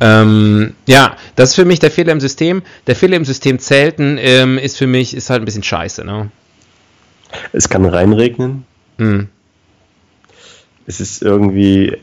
Ähm, 0.00 0.74
ja, 0.86 1.16
das 1.34 1.50
ist 1.50 1.54
für 1.56 1.64
mich 1.64 1.80
der 1.80 1.90
Fehler 1.90 2.12
im 2.12 2.20
System. 2.20 2.62
Der 2.86 2.94
Fehler 2.94 3.16
im 3.16 3.24
System 3.24 3.58
Zelten 3.58 4.18
ähm, 4.18 4.58
ist 4.58 4.76
für 4.76 4.86
mich, 4.86 5.14
ist 5.14 5.30
halt 5.30 5.42
ein 5.42 5.44
bisschen 5.44 5.62
scheiße, 5.62 6.04
ne? 6.04 6.30
Es 7.52 7.68
kann 7.68 7.84
reinregnen. 7.84 8.64
Mhm 8.98 9.28
es 10.86 11.00
ist 11.00 11.22
irgendwie 11.22 11.88
äh, 11.88 11.98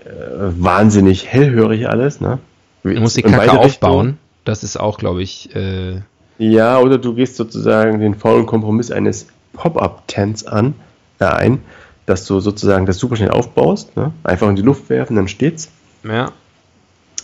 wahnsinnig 0.57 1.27
hellhörig 1.27 1.87
alles, 1.87 2.21
ne? 2.21 2.39
Du 2.83 2.91
musst 2.99 3.17
die 3.17 3.21
Kacke 3.21 3.59
aufbauen. 3.59 4.17
Das 4.45 4.63
ist 4.63 4.79
auch, 4.79 4.97
glaube 4.97 5.21
ich. 5.21 5.53
Äh 5.55 6.01
ja, 6.37 6.79
oder 6.79 6.97
du 6.97 7.13
gehst 7.13 7.35
sozusagen 7.35 7.99
den 7.99 8.15
faulen 8.15 8.45
Kompromiss 8.45 8.91
eines 8.91 9.27
Pop-Up-Tents 9.53 10.47
an, 10.47 10.73
äh, 11.19 11.25
ein, 11.25 11.59
dass 12.05 12.25
du 12.25 12.39
sozusagen 12.39 12.85
das 12.85 12.97
super 12.97 13.17
schnell 13.17 13.31
aufbaust, 13.31 13.97
ne? 13.97 14.13
einfach 14.23 14.47
in 14.47 14.55
die 14.55 14.61
Luft 14.61 14.89
werfen, 14.89 15.17
dann 15.17 15.27
steht's. 15.27 15.69
Ja. 16.03 16.31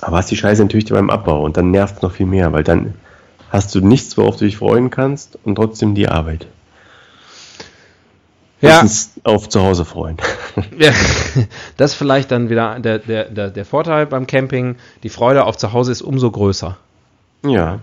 Aber 0.02 0.18
hast 0.18 0.30
die 0.30 0.36
Scheiße 0.36 0.62
natürlich 0.62 0.90
beim 0.90 1.10
Abbau 1.10 1.44
und 1.44 1.56
dann 1.56 1.72
nervt 1.72 1.96
es 1.98 2.02
noch 2.02 2.12
viel 2.12 2.26
mehr, 2.26 2.52
weil 2.52 2.66
dann 2.66 2.94
hast 3.50 3.74
du 3.74 3.80
nichts, 3.80 4.18
worauf 4.18 4.36
du 4.36 4.44
dich 4.44 4.58
freuen 4.58 4.90
kannst 4.90 5.40
und 5.46 5.56
trotzdem 5.56 5.96
die 5.96 6.10
Arbeit 6.10 6.48
ja. 8.68 8.86
auf 9.24 9.50
zu 9.50 9.62
Hause 9.62 9.86
freuen. 9.86 10.18
Ja, 10.78 10.92
das 11.76 11.92
ist 11.92 11.98
vielleicht 11.98 12.32
dann 12.32 12.50
wieder 12.50 12.80
der, 12.80 13.00
der, 13.00 13.26
der, 13.26 13.50
der 13.50 13.66
Vorteil 13.66 14.06
beim 14.06 14.26
Camping. 14.26 14.78
Die 15.04 15.10
Freude 15.10 15.44
auf 15.44 15.58
zu 15.58 15.74
Hause 15.74 15.92
ist 15.92 16.02
umso 16.02 16.32
größer. 16.32 16.78
Ja. 17.46 17.80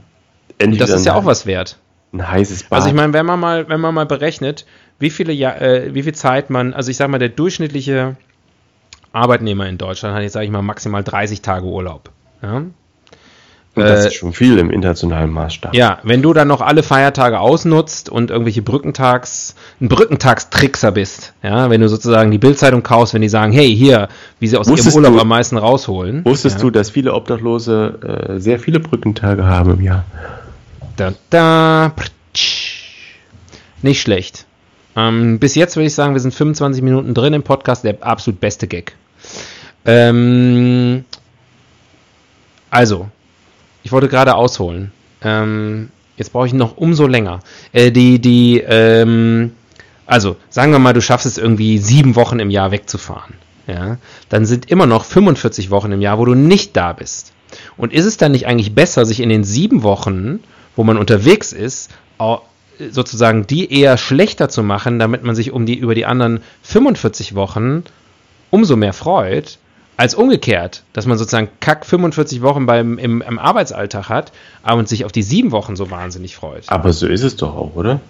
Und 0.62 0.81
das 0.81 0.90
ist 0.90 1.05
ja 1.05 1.14
auch 1.14 1.27
was 1.27 1.45
wert. 1.45 1.79
Ein 2.12 2.27
heißes 2.27 2.64
Bad. 2.64 2.79
Also 2.79 2.88
ich 2.88 2.95
meine, 2.95 3.12
wenn 3.12 3.27
man 3.27 3.40
mal, 3.40 3.68
wenn 3.68 3.81
man 3.81 3.95
mal 3.95 4.07
berechnet, 4.07 4.64
wie 4.99 5.11
viele 5.11 5.33
ja 5.33 5.55
äh, 5.55 5.95
wie 5.95 6.03
viel 6.03 6.14
Zeit 6.14 6.51
man, 6.51 6.73
also 6.73 6.90
ich 6.90 6.97
sag 6.97 7.09
mal, 7.09 7.18
der 7.18 7.31
durchschnittliche 7.31 8.16
Arbeitnehmer 9.12 9.68
in 9.68 9.79
Deutschland 9.79 10.14
hat 10.14 10.23
jetzt, 10.23 10.33
sage 10.33 10.47
ich 10.47 10.53
mal, 10.53 10.62
maximal 10.62 11.05
30 11.05 11.42
Tage 11.42 11.66
Urlaub. 11.66 12.11
Ja? 12.42 12.62
Und 13.74 13.85
das 13.85 14.04
äh, 14.04 14.08
ist 14.08 14.14
schon 14.14 14.35
viel 14.35 14.58
im 14.58 14.70
internationalen 14.70 15.30
Maßstab. 15.30 15.74
Ja, 15.74 15.98
wenn 16.02 16.20
du 16.20 16.35
dann 16.35 16.46
noch 16.46 16.61
alle 16.61 16.82
Feiertage 16.82 17.40
ausnutzt 17.40 18.11
und 18.11 18.30
irgendwelche 18.30 18.61
Brückentags, 18.61 19.54
ein 19.80 19.88
Brückentagstrickser 19.88 20.92
bist, 20.92 21.32
ja, 21.42 21.70
wenn 21.70 21.80
du 21.80 21.88
sozusagen 21.88 22.30
die 22.30 22.38
Bildzeitung 22.38 22.82
kaufst, 22.82 23.14
wenn 23.14 23.22
die 23.22 23.30
sagen, 23.30 23.52
hey, 23.52 23.74
hier, 23.74 24.08
wie 24.40 24.46
sie 24.46 24.58
aus 24.58 24.68
wusstest 24.68 24.94
ihrem 24.94 25.04
Urlaub 25.04 25.14
du, 25.16 25.20
am 25.22 25.28
meisten 25.28 25.56
rausholen. 25.56 26.22
Wusstest 26.24 26.56
ja. 26.56 26.62
du, 26.62 26.70
dass 26.70 26.90
viele 26.90 27.14
Obdachlose 27.14 28.35
äh, 28.35 28.40
sehr 28.40 28.58
viele 28.58 28.78
Brückentage 28.78 29.46
haben 29.46 29.70
im 29.72 29.80
Jahr? 29.80 30.04
Da, 30.96 31.14
da, 31.30 31.94
nicht 33.80 34.02
schlecht. 34.02 34.44
Ähm, 34.94 35.38
bis 35.38 35.54
jetzt 35.54 35.76
würde 35.76 35.87
ich 35.87 35.94
sagen, 35.94 36.12
wir 36.12 36.20
sind 36.20 36.35
25 36.35 36.82
Minuten 36.82 37.14
drin 37.14 37.32
im 37.32 37.42
Podcast, 37.42 37.85
der 37.85 38.02
absolut 38.02 38.38
beste 38.38 38.66
Gag. 38.66 38.94
Ähm, 39.87 41.06
also, 42.70 43.08
ich 43.83 43.92
wollte 43.92 44.09
gerade 44.09 44.35
ausholen. 44.35 44.92
Ähm, 45.23 45.90
jetzt 46.16 46.33
brauche 46.33 46.47
ich 46.47 46.53
noch 46.53 46.77
umso 46.77 47.07
länger. 47.07 47.40
Äh, 47.73 47.90
die, 47.90 48.21
die, 48.21 48.61
ähm, 48.61 49.53
also, 50.07 50.37
sagen 50.51 50.73
wir 50.73 50.79
mal, 50.79 50.92
du 50.92 51.01
schaffst 51.01 51.27
es 51.27 51.38
irgendwie 51.38 51.79
sieben 51.79 52.16
Wochen 52.16 52.38
im 52.38 52.51
Jahr 52.51 52.71
wegzufahren. 52.71 53.35
Ja, 53.66 53.99
dann 54.29 54.45
sind 54.45 54.71
immer 54.71 54.87
noch 54.87 55.05
45 55.05 55.71
Wochen 55.71 55.92
im 55.92 56.01
Jahr, 56.01 56.18
wo 56.18 56.25
du 56.25 56.35
nicht 56.35 56.77
da 56.77 56.92
bist. 56.92 57.33
Und 57.77 57.92
ist 57.92 58.07
es 58.07 58.16
dann 58.16 58.33
nicht 58.33 58.47
eigentlich 58.47 58.75
besser, 58.75 59.05
sich 59.07 59.21
in 59.21 59.29
den 59.29 59.45
sieben 59.45 59.83
Wochen, 59.83 60.40
wo 60.75 60.83
man 60.83 60.97
unterwegs 60.99 61.53
ist, 61.53 61.90
sozusagen 62.90 63.47
die 63.47 63.73
eher 63.73 63.97
schlechter 63.99 64.49
zu 64.49 64.62
machen, 64.62 64.99
damit 64.99 65.23
man 65.23 65.35
sich 65.35 65.53
um 65.53 65.66
die, 65.66 65.77
über 65.77 65.95
die 65.95 66.07
anderen 66.07 66.40
45 66.62 67.35
Wochen 67.35 67.85
umso 68.51 68.77
mehr 68.77 68.92
freut, 68.92 69.59
als 70.02 70.16
umgekehrt, 70.16 70.82
dass 70.94 71.06
man 71.06 71.16
sozusagen 71.16 71.48
kack 71.60 71.86
45 71.86 72.42
Wochen 72.42 72.66
beim, 72.66 72.98
im, 72.98 73.22
im 73.22 73.38
Arbeitsalltag 73.38 74.08
hat 74.08 74.32
und 74.64 74.88
sich 74.88 75.04
auf 75.04 75.12
die 75.12 75.22
sieben 75.22 75.52
Wochen 75.52 75.76
so 75.76 75.92
wahnsinnig 75.92 76.34
freut. 76.34 76.64
Aber 76.66 76.92
so 76.92 77.06
ist 77.06 77.22
es 77.22 77.36
doch 77.36 77.54
auch, 77.54 77.76
oder? 77.76 78.00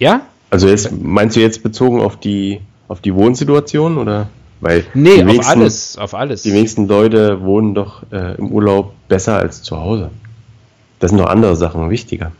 Ja? 0.00 0.22
Also 0.50 0.66
jetzt, 0.66 0.90
meinst 0.90 1.36
du 1.36 1.40
jetzt 1.40 1.62
bezogen 1.62 2.00
auf 2.00 2.18
die, 2.18 2.62
auf 2.88 3.00
die 3.00 3.14
Wohnsituation 3.14 3.96
oder? 3.96 4.28
Weil 4.60 4.84
nee, 4.92 5.22
auf 5.22 5.46
alles, 5.46 5.96
auf 5.96 6.14
alles. 6.14 6.42
Die 6.42 6.52
wenigsten 6.52 6.88
Leute 6.88 7.40
wohnen 7.42 7.76
doch 7.76 8.02
äh, 8.10 8.34
im 8.38 8.50
Urlaub 8.50 8.92
besser 9.06 9.36
als 9.36 9.62
zu 9.62 9.76
Hause. 9.76 10.10
Das 10.98 11.10
sind 11.10 11.20
noch 11.20 11.28
andere 11.28 11.54
Sachen 11.54 11.88
wichtiger. 11.90 12.32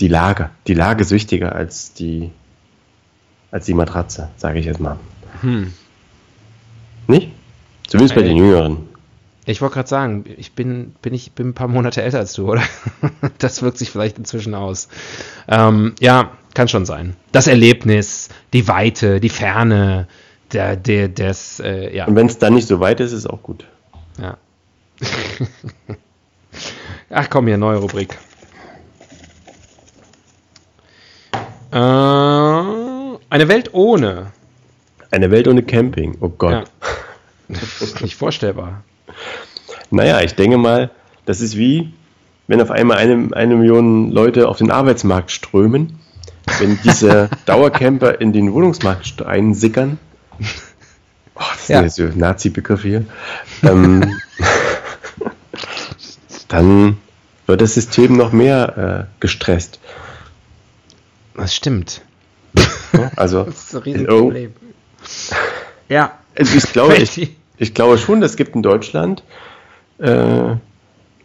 Die 0.00 0.08
Lage. 0.08 0.48
Die 0.68 0.74
Lage 0.74 1.02
ist 1.02 1.10
wichtiger 1.10 1.54
als 1.54 1.92
die 1.92 2.30
als 3.54 3.66
die 3.66 3.74
Matratze, 3.74 4.30
sage 4.36 4.58
ich 4.58 4.66
jetzt 4.66 4.80
mal. 4.80 4.96
Hm. 5.40 5.72
Nicht? 7.06 7.30
Zumindest 7.86 8.16
bei 8.16 8.22
den 8.22 8.36
Jüngeren. 8.36 8.88
Ich 9.46 9.60
wollte 9.60 9.74
gerade 9.74 9.88
sagen, 9.88 10.24
ich 10.38 10.54
bin, 10.54 10.96
bin 11.02 11.14
ich 11.14 11.32
bin 11.32 11.50
ein 11.50 11.54
paar 11.54 11.68
Monate 11.68 12.02
älter 12.02 12.18
als 12.18 12.32
du, 12.32 12.50
oder? 12.50 12.64
das 13.38 13.62
wirkt 13.62 13.78
sich 13.78 13.90
vielleicht 13.90 14.18
inzwischen 14.18 14.56
aus. 14.56 14.88
Ähm, 15.46 15.94
ja, 16.00 16.32
kann 16.54 16.66
schon 16.66 16.84
sein. 16.84 17.14
Das 17.30 17.46
Erlebnis, 17.46 18.28
die 18.52 18.66
Weite, 18.66 19.20
die 19.20 19.28
Ferne, 19.28 20.08
der, 20.52 20.74
der, 20.74 21.06
des, 21.08 21.60
äh, 21.60 21.94
ja. 21.94 22.06
Und 22.06 22.16
wenn 22.16 22.26
es 22.26 22.38
dann 22.38 22.54
nicht 22.54 22.66
so 22.66 22.80
weit 22.80 22.98
ist, 22.98 23.12
ist 23.12 23.26
auch 23.30 23.42
gut. 23.44 23.66
Ja. 24.20 24.36
Ach 27.10 27.30
komm, 27.30 27.46
hier, 27.46 27.56
neue 27.56 27.76
Rubrik. 27.76 28.18
Äh, 31.70 31.76
eine 33.34 33.48
Welt 33.48 33.74
ohne. 33.74 34.30
Eine 35.10 35.32
Welt 35.32 35.48
ohne 35.48 35.64
Camping, 35.64 36.16
oh 36.20 36.28
Gott. 36.28 36.70
Ja. 37.48 37.56
Nicht 38.00 38.14
vorstellbar. 38.14 38.84
Naja, 39.90 40.20
ich 40.20 40.36
denke 40.36 40.56
mal, 40.56 40.92
das 41.26 41.40
ist 41.40 41.56
wie, 41.56 41.92
wenn 42.46 42.60
auf 42.60 42.70
einmal 42.70 42.98
eine, 42.98 43.34
eine 43.34 43.56
Million 43.56 44.12
Leute 44.12 44.46
auf 44.46 44.58
den 44.58 44.70
Arbeitsmarkt 44.70 45.32
strömen, 45.32 45.98
wenn 46.60 46.78
diese 46.84 47.28
Dauercamper 47.46 48.20
in 48.20 48.32
den 48.32 48.52
Wohnungsmarkt 48.52 49.22
einsickern. 49.22 49.98
Oh, 51.34 51.42
das 51.56 51.66
ja. 51.66 51.80
ist 51.80 51.98
ja 51.98 52.12
so 52.12 52.16
Nazi-Begriff 52.16 52.82
hier. 52.82 53.04
Ähm, 53.64 54.20
dann 56.46 56.98
wird 57.46 57.60
das 57.60 57.74
System 57.74 58.16
noch 58.16 58.30
mehr 58.30 59.08
äh, 59.10 59.18
gestresst. 59.18 59.80
Das 61.34 61.52
stimmt. 61.52 62.02
Also, 63.16 63.44
das 63.44 63.64
ist 63.64 63.74
ein 63.74 63.82
Riesenproblem. 63.82 64.52
Ja. 65.88 66.12
Also 66.36 66.58
ich 66.58 66.72
glaube, 66.72 66.96
ich, 66.96 67.36
ich, 67.58 67.74
glaube 67.74 67.96
schon, 67.96 68.20
es 68.24 68.34
gibt 68.34 68.56
in 68.56 68.62
Deutschland 68.64 69.22
äh, 69.98 70.56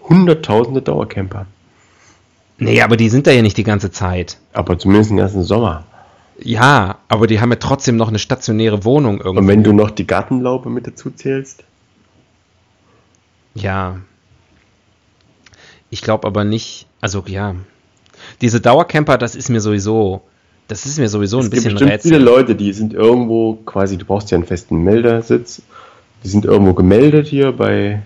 hunderttausende 0.08 0.84
Dauercamper. 0.84 1.48
Nee, 2.60 2.84
aber 2.84 2.96
die 2.96 3.10
sind 3.10 3.26
da 3.26 3.32
ja 3.32 3.42
nicht 3.42 3.58
die 3.58 3.64
ganze 3.64 3.90
Zeit. 3.90 4.38
Aber 4.54 4.78
zumindest 4.78 5.10
den 5.10 5.18
ganzen 5.18 5.42
Sommer. 5.42 5.86
Ja, 6.42 7.00
aber 7.08 7.26
die 7.26 7.42
haben 7.42 7.50
ja 7.50 7.58
trotzdem 7.58 7.98
noch 7.98 8.10
eine 8.10 8.20
stationäre 8.20 8.86
Wohnung 8.86 9.18
irgendwo. 9.18 9.40
Und 9.40 9.48
wenn 9.48 9.64
du 9.64 9.74
noch 9.74 9.90
die 9.90 10.06
Gartenlaube 10.06 10.70
mit 10.70 10.86
dazu 10.86 11.10
zählst? 11.10 11.64
Ja. 13.56 13.98
Ich 15.90 16.02
glaube 16.02 16.28
aber 16.28 16.44
nicht, 16.44 16.88
also 17.02 17.24
ja. 17.26 17.56
Diese 18.42 18.62
Dauercamper, 18.62 19.18
das 19.18 19.36
ist 19.36 19.50
mir 19.50 19.62
sowieso, 19.62 20.22
das 20.70 20.86
ist 20.86 21.00
mir 21.00 21.10
sowieso 21.10 21.38
ein 21.38 21.46
es 21.46 21.50
bisschen 21.50 21.64
gibt 21.64 21.74
bestimmt 21.80 21.92
Rätsel. 21.92 22.12
viele 22.12 22.24
Leute, 22.24 22.56
die 22.56 22.72
sind 22.74 22.94
irgendwo 22.94 23.56
quasi, 23.66 23.98
du 23.98 24.06
brauchst 24.06 24.30
ja 24.30 24.36
einen 24.38 24.46
festen 24.46 24.84
Meldersitz, 24.84 25.64
die 26.24 26.28
sind 26.28 26.46
irgendwo 26.46 26.74
gemeldet 26.74 27.28
hier 27.28 27.52
bei, 27.52 28.04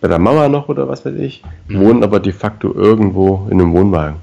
bei 0.00 0.08
der 0.08 0.18
Mama 0.18 0.48
noch 0.48 0.70
oder 0.70 0.88
was 0.88 1.04
weiß 1.04 1.14
ich, 1.16 1.42
mhm. 1.68 1.80
wohnen 1.80 2.02
aber 2.02 2.18
de 2.18 2.32
facto 2.32 2.74
irgendwo 2.74 3.46
in 3.50 3.60
einem 3.60 3.72
Wohnwagen. 3.74 4.16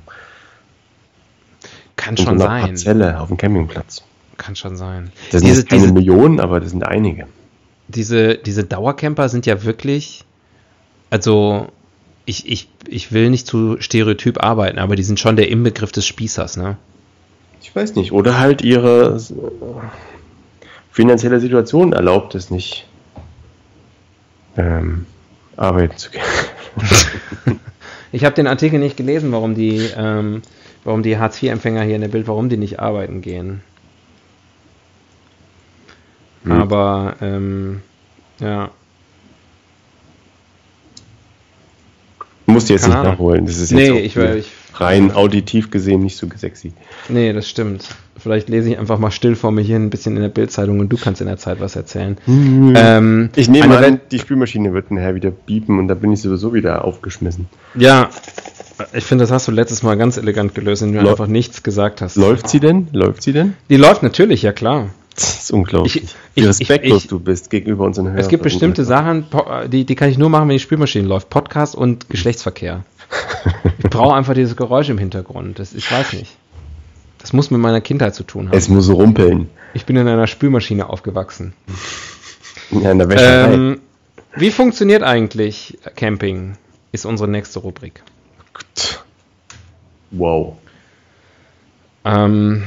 Kann 1.96 2.18
schon 2.18 2.40
so 2.40 2.46
sein. 2.46 2.62
Parzelle 2.64 3.20
auf 3.20 3.28
dem 3.28 3.38
Campingplatz. 3.38 4.04
Kann 4.38 4.56
schon 4.56 4.76
sein. 4.76 5.12
Das 5.32 5.42
sind 5.42 5.52
diese, 5.52 5.64
keine 5.64 5.84
diese, 5.84 5.94
Millionen, 5.94 6.40
aber 6.40 6.60
das 6.60 6.72
sind 6.72 6.84
einige. 6.84 7.28
Diese, 7.88 8.36
diese 8.40 8.64
Dauercamper 8.64 9.30
sind 9.30 9.46
ja 9.46 9.64
wirklich, 9.64 10.26
also 11.12 11.68
ich, 12.26 12.50
ich, 12.50 12.70
ich 12.88 13.12
will 13.12 13.30
nicht 13.30 13.46
zu 13.46 13.80
stereotyp 13.80 14.44
arbeiten, 14.44 14.80
aber 14.80 14.96
die 14.96 15.04
sind 15.04 15.20
schon 15.20 15.36
der 15.36 15.50
Inbegriff 15.50 15.92
des 15.92 16.08
Spießers, 16.08 16.58
ne? 16.58 16.78
Ich 17.64 17.74
weiß 17.74 17.96
nicht. 17.96 18.12
Oder 18.12 18.40
halt 18.40 18.62
ihre 18.62 19.20
finanzielle 20.92 21.40
Situation 21.40 21.94
erlaubt 21.94 22.36
es 22.36 22.52
nicht, 22.52 22.86
ähm, 24.58 25.08
arbeiten 25.56 25.98
zu 25.98 26.12
gehen. 26.12 26.22
ich 28.12 28.26
habe 28.26 28.36
den 28.36 28.48
Artikel 28.48 28.80
nicht 28.80 28.98
gelesen, 28.98 29.32
warum 29.32 29.56
die, 29.56 29.90
ähm, 29.96 30.42
warum 30.84 31.04
die 31.04 31.18
Hartz-IV-Empfänger 31.18 31.84
hier 31.84 31.96
in 31.96 32.02
der 32.02 32.10
Bild, 32.10 32.28
warum 32.28 32.50
die 32.50 32.58
nicht 32.58 32.80
arbeiten 32.80 33.22
gehen. 33.22 33.62
Hm. 36.44 36.52
Aber 36.52 37.16
ähm, 37.22 37.82
ja. 38.40 38.72
Du 42.46 42.54
jetzt 42.54 42.68
Keine 42.68 42.76
nicht 42.76 43.00
Ahnung. 43.00 43.12
nachholen. 43.14 43.46
Das 43.46 43.58
ist 43.58 43.72
jetzt 43.72 43.80
nee, 43.80 44.00
ich, 44.00 44.16
ich, 44.18 44.52
rein 44.76 45.12
auditiv 45.12 45.72
gesehen 45.72 46.02
nicht 46.02 46.18
so 46.18 46.28
sexy. 46.36 46.74
Nee, 47.10 47.34
das 47.34 47.50
stimmt. 47.50 47.88
Vielleicht 48.18 48.48
lese 48.48 48.70
ich 48.70 48.80
einfach 48.80 49.00
mal 49.00 49.12
still 49.12 49.36
vor 49.36 49.52
mir 49.52 49.62
hier 49.62 49.76
ein 49.76 49.90
bisschen 49.90 50.16
in 50.16 50.22
der 50.22 50.30
Bildzeitung 50.30 50.80
und 50.80 50.90
du 50.90 50.98
kannst 50.98 51.20
in 51.20 51.28
der 51.28 51.38
Zeit 51.38 51.60
was 51.60 51.76
erzählen. 51.76 52.18
Mhm. 52.26 52.74
Ähm, 52.76 53.30
ich 53.36 53.50
nehme 53.50 53.78
an, 53.78 54.00
die 54.12 54.20
Spülmaschine 54.20 54.74
wird 54.74 54.92
nachher 54.92 55.16
wieder 55.16 55.32
biepen 55.32 55.80
und 55.80 55.88
da 55.88 55.96
bin 55.96 56.12
ich 56.12 56.22
sowieso 56.22 56.54
wieder 56.54 56.86
aufgeschmissen. 56.86 57.48
Ja, 57.76 58.10
ich 58.94 59.04
finde, 59.04 59.24
das 59.24 59.32
hast 59.32 59.48
du 59.48 59.52
letztes 59.52 59.84
Mal 59.84 59.98
ganz 59.98 60.18
elegant 60.18 60.56
gelöst, 60.56 60.82
indem 60.82 61.04
du 61.04 61.10
einfach 61.10 61.28
nichts 61.28 61.64
gesagt 61.64 62.02
hast. 62.02 62.16
Läuft 62.16 62.50
sie 62.50 62.60
denn? 62.60 62.88
Läuft 62.92 63.24
sie 63.24 63.34
denn? 63.34 63.54
Die 63.70 63.78
läuft 63.78 64.04
natürlich, 64.04 64.42
ja 64.42 64.52
klar. 64.52 64.90
Das 65.16 65.44
ist 65.44 65.52
unglaublich. 65.52 66.04
Ich, 66.04 66.16
Wie 66.34 66.46
respektlos 66.46 67.04
ich, 67.04 67.08
du 67.08 67.20
bist 67.20 67.50
gegenüber 67.50 67.86
unseren 67.86 68.08
Hörern. 68.08 68.20
Es 68.20 68.30
gibt 68.30 68.44
bestimmte 68.44 68.84
Sachen, 68.84 69.26
die, 69.72 69.86
die 69.86 69.96
kann 69.96 70.10
ich 70.10 70.18
nur 70.18 70.30
machen, 70.30 70.48
wenn 70.50 70.56
die 70.56 70.64
Spülmaschine 70.64 71.08
läuft. 71.08 71.30
Podcast 71.30 71.76
und 71.76 72.10
Geschlechtsverkehr. 72.10 72.84
Ich 73.78 73.90
brauche 73.90 74.16
einfach 74.16 74.34
dieses 74.34 74.56
Geräusch 74.56 74.90
im 74.90 74.98
Hintergrund. 74.98 75.60
Das, 75.60 75.74
ich 75.74 75.92
weiß 75.92 76.14
nicht. 76.14 76.36
Das 77.20 77.34
muss 77.34 77.52
mit 77.52 77.62
meiner 77.62 77.82
Kindheit 77.82 78.16
zu 78.16 78.24
tun 78.24 78.50
haben. 78.50 78.58
Es 78.58 78.68
muss 78.68 78.90
rumpeln. 78.90 79.50
Ich 79.74 79.86
bin 79.86 79.96
in 79.96 80.08
einer 80.08 80.28
Spülmaschine 80.28 80.90
aufgewachsen. 80.90 81.54
Ja, 82.70 82.92
in 82.92 83.00
der 83.00 83.10
Wäscherei. 83.10 83.54
Ähm, 83.54 83.82
wie 84.36 84.52
funktioniert 84.52 85.04
eigentlich 85.04 85.78
Camping? 85.96 86.58
Ist 86.92 87.06
unsere 87.06 87.30
nächste 87.30 87.60
Rubrik. 87.60 88.04
Wow. 90.12 90.58
Ähm, 92.06 92.64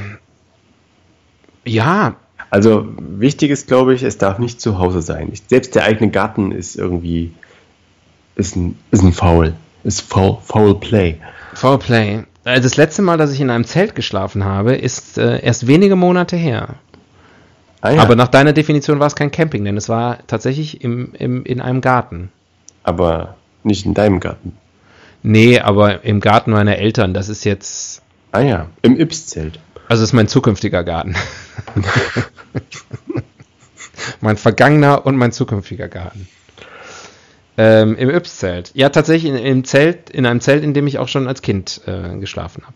ja, 1.63 2.15
also 2.49 2.87
wichtig 2.97 3.51
ist, 3.51 3.67
glaube 3.67 3.93
ich, 3.93 4.03
es 4.03 4.17
darf 4.17 4.39
nicht 4.39 4.59
zu 4.59 4.79
Hause 4.79 5.01
sein. 5.01 5.31
Selbst 5.47 5.75
der 5.75 5.83
eigene 5.83 6.09
Garten 6.09 6.51
ist 6.51 6.75
irgendwie 6.75 7.33
ist 8.35 8.55
ein, 8.55 8.77
ist 8.91 9.03
ein 9.03 9.13
Foul. 9.13 9.53
Ist 9.87 10.01
Foul, 10.01 10.39
Foul 10.43 10.75
Play. 10.81 11.17
Foul 11.53 11.77
Play. 11.77 12.25
Also 12.43 12.63
das 12.63 12.75
letzte 12.75 13.01
Mal, 13.01 13.17
dass 13.17 13.31
ich 13.31 13.39
in 13.39 13.49
einem 13.49 13.63
Zelt 13.63 13.95
geschlafen 13.95 14.43
habe, 14.43 14.75
ist 14.75 15.17
äh, 15.17 15.39
erst 15.39 15.65
wenige 15.65 15.95
Monate 15.95 16.35
her. 16.35 16.75
Ah, 17.79 17.91
ja. 17.91 18.01
Aber 18.01 18.17
nach 18.17 18.27
deiner 18.27 18.51
Definition 18.51 18.99
war 18.99 19.07
es 19.07 19.15
kein 19.15 19.31
Camping, 19.31 19.63
denn 19.63 19.77
es 19.77 19.87
war 19.87 20.17
tatsächlich 20.27 20.83
im, 20.83 21.13
im, 21.13 21.45
in 21.45 21.61
einem 21.61 21.79
Garten. 21.79 22.33
Aber 22.83 23.37
nicht 23.63 23.85
in 23.85 23.93
deinem 23.93 24.19
Garten. 24.19 24.57
Nee, 25.23 25.61
aber 25.61 26.03
im 26.03 26.19
Garten 26.19 26.51
meiner 26.51 26.75
Eltern, 26.75 27.13
das 27.13 27.29
ist 27.29 27.45
jetzt, 27.45 28.01
Ah 28.33 28.41
ja, 28.41 28.67
im 28.81 28.99
Ips-Zelt. 28.99 29.57
also 29.87 30.03
ist 30.03 30.11
mein 30.11 30.27
zukünftiger 30.27 30.83
Garten. 30.83 31.15
mein 34.19 34.35
vergangener 34.35 35.05
und 35.05 35.15
mein 35.15 35.31
zukünftiger 35.31 35.87
Garten. 35.87 36.27
Ähm, 37.57 37.95
Im 37.95 38.09
Yps-Zelt. 38.09 38.71
Ja, 38.75 38.89
tatsächlich 38.89 39.31
in, 39.31 39.37
im 39.37 39.63
Zelt, 39.63 40.09
in 40.11 40.25
einem 40.25 40.41
Zelt, 40.41 40.63
in 40.63 40.73
dem 40.73 40.85
ich 40.85 40.99
auch 40.99 41.07
schon 41.07 41.27
als 41.27 41.41
Kind 41.41 41.81
äh, 41.87 42.17
geschlafen 42.19 42.63
habe. 42.65 42.75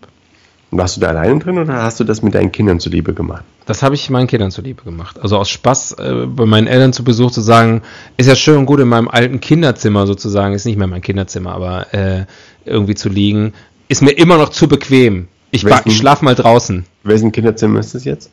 Warst 0.72 0.96
du 0.96 1.02
da 1.02 1.10
alleine 1.10 1.38
drin 1.38 1.60
oder 1.60 1.84
hast 1.84 2.00
du 2.00 2.06
das 2.06 2.22
mit 2.22 2.34
deinen 2.34 2.52
Kindern 2.52 2.80
zuliebe 2.80 3.14
gemacht? 3.14 3.44
Das 3.66 3.84
habe 3.84 3.94
ich 3.94 4.10
meinen 4.10 4.28
Kindern 4.28 4.52
zuliebe 4.52 4.84
gemacht. 4.84 5.20
Also 5.22 5.38
aus 5.38 5.50
Spaß 5.50 5.94
äh, 6.00 6.26
bei 6.26 6.46
meinen 6.46 6.68
Eltern 6.68 6.94
zu 6.94 7.04
Besuch 7.04 7.32
zu 7.32 7.42
sagen, 7.42 7.82
ist 8.16 8.28
ja 8.28 8.36
schön 8.36 8.58
und 8.58 8.66
gut 8.66 8.80
in 8.80 8.88
meinem 8.88 9.10
alten 9.10 9.42
Kinderzimmer 9.42 10.08
sozusagen, 10.08 10.54
ist 10.54 10.66
nicht 10.66 10.78
mehr 10.78 10.88
mein 10.88 11.02
Kinderzimmer, 11.02 11.54
aber 11.54 11.94
äh, 11.94 12.26
irgendwie 12.66 12.96
zu 12.96 13.10
liegen, 13.10 13.54
ist 13.90 14.02
mir 14.02 14.12
immer 14.12 14.38
noch 14.38 14.50
zu 14.50 14.70
bequem. 14.70 15.28
Ich, 15.52 15.66
ich 15.66 15.98
schlaf 15.98 16.22
mal 16.22 16.36
draußen. 16.36 16.86
Wessen 17.04 17.34
Kinderzimmer 17.34 17.82
ist 17.82 17.94
das 17.94 18.06
jetzt? 18.06 18.32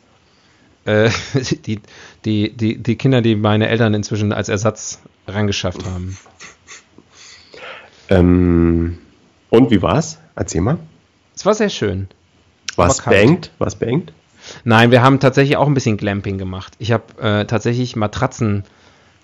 Äh, 0.89 1.11
die, 1.67 1.81
die, 2.25 2.57
die, 2.57 2.79
die 2.79 2.97
Kinder, 2.97 3.21
die 3.21 3.37
meine 3.37 3.69
Eltern 3.69 3.93
inzwischen 3.93 4.33
als 4.33 4.49
Ersatz 4.49 5.01
rangeschafft 5.27 5.85
haben. 5.85 6.17
Ähm, 8.09 8.99
und 9.51 9.71
wie 9.71 9.83
war's? 9.83 10.19
Erzähl 10.35 10.63
mal. 10.63 10.79
Es 11.37 11.45
war 11.45 11.53
sehr 11.53 11.69
schön. 11.69 12.09
War's 12.77 13.03
kalt. 13.03 13.17
beengt? 13.17 13.51
War's 13.59 13.77
beengt? 13.77 14.13
Nein, 14.65 14.91
wir 14.91 15.03
haben 15.03 15.21
tatsächlich 15.21 15.59
auch 15.59 15.67
ein 15.67 15.75
bisschen 15.75 15.99
Glamping 15.99 16.39
gemacht. 16.39 16.73
Ich 16.79 16.93
habe 16.93 17.05
äh, 17.21 17.45
tatsächlich 17.45 17.95
Matratzen 17.97 18.65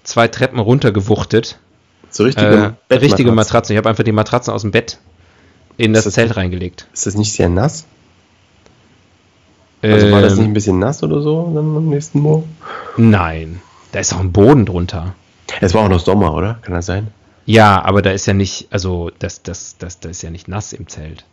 zwei 0.03 0.29
Treppen 0.29 0.59
runtergewuchtet. 0.59 1.59
So 2.11 2.25
richtige, 2.25 2.75
Äh, 2.91 2.95
richtige 2.97 3.33
Matratzen. 3.33 3.73
Ich 3.73 3.79
habe 3.79 3.89
einfach 3.89 4.05
die 4.05 4.13
Matratzen 4.13 4.53
aus 4.53 4.63
dem 4.63 4.71
Bett 4.71 4.99
in 5.79 5.95
das, 5.95 6.05
das 6.05 6.15
Zelt 6.15 6.37
reingelegt. 6.37 6.89
Ist 6.93 7.07
das 7.07 7.15
nicht 7.15 7.33
sehr 7.33 7.49
nass? 7.49 7.87
Also 9.93 10.11
war 10.11 10.23
das 10.23 10.33
Ähm, 10.35 10.39
nicht 10.39 10.49
ein 10.49 10.55
bisschen 10.55 10.79
nass 10.79 11.03
oder 11.03 11.21
so 11.21 11.53
dann 11.55 11.77
am 11.77 11.89
nächsten 11.89 12.21
Morgen? 12.21 12.49
Nein, 12.97 13.61
da 13.93 14.01
ist 14.01 14.13
auch 14.15 14.21
ein 14.21 14.33
Boden 14.33 14.65
drunter. 14.67 15.15
Es 15.61 15.75
war 15.75 15.83
auch 15.85 15.89
noch 15.89 16.01
Sommer, 16.01 16.35
oder? 16.35 16.59
Kann 16.63 16.75
das 16.75 16.87
sein? 16.87 17.09
Ja, 17.47 17.85
aber 17.85 18.01
da 18.03 18.11
ist 18.11 18.27
ja 18.27 18.33
nicht, 18.35 18.69
also 18.71 19.11
das, 19.19 19.43
das, 19.43 19.77
das, 19.79 20.01
das 20.01 20.11
ist 20.13 20.23
ja 20.23 20.31
nicht 20.31 20.49
nass 20.49 20.73
im 20.73 20.89
Zelt. 20.89 21.25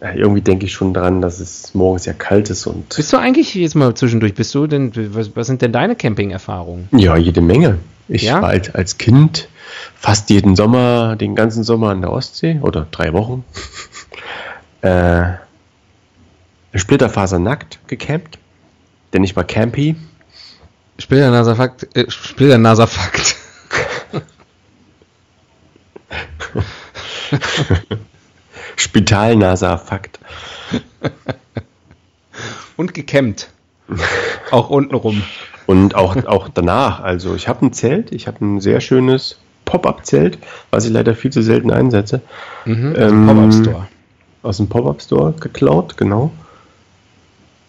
Ja, 0.00 0.12
irgendwie 0.12 0.42
denke 0.42 0.66
ich 0.66 0.72
schon 0.72 0.94
dran, 0.94 1.20
dass 1.22 1.40
es 1.40 1.74
morgens 1.74 2.04
ja 2.06 2.12
kalt 2.12 2.50
ist 2.50 2.66
und 2.66 2.94
Bist 2.94 3.12
du 3.12 3.16
eigentlich 3.16 3.54
jetzt 3.54 3.74
mal 3.74 3.94
zwischendurch, 3.94 4.34
bist 4.34 4.54
du 4.54 4.66
denn, 4.68 4.92
was, 5.14 5.34
was 5.34 5.46
sind 5.48 5.60
denn 5.62 5.72
deine 5.72 5.96
Camping-Erfahrungen? 5.96 6.88
ja, 6.92 7.16
jede 7.16 7.40
Menge. 7.40 7.78
Ich 8.06 8.22
Ja? 8.22 8.40
war 8.40 8.50
als, 8.50 8.72
als 8.74 8.98
Kind 8.98 9.48
fast 9.96 10.30
jeden 10.30 10.54
Sommer, 10.54 11.16
den 11.16 11.34
ganzen 11.34 11.64
Sommer 11.64 11.90
an 11.90 12.00
der 12.00 12.12
Ostsee 12.12 12.58
oder 12.62 12.86
drei 12.90 13.12
Wochen. 13.12 13.44
äh, 14.82 15.32
Splitterfasernackt 16.74 17.78
gecampt, 17.88 18.38
denn 19.12 19.24
ich 19.24 19.34
war 19.36 19.44
campy. 19.44 19.96
Splitter 20.98 21.30
Nasafakt, 21.30 21.96
äh, 21.96 22.10
Splitter 22.10 22.58
Nasafakt. 22.58 23.36
Spital-NASA-Fakt. 28.76 30.18
Und 32.76 32.94
gekämmt. 32.94 33.48
auch 34.50 34.70
untenrum. 34.70 35.22
Und 35.66 35.94
auch, 35.94 36.16
auch 36.26 36.48
danach, 36.48 37.00
also 37.00 37.34
ich 37.34 37.48
habe 37.48 37.66
ein 37.66 37.72
Zelt, 37.72 38.12
ich 38.12 38.26
habe 38.26 38.44
ein 38.44 38.60
sehr 38.60 38.80
schönes 38.80 39.38
Pop-Up-Zelt, 39.64 40.38
was 40.70 40.84
ich 40.86 40.92
leider 40.92 41.14
viel 41.14 41.30
zu 41.32 41.42
selten 41.42 41.70
einsetze, 41.70 42.22
Mhm, 42.64 42.94
Ähm, 42.96 43.26
Pop-Up 43.26 43.52
Store. 43.52 43.88
aus 44.42 44.56
dem 44.58 44.68
Pop-Up-Store 44.68 45.32
geklaut, 45.32 45.96
genau. 45.96 46.30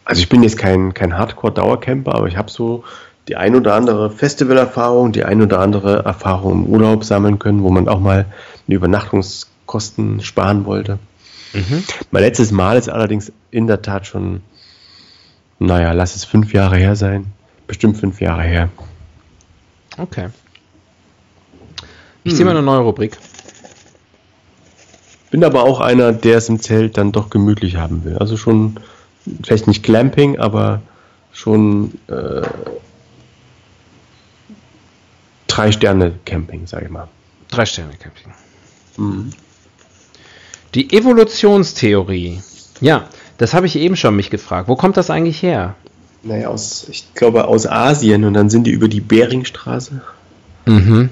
Also 0.09 0.21
ich 0.21 0.29
bin 0.29 0.41
jetzt 0.41 0.57
kein, 0.57 0.95
kein 0.95 1.15
Hardcore-Dauercamper, 1.15 2.15
aber 2.15 2.25
ich 2.25 2.35
habe 2.35 2.49
so 2.49 2.83
die 3.27 3.35
ein 3.35 3.55
oder 3.55 3.75
andere 3.75 4.09
Festivalerfahrung, 4.09 5.11
die 5.11 5.23
ein 5.23 5.39
oder 5.39 5.59
andere 5.59 6.03
Erfahrung 6.03 6.65
im 6.65 6.65
Urlaub 6.65 7.03
sammeln 7.03 7.37
können, 7.37 7.61
wo 7.61 7.69
man 7.69 7.87
auch 7.87 7.99
mal 7.99 8.25
eine 8.67 8.75
Übernachtungskosten 8.75 10.21
sparen 10.21 10.65
wollte. 10.65 10.97
Mhm. 11.53 11.83
Mein 12.09 12.23
letztes 12.23 12.49
Mal 12.49 12.75
ist 12.75 12.89
allerdings 12.89 13.31
in 13.51 13.67
der 13.67 13.83
Tat 13.83 14.07
schon, 14.07 14.41
naja, 15.59 15.91
lass 15.91 16.15
es 16.15 16.25
fünf 16.25 16.53
Jahre 16.53 16.77
her 16.77 16.95
sein. 16.95 17.27
Bestimmt 17.67 17.97
fünf 17.97 18.19
Jahre 18.19 18.41
her. 18.41 18.69
Okay. 19.95 20.29
Ich 22.23 22.33
ziehe 22.33 22.45
mal 22.45 22.51
eine 22.57 22.63
neue 22.63 22.79
Rubrik. 22.79 23.15
Bin 25.29 25.43
aber 25.43 25.61
auch 25.61 25.81
einer, 25.81 26.13
der 26.13 26.37
es 26.37 26.49
im 26.49 26.59
Zelt 26.59 26.97
dann 26.97 27.11
doch 27.11 27.29
gemütlich 27.29 27.75
haben 27.75 28.03
will. 28.05 28.17
Also 28.17 28.37
schon, 28.37 28.79
vielleicht 29.43 29.67
nicht 29.67 29.83
Clamping, 29.83 30.39
aber 30.39 30.81
schon 31.31 31.93
äh, 32.07 32.41
drei 35.47 35.71
Sterne 35.71 36.13
Camping, 36.25 36.67
sag 36.67 36.83
ich 36.83 36.89
mal. 36.89 37.07
Drei 37.49 37.65
Sterne 37.65 37.93
Camping. 37.97 39.31
Die 40.75 40.93
Evolutionstheorie. 40.93 42.41
Ja, 42.81 43.07
das 43.37 43.53
habe 43.53 43.65
ich 43.65 43.75
eben 43.77 43.95
schon 43.95 44.15
mich 44.15 44.29
gefragt. 44.29 44.67
Wo 44.67 44.75
kommt 44.75 44.97
das 44.97 45.09
eigentlich 45.09 45.41
her? 45.41 45.75
Naja, 46.21 46.49
aus, 46.49 46.87
ich 46.89 47.13
glaube 47.13 47.47
aus 47.47 47.65
Asien 47.65 48.25
und 48.25 48.33
dann 48.33 48.49
sind 48.49 48.65
die 48.65 48.71
über 48.71 48.87
die 48.87 48.99
Beringstraße 49.01 50.01
Mhm. 50.65 51.09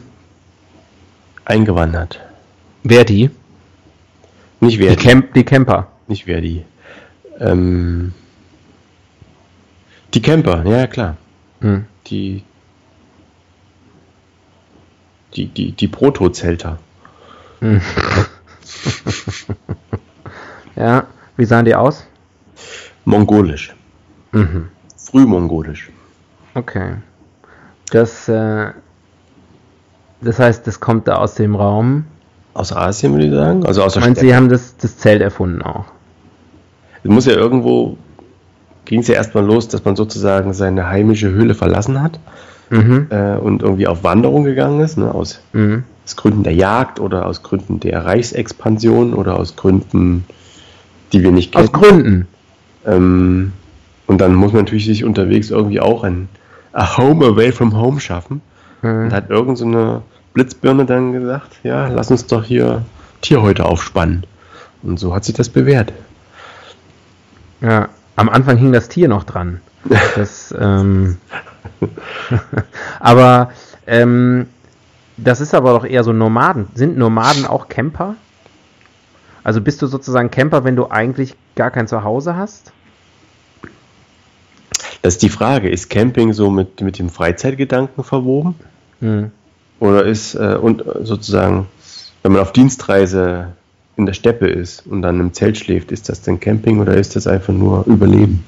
eingewandert. 1.45 2.19
Wer 2.83 3.05
die? 3.05 3.29
Nicht 4.59 4.79
wer 4.79 4.95
die, 4.95 5.03
Camp 5.03 5.33
die 5.33 5.43
Camper. 5.45 5.87
nicht 6.07 6.27
wer 6.27 6.41
die. 6.41 6.63
Ähm, 7.39 8.13
die 10.13 10.21
Camper, 10.21 10.65
ja 10.65 10.87
klar. 10.87 11.17
Hm. 11.61 11.85
Die, 12.07 12.43
die, 15.35 15.47
die, 15.47 15.71
die 15.71 15.87
Proto-Zelter. 15.87 16.79
Ja, 20.77 21.07
wie 21.35 21.45
sahen 21.45 21.65
die 21.65 21.73
aus? 21.73 22.05
Mongolisch. 23.03 23.75
Mhm. 24.31 24.67
Frühmongolisch. 24.95 25.89
Okay. 26.53 26.97
Das, 27.89 28.29
äh, 28.29 28.71
das 30.21 30.39
heißt, 30.39 30.67
das 30.67 30.79
kommt 30.79 31.07
da 31.07 31.15
aus 31.15 31.33
dem 31.33 31.55
Raum. 31.55 32.05
Aus 32.53 32.71
Asien, 32.73 33.13
würde 33.13 33.25
ich 33.25 33.33
sagen. 33.33 33.65
Also 33.65 33.83
aus 33.83 33.93
der 33.93 34.01
Meint 34.01 34.17
Steppe. 34.17 34.27
Sie 34.27 34.35
haben 34.35 34.49
das, 34.49 34.77
das 34.77 34.97
Zelt 34.97 35.21
erfunden 35.21 35.63
auch? 35.63 35.85
Es 37.03 37.09
muss 37.09 37.25
ja 37.25 37.33
irgendwo, 37.33 37.97
ging 38.85 38.99
es 39.01 39.07
ja 39.07 39.15
erstmal 39.15 39.45
los, 39.45 39.67
dass 39.67 39.83
man 39.85 39.95
sozusagen 39.95 40.53
seine 40.53 40.89
heimische 40.89 41.29
Höhle 41.31 41.53
verlassen 41.55 42.01
hat 42.01 42.19
Mhm. 42.69 43.07
äh, 43.09 43.35
und 43.37 43.61
irgendwie 43.61 43.87
auf 43.87 44.03
Wanderung 44.03 44.43
gegangen 44.43 44.81
ist, 44.81 44.97
ne, 44.97 45.13
aus, 45.13 45.39
Mhm. 45.53 45.83
aus 46.05 46.15
Gründen 46.17 46.43
der 46.43 46.53
Jagd 46.53 46.99
oder 46.99 47.25
aus 47.25 47.41
Gründen 47.43 47.79
der 47.79 48.05
Reichsexpansion 48.05 49.13
oder 49.13 49.39
aus 49.39 49.55
Gründen, 49.55 50.25
die 51.13 51.23
wir 51.23 51.31
nicht 51.31 51.55
Aus 51.55 51.71
kennen. 51.71 51.81
Gründen. 51.81 52.27
Ähm, 52.85 53.53
und 54.07 54.19
dann 54.19 54.35
muss 54.35 54.51
man 54.51 54.63
natürlich 54.63 54.85
sich 54.85 55.05
unterwegs 55.05 55.49
irgendwie 55.49 55.79
auch 55.79 56.03
ein 56.03 56.27
a 56.73 56.97
Home 56.97 57.25
away 57.25 57.51
from 57.53 57.75
home 57.77 57.99
schaffen. 58.01 58.41
Mhm. 58.81 59.05
Und 59.05 59.13
hat 59.13 59.29
irgend 59.29 59.57
so 59.57 59.65
eine 59.65 60.01
Blitzbirne 60.33 60.85
dann 60.85 61.13
gesagt, 61.13 61.59
ja, 61.63 61.87
lass 61.87 62.11
uns 62.11 62.25
doch 62.27 62.43
hier 62.43 62.83
Tierhäute 63.21 63.65
aufspannen. 63.65 64.23
Und 64.83 64.99
so 64.99 65.15
hat 65.15 65.23
sich 65.25 65.35
das 65.35 65.49
bewährt. 65.49 65.91
Ja, 67.61 67.89
am 68.15 68.29
Anfang 68.29 68.57
hing 68.57 68.71
das 68.71 68.89
Tier 68.89 69.07
noch 69.07 69.23
dran. 69.23 69.61
Das, 70.15 70.53
ähm, 70.57 71.17
aber 72.99 73.51
ähm, 73.85 74.47
das 75.15 75.39
ist 75.39 75.53
aber 75.53 75.71
doch 75.71 75.85
eher 75.85 76.03
so 76.03 76.11
Nomaden. 76.11 76.67
Sind 76.73 76.97
Nomaden 76.97 77.45
auch 77.45 77.69
Camper? 77.69 78.15
Also 79.43 79.61
bist 79.61 79.81
du 79.81 79.87
sozusagen 79.87 80.29
Camper, 80.29 80.65
wenn 80.65 80.75
du 80.75 80.91
eigentlich 80.91 81.35
gar 81.55 81.71
kein 81.71 81.87
Zuhause 81.87 82.35
hast? 82.35 82.73
Das 85.01 85.13
ist 85.13 85.21
die 85.21 85.29
Frage, 85.29 85.69
ist 85.69 85.89
Camping 85.89 86.33
so 86.33 86.49
mit, 86.49 86.81
mit 86.81 86.99
dem 86.99 87.09
Freizeitgedanken 87.09 88.03
verwoben? 88.03 88.55
Hm. 88.99 89.31
Oder 89.79 90.03
ist, 90.05 90.35
äh, 90.35 90.57
und 90.59 90.83
sozusagen, 91.01 91.67
wenn 92.23 92.33
man 92.33 92.41
auf 92.41 92.51
Dienstreise 92.51 93.53
in 93.97 94.05
der 94.05 94.13
Steppe 94.13 94.47
ist 94.47 94.85
und 94.87 95.01
dann 95.01 95.19
im 95.19 95.33
Zelt 95.33 95.57
schläft, 95.57 95.91
ist 95.91 96.09
das 96.09 96.21
denn 96.21 96.39
Camping 96.39 96.79
oder 96.79 96.95
ist 96.95 97.15
das 97.15 97.27
einfach 97.27 97.53
nur 97.53 97.85
Überleben? 97.85 98.43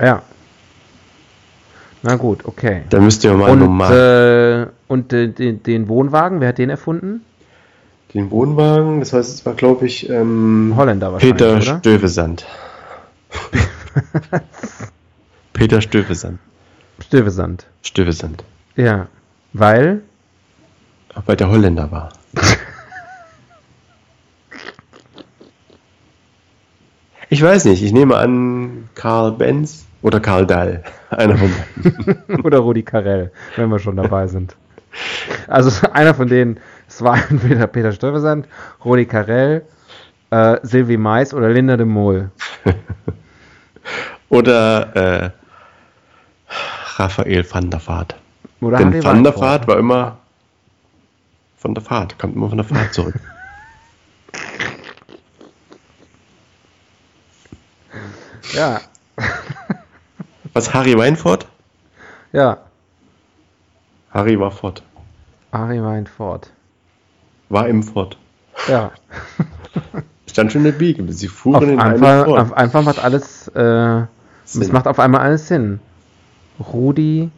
Ja. 0.00 0.22
Na 2.02 2.16
gut, 2.16 2.46
okay. 2.46 2.82
Da 2.88 2.98
müsst 2.98 3.22
ihr 3.24 3.34
mal 3.34 3.50
Und, 3.50 3.58
nochmal 3.60 4.70
äh, 4.70 4.92
und 4.92 5.12
äh, 5.12 5.28
den, 5.28 5.62
den 5.62 5.88
Wohnwagen, 5.88 6.40
wer 6.40 6.48
hat 6.48 6.58
den 6.58 6.70
erfunden? 6.70 7.22
den 8.14 8.30
Wohnwagen, 8.30 9.00
das 9.00 9.12
heißt, 9.12 9.34
es 9.34 9.46
war, 9.46 9.54
glaube 9.54 9.86
ich, 9.86 10.08
ähm, 10.10 10.72
Holländer 10.76 11.12
wahrscheinlich, 11.12 11.36
Peter 11.38 11.52
oder? 11.52 11.78
Stövesand. 11.78 12.46
Peter 15.52 15.80
Stövesand. 15.80 16.38
Stillwesand. 17.00 17.66
Stillwesand. 17.82 18.44
Ja. 18.76 19.06
Weil? 19.52 20.02
Weil 21.26 21.36
der 21.36 21.50
Holländer 21.50 21.90
war. 21.90 22.12
ich 27.30 27.42
weiß 27.42 27.64
nicht, 27.66 27.82
ich 27.82 27.92
nehme 27.92 28.16
an 28.16 28.88
Karl 28.94 29.32
Benz 29.32 29.86
oder 30.02 30.20
Karl 30.20 30.46
Dahl. 30.46 30.82
Einer 31.10 31.36
von 31.36 31.50
beiden. 31.50 32.40
oder 32.44 32.58
Rudi 32.58 32.82
Carell, 32.82 33.30
wenn 33.56 33.68
wir 33.70 33.78
schon 33.78 33.96
dabei 33.96 34.26
sind. 34.26 34.56
Also 35.46 35.86
einer 35.92 36.14
von 36.14 36.26
denen, 36.26 36.58
es 36.88 37.00
war 37.02 37.16
entweder 37.30 37.68
Peter 37.68 37.92
Stuyvesant, 37.92 38.46
Rudi 38.84 39.06
Carell, 39.06 39.62
äh, 40.30 40.58
Sylvie 40.62 40.96
Mais 40.96 41.32
oder 41.32 41.48
Linda 41.48 41.76
de 41.76 41.86
Mol. 41.86 42.30
oder 44.28 44.96
äh, 44.96 45.30
Raphael 46.96 47.44
van 47.48 47.70
der 47.70 47.86
Vaart. 47.86 48.16
Oder 48.60 48.78
Denn 48.78 49.02
Van 49.04 49.22
der 49.22 49.36
Vaart 49.38 49.68
war 49.68 49.78
immer 49.78 50.18
von 51.56 51.74
der 51.74 51.84
Fahrt, 51.84 52.18
kommt 52.18 52.34
immer 52.34 52.48
von 52.48 52.58
der 52.58 52.66
Fahrt 52.66 52.92
zurück. 52.92 53.14
Ja. 58.52 58.80
Was, 60.52 60.72
Harry 60.74 60.96
Weinfurt? 60.96 61.46
Ja. 62.32 62.58
Harry 64.10 64.38
war 64.38 64.50
fort. 64.50 64.82
Harry 65.52 65.82
Weinfurt. 65.82 66.50
War 67.48 67.68
im 67.68 67.82
Fort. 67.82 68.16
Ja. 68.68 68.92
Stand 70.26 70.52
schon 70.52 70.60
in 70.60 70.72
der 70.72 70.78
Biege. 70.78 71.12
Sie 71.12 71.28
fuhren 71.28 71.64
auf 71.64 71.70
in 71.70 71.80
einfach, 71.80 72.24
Fort. 72.24 72.38
Auf 72.38 72.52
einfach 72.52 72.82
macht 72.82 72.98
alles, 72.98 73.48
äh, 73.48 74.02
es 74.44 74.72
macht 74.72 74.86
auf 74.86 74.98
einmal 74.98 75.22
alles 75.22 75.48
Sinn. 75.48 75.80
Rudi 76.60 77.30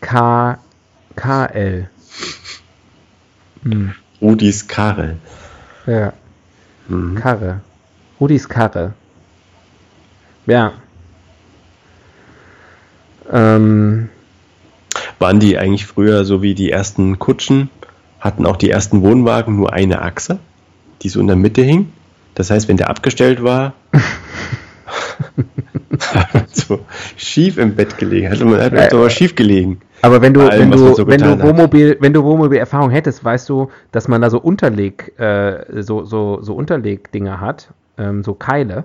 K. 0.00 0.58
KL. 1.14 1.88
Hm. 3.62 3.94
Rudis 4.20 4.66
Karre. 4.66 5.16
Ja. 5.86 6.12
Mhm. 6.88 7.14
Karre. 7.14 7.60
Rudis 8.18 8.48
Karre. 8.48 8.94
Ja. 10.46 10.72
Ähm. 13.30 14.08
Waren 15.18 15.38
die 15.38 15.56
eigentlich 15.56 15.86
früher 15.86 16.24
so 16.24 16.42
wie 16.42 16.54
die 16.54 16.70
ersten 16.70 17.18
Kutschen? 17.18 17.70
Hatten 18.18 18.44
auch 18.44 18.56
die 18.56 18.70
ersten 18.70 19.02
Wohnwagen 19.02 19.56
nur 19.56 19.72
eine 19.72 20.02
Achse, 20.02 20.38
die 21.02 21.08
so 21.08 21.20
in 21.20 21.28
der 21.28 21.36
Mitte 21.36 21.62
hing? 21.62 21.92
Das 22.34 22.50
heißt, 22.50 22.68
wenn 22.68 22.76
der 22.76 22.90
abgestellt 22.90 23.42
war, 23.42 23.74
so 26.52 26.80
schief 27.16 27.58
im 27.58 27.74
Bett 27.74 27.98
gelegen. 27.98 28.30
Hat 28.30 28.40
man 28.40 28.60
hat 28.60 28.72
äh, 28.72 28.88
aber 28.92 29.10
schief 29.10 29.34
gelegen. 29.34 29.80
Aber 30.02 30.20
wenn 30.20 30.34
du, 30.34 30.40
allem, 30.40 30.70
wenn 30.70 30.78
du, 30.78 30.94
so 30.94 31.06
wenn 31.06 31.20
du 31.20 31.40
Wohnmobil, 31.42 31.96
wenn 32.00 32.12
du 32.12 32.24
Wohnmobil-Erfahrung 32.24 32.90
hättest, 32.90 33.24
weißt 33.24 33.48
du, 33.48 33.70
dass 33.92 34.08
man 34.08 34.20
da 34.20 34.30
so 34.30 34.40
Unterleg, 34.40 35.18
äh, 35.18 35.82
so, 35.82 36.04
so, 36.04 36.42
so 36.42 36.54
Unterlegdinger 36.54 37.40
hat, 37.40 37.72
ähm, 37.98 38.24
so 38.24 38.34
Keile. 38.34 38.84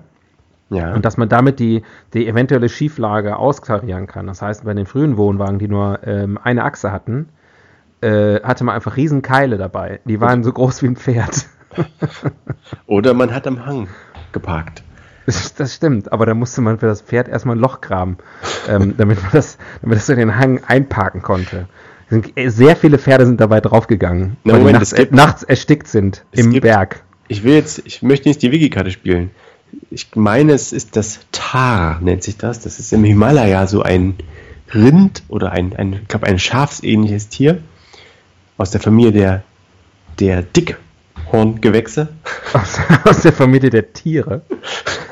Ja. 0.70 0.92
Und 0.94 1.04
dass 1.04 1.16
man 1.16 1.28
damit 1.28 1.60
die, 1.60 1.82
die 2.12 2.26
eventuelle 2.26 2.68
Schieflage 2.68 3.36
austarieren 3.36 4.06
kann. 4.06 4.26
Das 4.26 4.42
heißt, 4.42 4.64
bei 4.64 4.74
den 4.74 4.86
frühen 4.86 5.16
Wohnwagen, 5.16 5.58
die 5.58 5.68
nur 5.68 6.00
ähm, 6.06 6.38
eine 6.42 6.64
Achse 6.64 6.92
hatten, 6.92 7.30
äh, 8.00 8.40
hatte 8.42 8.64
man 8.64 8.74
einfach 8.74 8.96
riesen 8.96 9.22
Keile 9.22 9.56
dabei. 9.56 10.00
Die 10.04 10.20
waren 10.20 10.44
so 10.44 10.52
groß 10.52 10.82
wie 10.82 10.88
ein 10.88 10.96
Pferd. 10.96 11.46
Oder 12.86 13.14
man 13.14 13.34
hat 13.34 13.46
am 13.46 13.64
Hang 13.64 13.88
geparkt. 14.32 14.82
Das 15.26 15.74
stimmt, 15.74 16.10
aber 16.10 16.24
da 16.24 16.32
musste 16.32 16.62
man 16.62 16.78
für 16.78 16.86
das 16.86 17.02
Pferd 17.02 17.28
erstmal 17.28 17.56
ein 17.56 17.58
Loch 17.58 17.82
graben, 17.82 18.16
ähm, 18.66 18.94
damit 18.98 19.20
man 19.20 19.32
das, 19.32 19.58
damit 19.82 19.98
das 19.98 20.08
in 20.08 20.16
den 20.16 20.38
Hang 20.38 20.62
einparken 20.66 21.20
konnte. 21.20 21.68
Äh, 22.10 22.48
sehr 22.48 22.76
viele 22.76 22.98
Pferde 22.98 23.26
sind 23.26 23.38
dabei 23.38 23.60
draufgegangen, 23.60 24.38
Na, 24.44 24.54
weil 24.54 24.60
Moment, 24.60 24.78
nachts, 24.78 24.94
gibt, 24.94 25.12
nachts, 25.12 25.42
erstickt 25.42 25.86
sind 25.86 26.24
im 26.32 26.50
gibt, 26.50 26.62
Berg. 26.62 27.02
Ich 27.28 27.44
will 27.44 27.52
jetzt, 27.52 27.82
ich 27.84 28.02
möchte 28.02 28.28
nicht 28.28 28.40
die 28.40 28.52
Wiki-Karte 28.52 28.90
spielen. 28.90 29.30
Ich 29.90 30.14
meine, 30.14 30.52
es 30.52 30.72
ist 30.72 30.96
das 30.96 31.20
Tar, 31.32 32.00
nennt 32.00 32.22
sich 32.22 32.36
das. 32.36 32.60
Das 32.60 32.78
ist 32.78 32.92
im 32.92 33.04
Himalaya 33.04 33.66
so 33.66 33.82
ein 33.82 34.16
Rind 34.74 35.22
oder 35.28 35.52
ein, 35.52 35.74
ein 35.76 35.94
ich 35.94 36.08
glaube, 36.08 36.26
ein 36.26 36.38
schafsähnliches 36.38 37.28
Tier 37.28 37.62
aus 38.56 38.70
der 38.70 38.80
Familie 38.80 39.12
der, 39.12 39.42
der 40.18 40.42
Dick 40.42 40.78
Horngewächse. 41.32 42.08
Aus, 42.52 42.78
aus 43.04 43.22
der 43.22 43.32
Familie 43.32 43.70
der 43.70 43.92
Tiere. 43.92 44.42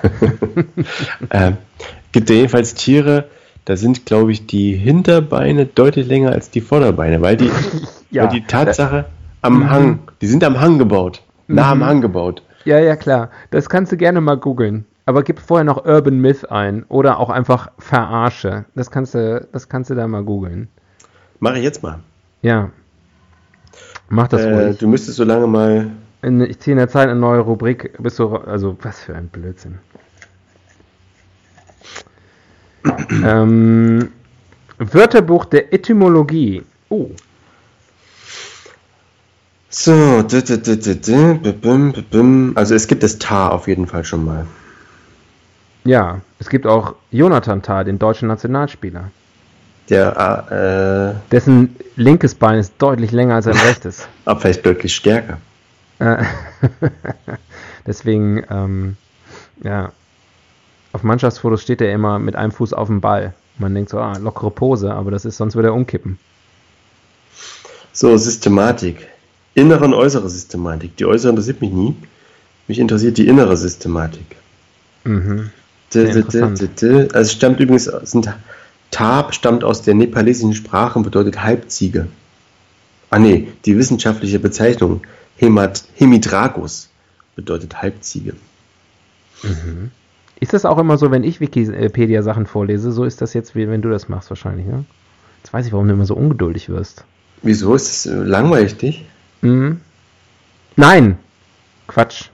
äh, 1.30 1.52
gibt 2.12 2.30
ja 2.30 2.36
jedenfalls 2.36 2.74
Tiere, 2.74 3.28
da 3.66 3.76
sind, 3.76 4.07
glaube 4.07 4.32
ich, 4.32 4.46
die 4.46 4.74
Hinterbeine 4.74 5.66
deutlich 5.66 6.07
länger 6.07 6.32
als 6.32 6.50
die 6.50 6.61
Vorderbeine, 6.61 7.20
weil 7.20 7.36
die, 7.36 7.50
ja. 8.11 8.22
weil 8.22 8.30
die 8.30 8.42
Tatsache 8.42 9.07
am 9.42 9.59
mhm. 9.59 9.70
Hang, 9.70 9.98
die 10.20 10.26
sind 10.26 10.44
am 10.44 10.61
Hang 10.61 10.78
gebaut, 10.78 11.22
nah 11.46 11.72
am 11.72 11.78
mhm. 11.78 11.84
Hang 11.84 12.00
gebaut. 12.00 12.42
Ja, 12.66 12.80
ja, 12.80 12.96
klar. 12.96 13.30
Das 13.52 13.68
kannst 13.68 13.92
du 13.92 13.96
gerne 13.96 14.20
mal 14.20 14.36
googeln. 14.36 14.84
Aber 15.04 15.22
gib 15.22 15.38
vorher 15.38 15.62
noch 15.62 15.86
Urban 15.86 16.18
Myth 16.18 16.50
ein 16.50 16.82
oder 16.88 17.20
auch 17.20 17.30
einfach 17.30 17.70
Verarsche. 17.78 18.64
Das 18.74 18.90
kannst 18.90 19.14
du, 19.14 19.46
das 19.52 19.68
kannst 19.68 19.88
du 19.88 19.94
da 19.94 20.08
mal 20.08 20.24
googeln. 20.24 20.66
Mache 21.38 21.58
ich 21.58 21.62
jetzt 21.62 21.84
mal. 21.84 22.00
Ja. 22.42 22.70
Mach 24.08 24.26
das 24.26 24.42
äh, 24.42 24.52
ruhig. 24.52 24.78
Du 24.78 24.88
müsstest 24.88 25.16
so 25.16 25.22
lange 25.22 25.46
mal 25.46 25.92
in, 26.22 26.40
ich 26.40 26.58
ziehe 26.58 26.72
in 26.72 26.78
der 26.78 26.88
Zeit 26.88 27.08
eine 27.08 27.20
neue 27.20 27.38
Rubrik. 27.38 27.92
Bist 28.00 28.18
du, 28.18 28.34
also, 28.34 28.76
was 28.82 29.00
für 29.00 29.14
ein 29.14 29.28
Blödsinn. 29.28 29.78
ähm, 33.24 34.08
Wörterbuch 34.78 35.44
der 35.44 35.72
Etymologie. 35.72 36.64
Oh. 36.88 37.10
So, 39.68 39.92
also 39.92 40.36
es 42.74 42.86
gibt 42.86 43.02
das 43.02 43.18
Tar 43.18 43.52
auf 43.52 43.68
jeden 43.68 43.86
Fall 43.86 44.04
schon 44.04 44.24
mal. 44.24 44.46
Ja, 45.84 46.20
es 46.38 46.48
gibt 46.48 46.66
auch 46.66 46.94
Jonathan 47.10 47.62
Tar, 47.62 47.84
den 47.84 47.98
deutschen 47.98 48.28
Nationalspieler. 48.28 49.10
Der, 49.88 51.14
äh, 51.20 51.30
Dessen 51.30 51.76
linkes 51.94 52.34
Bein 52.34 52.58
ist 52.58 52.74
deutlich 52.78 53.12
länger 53.12 53.36
als 53.36 53.44
sein 53.44 53.56
rechtes. 53.66 54.08
Aber 54.24 54.40
vielleicht 54.40 54.66
deutlich 54.66 54.94
stärker. 54.94 55.38
Äh, 55.98 56.24
deswegen, 57.86 58.42
ähm, 58.50 58.96
ja, 59.62 59.92
auf 60.92 61.02
Mannschaftsfotos 61.02 61.62
steht 61.62 61.80
er 61.80 61.92
immer 61.92 62.18
mit 62.18 62.36
einem 62.36 62.52
Fuß 62.52 62.72
auf 62.72 62.88
dem 62.88 63.00
Ball. 63.00 63.34
Man 63.58 63.74
denkt 63.74 63.90
so, 63.90 63.98
ah, 63.98 64.16
lockere 64.18 64.50
Pose, 64.50 64.92
aber 64.92 65.10
das 65.10 65.24
ist, 65.24 65.36
sonst 65.36 65.54
würde 65.54 65.68
er 65.68 65.74
umkippen. 65.74 66.18
So, 67.92 68.16
Systematik. 68.16 69.08
Innere 69.57 69.86
und 69.86 69.94
äußere 69.94 70.28
Systematik. 70.28 70.96
Die 70.98 71.07
äußere 71.07 71.30
interessiert 71.30 71.62
mich 71.62 71.72
nie. 71.72 71.96
Mich 72.68 72.78
interessiert 72.78 73.16
die 73.16 73.26
innere 73.26 73.57
Systematik. 73.57 74.36
Mhm. 75.04 75.50
Also 75.94 77.32
stammt 77.32 77.61
übrigens, 77.61 77.84
sind, 77.84 78.28
Tab 78.90 79.34
stammt 79.34 79.64
aus 79.64 79.80
der 79.80 79.94
nepalesischen 79.94 80.54
Sprache 80.54 80.98
und 80.98 81.04
bedeutet 81.04 81.42
Halbziege. 81.42 82.09
Ah 83.09 83.18
nee, 83.18 83.48
die 83.64 83.78
wissenschaftliche 83.78 84.38
Bezeichnung 84.38 85.00
Hemat, 85.36 85.84
Hemidragus 85.94 86.90
bedeutet 87.34 87.80
Halbziege. 87.80 88.34
Mhm. 89.42 89.90
Ist 90.38 90.52
das 90.52 90.66
auch 90.66 90.76
immer 90.78 90.98
so, 90.98 91.11
wenn 91.11 91.24
ich 91.24 91.40
Wikipedia-Sachen 91.40 92.44
vorlese? 92.46 92.92
So 92.92 93.04
ist 93.04 93.22
das 93.22 93.32
jetzt, 93.32 93.54
wie 93.54 93.68
wenn 93.68 93.80
du 93.80 93.88
das 93.88 94.11
machst 94.11 94.28
wahrscheinlich, 94.28 94.66
ne? 94.66 94.84
Jetzt 95.42 95.54
weiß 95.54 95.66
ich, 95.66 95.72
warum 95.72 95.86
du 95.86 95.94
immer 95.94 96.04
so 96.04 96.14
ungeduldig 96.14 96.68
wirst. 96.68 97.04
Wieso? 97.42 97.74
Ist 97.74 97.88
es 97.88 98.07
äh, 98.07 98.14
langweilig 98.14 98.76
dich? 98.76 99.07
Mhm. 99.47 99.80
Nein! 100.76 101.18
Quatsch. 101.86 102.30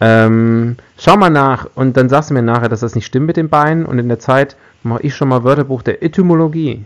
Ähm, 0.00 0.76
schau 0.98 1.16
mal 1.16 1.30
nach 1.30 1.68
und 1.74 1.96
dann 1.96 2.08
sagst 2.08 2.30
du 2.30 2.34
mir 2.34 2.42
nachher, 2.42 2.68
dass 2.68 2.80
das 2.80 2.94
nicht 2.94 3.06
stimmt 3.06 3.26
mit 3.26 3.36
den 3.36 3.48
Beinen 3.48 3.86
und 3.86 3.98
in 3.98 4.08
der 4.08 4.18
Zeit 4.18 4.56
mache 4.82 5.02
ich 5.02 5.14
schon 5.14 5.28
mal 5.28 5.44
Wörterbuch 5.44 5.82
der 5.82 6.02
Etymologie. 6.02 6.84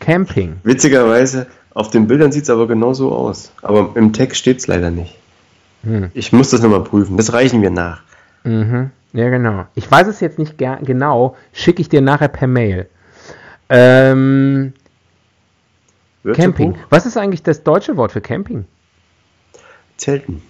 Camping. 0.00 0.56
Witzigerweise 0.64 1.46
auf 1.74 1.90
den 1.90 2.08
Bildern 2.08 2.32
sieht 2.32 2.42
es 2.42 2.50
aber 2.50 2.66
genau 2.66 2.92
so 2.92 3.12
aus. 3.12 3.52
Aber 3.62 3.92
im 3.94 4.12
Text 4.12 4.40
steht 4.40 4.58
es 4.58 4.66
leider 4.66 4.90
nicht. 4.90 5.16
Hm. 5.84 6.10
Ich 6.14 6.32
muss 6.32 6.50
das 6.50 6.62
nochmal 6.62 6.82
prüfen. 6.82 7.16
Das 7.16 7.32
reichen 7.32 7.62
wir 7.62 7.70
nach. 7.70 8.02
Mhm. 8.44 8.90
Ja, 9.12 9.28
genau. 9.28 9.66
Ich 9.74 9.90
weiß 9.90 10.08
es 10.08 10.20
jetzt 10.20 10.38
nicht 10.38 10.58
genau. 10.58 11.36
Schicke 11.52 11.80
ich 11.80 11.88
dir 11.88 12.00
nachher 12.00 12.28
per 12.28 12.48
Mail. 12.48 12.88
Ähm, 13.68 14.72
Camping. 16.34 16.76
Was 16.90 17.06
ist 17.06 17.16
eigentlich 17.16 17.42
das 17.42 17.62
deutsche 17.62 17.96
Wort 17.96 18.12
für 18.12 18.20
Camping? 18.20 18.64
Zelten. 20.02 20.42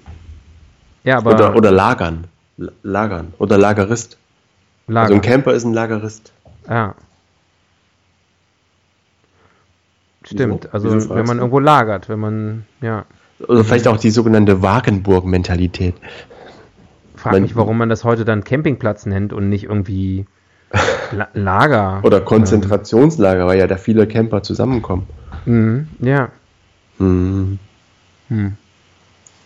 Ja, 1.04 1.18
aber. 1.18 1.34
Oder, 1.34 1.56
oder 1.56 1.70
Lagern. 1.70 2.24
Lagern. 2.82 3.34
Oder 3.38 3.58
Lagerist. 3.58 4.16
Lager. 4.86 5.02
Also 5.02 5.14
ein 5.14 5.20
Camper 5.20 5.52
ist 5.52 5.64
ein 5.64 5.74
Lagerist. 5.74 6.32
Ja. 6.68 6.94
Stimmt, 10.24 10.72
also 10.72 11.10
wenn 11.10 11.26
man 11.26 11.38
irgendwo 11.38 11.58
lagert, 11.58 12.08
wenn 12.08 12.20
man, 12.20 12.66
ja. 12.80 13.04
Oder 13.48 13.64
vielleicht 13.64 13.88
auch 13.88 13.96
die 13.96 14.10
sogenannte 14.10 14.62
Wagenburg-Mentalität. 14.62 15.94
Frag 17.16 17.40
mich, 17.40 17.56
warum 17.56 17.76
man 17.76 17.88
das 17.88 18.04
heute 18.04 18.24
dann 18.24 18.44
Campingplatz 18.44 19.04
nennt 19.04 19.32
und 19.32 19.48
nicht 19.48 19.64
irgendwie 19.64 20.26
La 21.10 21.28
Lager. 21.34 22.00
Oder 22.04 22.20
Konzentrationslager, 22.20 23.46
weil 23.46 23.58
ja 23.58 23.66
da 23.66 23.76
viele 23.76 24.06
Camper 24.06 24.44
zusammenkommen. 24.44 25.08
Mhm, 25.44 25.88
ja. 26.00 26.28
Hm. 26.98 27.58
Hm. 28.28 28.56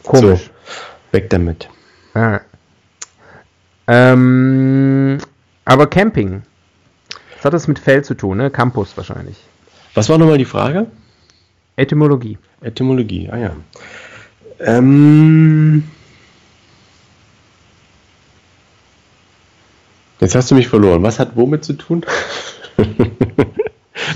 Komisch. 0.06 0.44
So, 0.44 0.50
weg 1.12 1.30
damit. 1.30 1.68
Ja. 2.14 2.40
Ähm, 3.86 5.18
aber 5.64 5.86
Camping. 5.88 6.42
Was 7.34 7.44
hat 7.44 7.52
das 7.52 7.68
mit 7.68 7.78
Feld 7.78 8.06
zu 8.06 8.14
tun, 8.14 8.38
ne? 8.38 8.50
Campus 8.50 8.96
wahrscheinlich. 8.96 9.36
Was 9.94 10.08
war 10.08 10.18
nochmal 10.18 10.38
die 10.38 10.44
Frage? 10.44 10.86
Etymologie. 11.76 12.38
Etymologie, 12.62 13.28
ah 13.30 13.36
ja. 13.36 13.56
Ähm, 14.58 15.84
jetzt 20.20 20.34
hast 20.34 20.50
du 20.50 20.54
mich 20.54 20.68
verloren. 20.68 21.02
Was 21.02 21.18
hat 21.18 21.36
womit 21.36 21.64
zu 21.64 21.74
tun? 21.74 22.04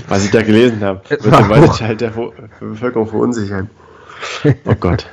Was 0.07 0.25
ich 0.25 0.31
da 0.31 0.41
gelesen 0.41 0.83
habe, 0.83 1.07
wird 1.09 1.25
den 1.25 1.49
weiten 1.49 1.69
hoch. 1.69 1.77
Teil 1.77 1.95
der 1.95 2.13
Bevölkerung 2.59 3.07
verunsichern. 3.07 3.69
Oh 4.65 4.75
Gott. 4.75 5.07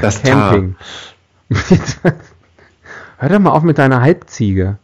Das 0.00 0.22
Camping. 0.22 0.76
Hör 3.18 3.28
doch 3.28 3.38
mal 3.38 3.50
auf 3.50 3.62
mit 3.62 3.78
deiner 3.78 4.00
Halbziege. 4.00 4.78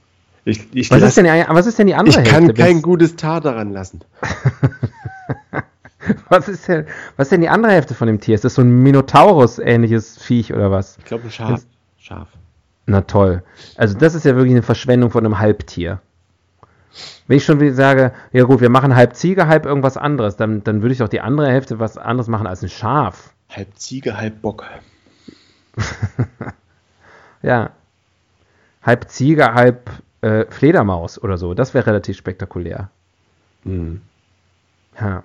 Ich, 0.44 0.68
ich, 0.74 0.90
Was 0.90 1.00
lass- 1.00 1.08
ist, 1.10 1.16
denn 1.18 1.24
die, 1.24 1.44
was 1.48 1.66
ist 1.66 1.78
denn 1.78 1.86
die 1.86 1.94
andere 1.94 2.22
ich 2.22 2.28
kann 2.28 2.44
Hälfte? 2.44 2.62
kein 2.62 2.82
gutes 2.82 3.16
Tar 3.16 3.40
daran 3.40 3.72
lassen. 3.72 4.00
was, 6.28 6.48
ist 6.48 6.66
denn, 6.68 6.86
was 7.16 7.26
ist 7.26 7.32
denn 7.32 7.40
die 7.42 7.48
andere 7.48 7.72
Hälfte 7.72 7.94
von 7.94 8.06
dem 8.08 8.20
Tier? 8.20 8.34
Ist 8.34 8.44
das 8.44 8.54
so 8.54 8.62
ein 8.62 8.82
Minotaurus-ähnliches 8.82 10.18
Viech 10.18 10.52
oder 10.52 10.70
was? 10.70 10.98
Ich 10.98 11.04
glaube 11.04 11.24
ein 11.24 11.30
Schaf. 11.30 11.62
Schaf. 11.98 12.28
Na 12.86 13.02
toll. 13.02 13.44
Also 13.76 13.96
das 13.96 14.14
ist 14.16 14.24
ja 14.24 14.34
wirklich 14.34 14.52
eine 14.52 14.62
Verschwendung 14.62 15.10
von 15.10 15.24
einem 15.24 15.38
Halbtier. 15.38 16.00
Wenn 17.26 17.36
ich 17.36 17.44
schon 17.44 17.60
wieder 17.60 17.74
sage, 17.74 18.12
ja 18.32 18.44
gut, 18.44 18.60
wir 18.60 18.68
machen 18.68 18.94
halb 18.94 19.14
Ziege, 19.16 19.46
halb 19.46 19.66
irgendwas 19.66 19.96
anderes, 19.96 20.36
dann, 20.36 20.62
dann 20.64 20.82
würde 20.82 20.92
ich 20.92 20.98
doch 20.98 21.08
die 21.08 21.20
andere 21.20 21.50
Hälfte 21.50 21.78
was 21.78 21.96
anderes 21.96 22.28
machen 22.28 22.46
als 22.46 22.62
ein 22.62 22.68
Schaf. 22.68 23.32
Halb 23.48 23.76
Ziege, 23.76 24.16
halb 24.16 24.42
Bock. 24.42 24.64
Ja. 27.42 27.70
Halb 28.82 29.10
Ziege, 29.10 29.54
halb 29.54 29.90
äh, 30.22 30.46
Fledermaus 30.48 31.20
oder 31.22 31.36
so. 31.38 31.54
Das 31.54 31.74
wäre 31.74 31.86
relativ 31.86 32.16
spektakulär. 32.16 32.90
Hm. 33.64 34.00
Ja. 34.98 35.22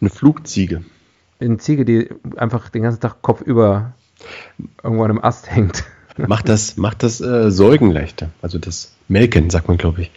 Eine 0.00 0.10
Flugziege. 0.10 0.84
Eine 1.40 1.58
Ziege, 1.58 1.84
die 1.84 2.08
einfach 2.36 2.68
den 2.68 2.82
ganzen 2.82 3.00
Tag 3.00 3.22
kopfüber 3.22 3.92
irgendwo 4.82 5.04
an 5.04 5.10
einem 5.10 5.24
Ast 5.24 5.50
hängt. 5.50 5.84
Macht 6.16 6.48
das, 6.48 6.76
macht 6.76 7.04
das 7.04 7.20
äh, 7.20 7.50
Säugen 7.50 7.92
leichter. 7.92 8.30
Also 8.42 8.58
das 8.58 8.92
Melken, 9.06 9.50
sagt 9.50 9.68
man, 9.68 9.78
glaube 9.78 10.02
ich. 10.02 10.10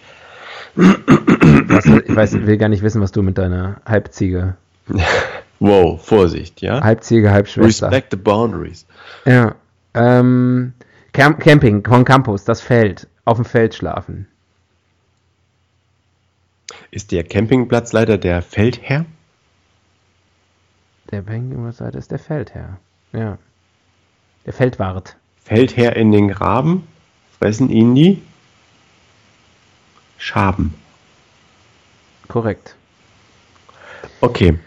Was, 0.75 1.85
ich 1.85 2.15
weiß, 2.15 2.33
ich 2.33 2.45
will 2.45 2.57
gar 2.57 2.69
nicht 2.69 2.83
wissen, 2.83 3.01
was 3.01 3.11
du 3.11 3.21
mit 3.21 3.37
deiner 3.37 3.81
Halbziege, 3.85 4.55
Wow, 5.59 6.03
Vorsicht, 6.03 6.61
ja? 6.61 6.81
Halbziege, 6.81 7.31
Halbschwester. 7.31 7.87
Respect 7.87 8.11
the 8.11 8.17
boundaries. 8.17 8.85
Ja. 9.25 9.55
Ähm, 9.93 10.73
Camp 11.13 11.39
Camping 11.39 11.85
von 11.85 12.03
Campus, 12.03 12.43
das 12.45 12.61
Feld. 12.61 13.07
Auf 13.25 13.37
dem 13.37 13.45
Feld 13.45 13.75
schlafen. 13.75 14.27
Ist 16.89 17.11
der 17.11 17.23
Campingplatzleiter 17.23 18.17
der 18.17 18.41
Feldherr? 18.41 19.05
Der 21.11 21.21
Campingseite 21.21 21.97
ist 21.97 22.09
der 22.09 22.19
Feldherr. 22.19 22.79
Ja. 23.13 23.37
Der 24.47 24.53
Feldwart. 24.53 25.15
Feldherr 25.43 25.95
in 25.95 26.11
den 26.11 26.29
Graben? 26.29 26.87
Fressen 27.37 27.69
ihn 27.69 27.93
die? 27.93 28.21
Schaben. 30.21 30.75
Korrekt. 32.27 32.75
Okay. 34.21 34.59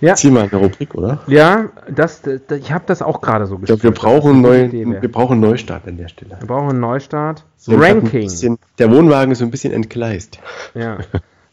Ja. 0.00 0.14
Zieh 0.14 0.30
mal 0.30 0.48
eine 0.50 0.56
Rubrik, 0.56 0.94
oder? 0.94 1.20
Ja, 1.26 1.68
das, 1.90 2.22
das, 2.22 2.40
ich 2.58 2.72
habe 2.72 2.84
das 2.86 3.02
auch 3.02 3.20
gerade 3.20 3.46
so 3.46 3.58
Ich 3.58 3.66
glaube, 3.66 3.82
wir 3.82 3.90
brauchen, 3.90 4.40
neu, 4.40 4.72
wir 4.72 5.30
einen 5.30 5.40
Neustart 5.40 5.86
an 5.86 5.98
der 5.98 6.08
Stelle. 6.08 6.38
Wir 6.40 6.46
brauchen 6.46 6.70
einen 6.70 6.80
Neustart. 6.80 7.44
So, 7.58 7.72
hab 7.72 7.80
ein 7.80 7.84
Ranking. 7.84 8.22
Bisschen, 8.22 8.58
der 8.78 8.90
Wohnwagen 8.90 9.30
ist 9.30 9.40
so 9.40 9.44
ein 9.44 9.50
bisschen 9.50 9.74
entgleist. 9.74 10.38
Ja. 10.74 10.98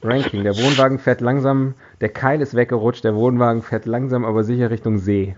Ranking. 0.01 0.43
Der 0.43 0.55
Wohnwagen 0.55 0.97
fährt 0.97 1.19
langsam, 1.19 1.75
der 1.99 2.09
Keil 2.09 2.41
ist 2.41 2.55
weggerutscht, 2.55 3.03
der 3.03 3.15
Wohnwagen 3.15 3.63
fährt 3.63 3.85
langsam, 3.85 4.23
aber 4.23 4.45
sicher 4.45 4.69
Richtung 4.71 4.97
See. 4.97 5.35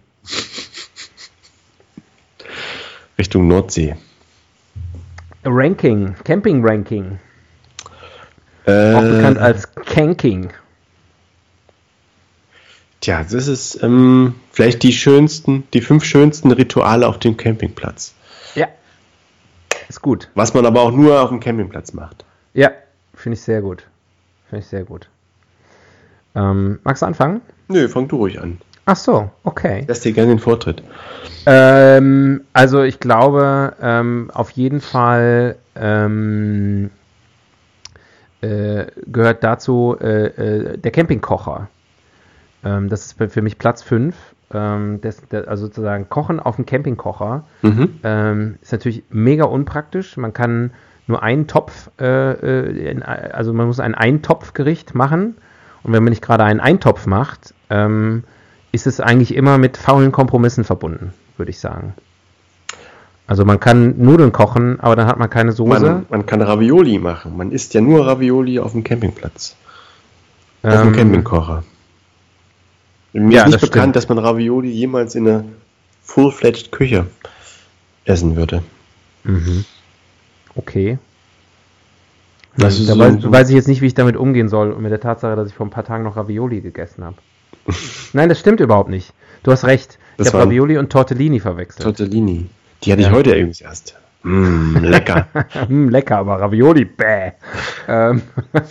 Richtung 3.17 3.47
Nordsee. 3.47 3.95
Ranking. 5.43 6.15
Camping 6.23 6.63
Ranking. 6.63 7.19
Äh, 8.65 8.93
Auch 8.93 9.01
bekannt 9.01 9.37
als 9.37 9.73
Canking. 9.75 10.49
Tja, 13.01 13.25
das 13.29 13.47
ist 13.47 13.83
ähm, 13.83 14.35
vielleicht 14.51 14.81
die 14.83 14.93
schönsten, 14.93 15.67
die 15.73 15.81
fünf 15.81 16.05
schönsten 16.05 16.51
Rituale 16.51 17.07
auf 17.07 17.19
dem 17.19 17.35
Campingplatz. 17.35 18.13
Ja. 18.55 18.67
Ist 19.89 20.01
gut. 20.01 20.29
Was 20.35 20.53
man 20.53 20.65
aber 20.65 20.81
auch 20.81 20.91
nur 20.91 21.21
auf 21.21 21.29
dem 21.29 21.41
Campingplatz 21.41 21.91
macht. 21.93 22.23
Ja, 22.53 22.71
finde 23.13 23.33
ich 23.33 23.41
sehr 23.41 23.61
gut. 23.61 23.83
Finde 24.49 24.63
ich 24.63 24.69
sehr 24.69 24.85
gut. 24.85 25.09
Ähm, 26.35 26.79
magst 26.83 27.01
du 27.01 27.05
anfangen? 27.05 27.41
Nö, 27.67 27.89
fang 27.89 28.07
du 28.07 28.15
ruhig 28.15 28.39
an. 28.39 28.59
Ach 28.85 28.95
so, 28.95 29.29
okay. 29.43 29.85
Lass 29.87 30.01
dir 30.01 30.13
gerne 30.13 30.31
den 30.31 30.39
Vortritt. 30.39 30.83
Ähm, 31.45 32.41
also 32.53 32.83
ich 32.83 32.99
glaube 32.99 33.75
ähm, 33.81 34.29
auf 34.33 34.51
jeden 34.51 34.81
Fall 34.81 35.57
ähm, 35.75 36.89
äh, 38.43 38.87
gehört 39.07 39.43
dazu 39.43 39.95
äh, 39.99 40.25
äh, 40.25 40.77
der 40.77 40.91
Campingkocher. 40.91 41.69
Ähm, 42.63 42.89
das 42.89 43.05
ist 43.05 43.31
für 43.31 43.41
mich 43.41 43.57
Platz 43.57 43.81
5. 43.83 44.15
Ähm, 44.53 44.99
das, 45.01 45.21
der, 45.29 45.47
also 45.47 45.65
sozusagen 45.65 46.09
Kochen 46.09 46.39
auf 46.39 46.57
dem 46.57 46.65
Campingkocher 46.65 47.45
Mhm. 47.61 47.99
ähm, 48.03 48.55
ist 48.61 48.71
natürlich 48.71 49.03
mega 49.09 49.45
unpraktisch. 49.45 50.17
Man 50.17 50.33
kann 50.33 50.71
nur 51.07 51.23
einen 51.23 51.47
Topf, 51.47 51.89
äh, 51.99 52.89
in, 52.91 53.01
also 53.03 53.53
man 53.53 53.67
muss 53.67 53.79
ein 53.79 53.95
Eintopfgericht 53.95 54.93
machen. 54.93 55.35
Und 55.83 55.93
wenn 55.93 56.03
man 56.03 56.11
nicht 56.11 56.21
gerade 56.21 56.43
einen 56.43 56.59
Eintopf 56.59 57.07
macht, 57.07 57.53
ähm, 57.69 58.23
ist 58.71 58.87
es 58.87 58.99
eigentlich 58.99 59.35
immer 59.35 59.57
mit 59.57 59.77
faulen 59.77 60.11
Kompromissen 60.11 60.63
verbunden, 60.63 61.13
würde 61.37 61.49
ich 61.49 61.59
sagen. 61.59 61.93
Also 63.25 63.45
man 63.45 63.59
kann 63.59 63.97
Nudeln 63.97 64.31
kochen, 64.31 64.79
aber 64.79 64.95
dann 64.95 65.07
hat 65.07 65.17
man 65.17 65.29
keine 65.29 65.51
Soße. 65.53 65.79
Man, 65.79 66.05
man 66.09 66.25
kann 66.25 66.41
Ravioli 66.41 66.99
machen. 66.99 67.37
Man 67.37 67.51
isst 67.51 67.73
ja 67.73 67.81
nur 67.81 68.05
Ravioli 68.05 68.59
auf 68.59 68.73
dem 68.73 68.83
Campingplatz. 68.83 69.55
Auf 70.61 70.73
dem 70.81 70.89
Ähm, 70.89 70.93
Campingkocher. 70.95 71.63
Mir 73.13 73.31
ja, 73.35 73.41
ist 73.43 73.47
nicht 73.51 73.61
das 73.63 73.69
bekannt, 73.69 73.83
stimmt. 73.83 73.95
dass 73.95 74.09
man 74.09 74.17
Ravioli 74.19 74.69
jemals 74.69 75.15
in 75.15 75.27
einer 75.27 75.45
full-fledged 76.03 76.71
Küche 76.71 77.05
essen 78.05 78.35
würde. 78.35 78.63
Mhm. 79.23 79.63
Okay. 80.55 80.97
Das 82.57 82.77
ist 82.79 82.89
da 82.89 82.93
so- 82.93 82.99
weiß, 82.99 83.31
weiß 83.31 83.49
ich 83.49 83.55
jetzt 83.55 83.67
nicht, 83.67 83.81
wie 83.81 83.87
ich 83.87 83.93
damit 83.93 84.15
umgehen 84.17 84.49
soll 84.49 84.75
mit 84.75 84.91
der 84.91 84.99
Tatsache, 84.99 85.35
dass 85.35 85.47
ich 85.49 85.55
vor 85.55 85.65
ein 85.65 85.69
paar 85.71 85.85
Tagen 85.85 86.03
noch 86.03 86.17
Ravioli 86.17 86.61
gegessen 86.61 87.03
habe. 87.05 87.15
Nein, 88.13 88.29
das 88.29 88.39
stimmt 88.39 88.59
überhaupt 88.59 88.89
nicht. 88.89 89.13
Du 89.43 89.51
hast 89.51 89.63
recht. 89.65 89.97
Das 90.17 90.27
ich 90.27 90.33
habe 90.33 90.43
Ravioli 90.43 90.77
und 90.77 90.91
Tortellini 90.91 91.39
verwechselt. 91.39 91.83
Tortellini. 91.83 92.47
Die 92.83 92.91
hatte 92.91 93.01
Ja. 93.01 93.07
ich 93.09 93.13
heute 93.13 93.31
übrigens 93.31 93.61
erst. 93.61 93.95
Mm, 94.23 94.77
lecker. 94.77 95.27
hm, 95.67 95.89
lecker, 95.89 96.17
aber 96.17 96.39
Ravioli, 96.39 96.85
bäh. 96.85 97.31
ähm, 97.87 98.21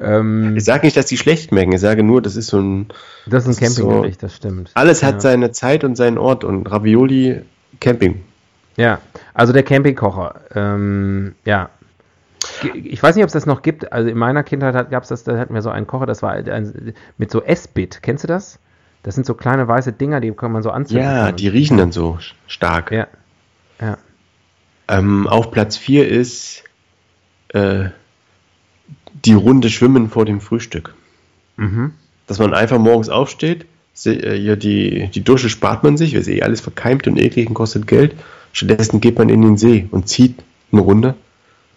ähm, 0.00 0.56
ich 0.56 0.64
sage 0.64 0.86
nicht, 0.86 0.96
dass 0.96 1.06
die 1.06 1.16
schlecht 1.16 1.48
schmecken. 1.48 1.72
Ich 1.72 1.80
sage 1.80 2.02
nur, 2.02 2.20
das 2.22 2.36
ist 2.36 2.48
so 2.48 2.60
ein. 2.60 2.88
das 3.26 3.46
ist 3.46 3.60
ein 3.60 3.64
ist 3.66 3.74
so- 3.76 3.82
Campinggericht, 3.84 4.22
das 4.22 4.36
stimmt. 4.36 4.70
Alles 4.74 5.02
hat 5.02 5.14
Ja. 5.14 5.20
seine 5.20 5.52
Zeit 5.52 5.84
und 5.84 5.96
seinen 5.96 6.18
Ort 6.18 6.44
und 6.44 6.70
Ravioli 6.70 7.42
Camping. 7.80 8.22
Ja, 8.76 9.00
also 9.32 9.52
der 9.54 9.62
Campingkocher. 9.62 10.34
Ähm, 10.54 11.34
ja. 11.44 11.70
Ich 12.74 13.02
weiß 13.02 13.16
nicht, 13.16 13.24
ob 13.24 13.28
es 13.28 13.32
das 13.32 13.46
noch 13.46 13.62
gibt. 13.62 13.92
Also 13.92 14.08
in 14.08 14.18
meiner 14.18 14.42
Kindheit 14.44 14.90
gab 14.90 15.02
es 15.02 15.08
das, 15.08 15.24
da 15.24 15.36
hatten 15.38 15.54
wir 15.54 15.62
so 15.62 15.70
einen 15.70 15.86
Kocher, 15.86 16.06
das 16.06 16.22
war 16.22 16.32
ein, 16.32 16.94
mit 17.18 17.30
so 17.30 17.42
S-Bit. 17.42 18.00
Kennst 18.02 18.24
du 18.24 18.28
das? 18.28 18.58
Das 19.06 19.14
sind 19.14 19.24
so 19.24 19.34
kleine 19.34 19.68
weiße 19.68 19.92
Dinger, 19.92 20.20
die 20.20 20.32
kann 20.32 20.50
man 20.50 20.64
so 20.64 20.70
anzünden. 20.72 21.04
Ja, 21.06 21.30
die 21.30 21.46
riechen 21.46 21.76
dann 21.78 21.92
so 21.92 22.18
stark. 22.48 22.90
Ja. 22.90 23.06
Ja. 23.80 23.98
Ähm, 24.88 25.28
auf 25.28 25.52
Platz 25.52 25.76
4 25.76 26.08
ist 26.08 26.64
äh, 27.50 27.90
die 29.24 29.34
Runde 29.34 29.70
Schwimmen 29.70 30.10
vor 30.10 30.24
dem 30.24 30.40
Frühstück. 30.40 30.92
Mhm. 31.56 31.92
Dass 32.26 32.40
man 32.40 32.52
einfach 32.52 32.80
morgens 32.80 33.08
aufsteht, 33.08 33.66
äh, 34.04 34.34
ja, 34.38 34.56
die, 34.56 35.08
die 35.14 35.22
Dusche 35.22 35.50
spart 35.50 35.84
man 35.84 35.96
sich, 35.96 36.14
weil 36.14 36.22
es 36.22 36.28
eh 36.28 36.42
alles 36.42 36.60
verkeimt 36.60 37.06
und 37.06 37.16
eklig 37.16 37.46
und 37.46 37.54
kostet 37.54 37.86
Geld. 37.86 38.16
Stattdessen 38.52 39.00
geht 39.00 39.18
man 39.18 39.28
in 39.28 39.40
den 39.40 39.56
See 39.56 39.86
und 39.92 40.08
zieht 40.08 40.42
eine 40.72 40.80
Runde 40.80 41.14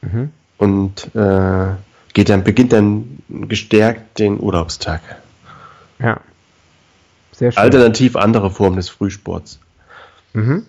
Mhm. 0.01 0.31
und 0.57 1.13
äh, 1.15 1.67
geht 2.13 2.29
dann, 2.29 2.43
beginnt 2.43 2.73
dann 2.73 3.19
gestärkt 3.29 4.17
den 4.17 4.39
Urlaubstag. 4.39 5.01
Ja. 5.99 6.21
Sehr 7.39 7.53
schön. 7.53 7.63
Alternativ 7.63 8.17
andere 8.17 8.51
Formen 8.51 8.75
des 8.75 8.89
Frühsports. 8.89 9.59
Mhm. 10.33 10.65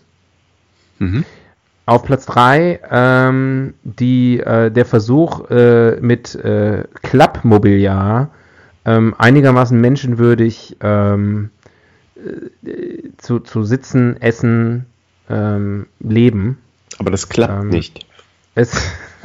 Mhm. 1.01 1.25
Auf 1.85 2.05
Platz 2.05 2.27
3 2.27 2.79
ähm, 2.89 3.75
die, 3.83 4.39
äh, 4.39 4.71
der 4.71 4.85
Versuch 4.85 5.51
äh, 5.51 5.97
mit 6.01 6.37
äh, 6.37 6.85
Klappmobiliar 7.03 8.31
ähm, 8.85 9.17
einigermaßen 9.19 9.81
menschenwürdig 9.81 10.77
ähm, 10.81 11.51
äh, 12.15 13.09
zu, 13.19 13.41
zu 13.41 13.65
sitzen, 13.65 14.23
essen, 14.23 14.87
ähm, 15.29 15.87
leben. 15.99 16.59
Aber 17.01 17.11
das 17.11 17.29
klappt 17.29 17.65
Ähm, 17.65 17.71
nicht. 17.71 18.07
Es, 18.55 18.81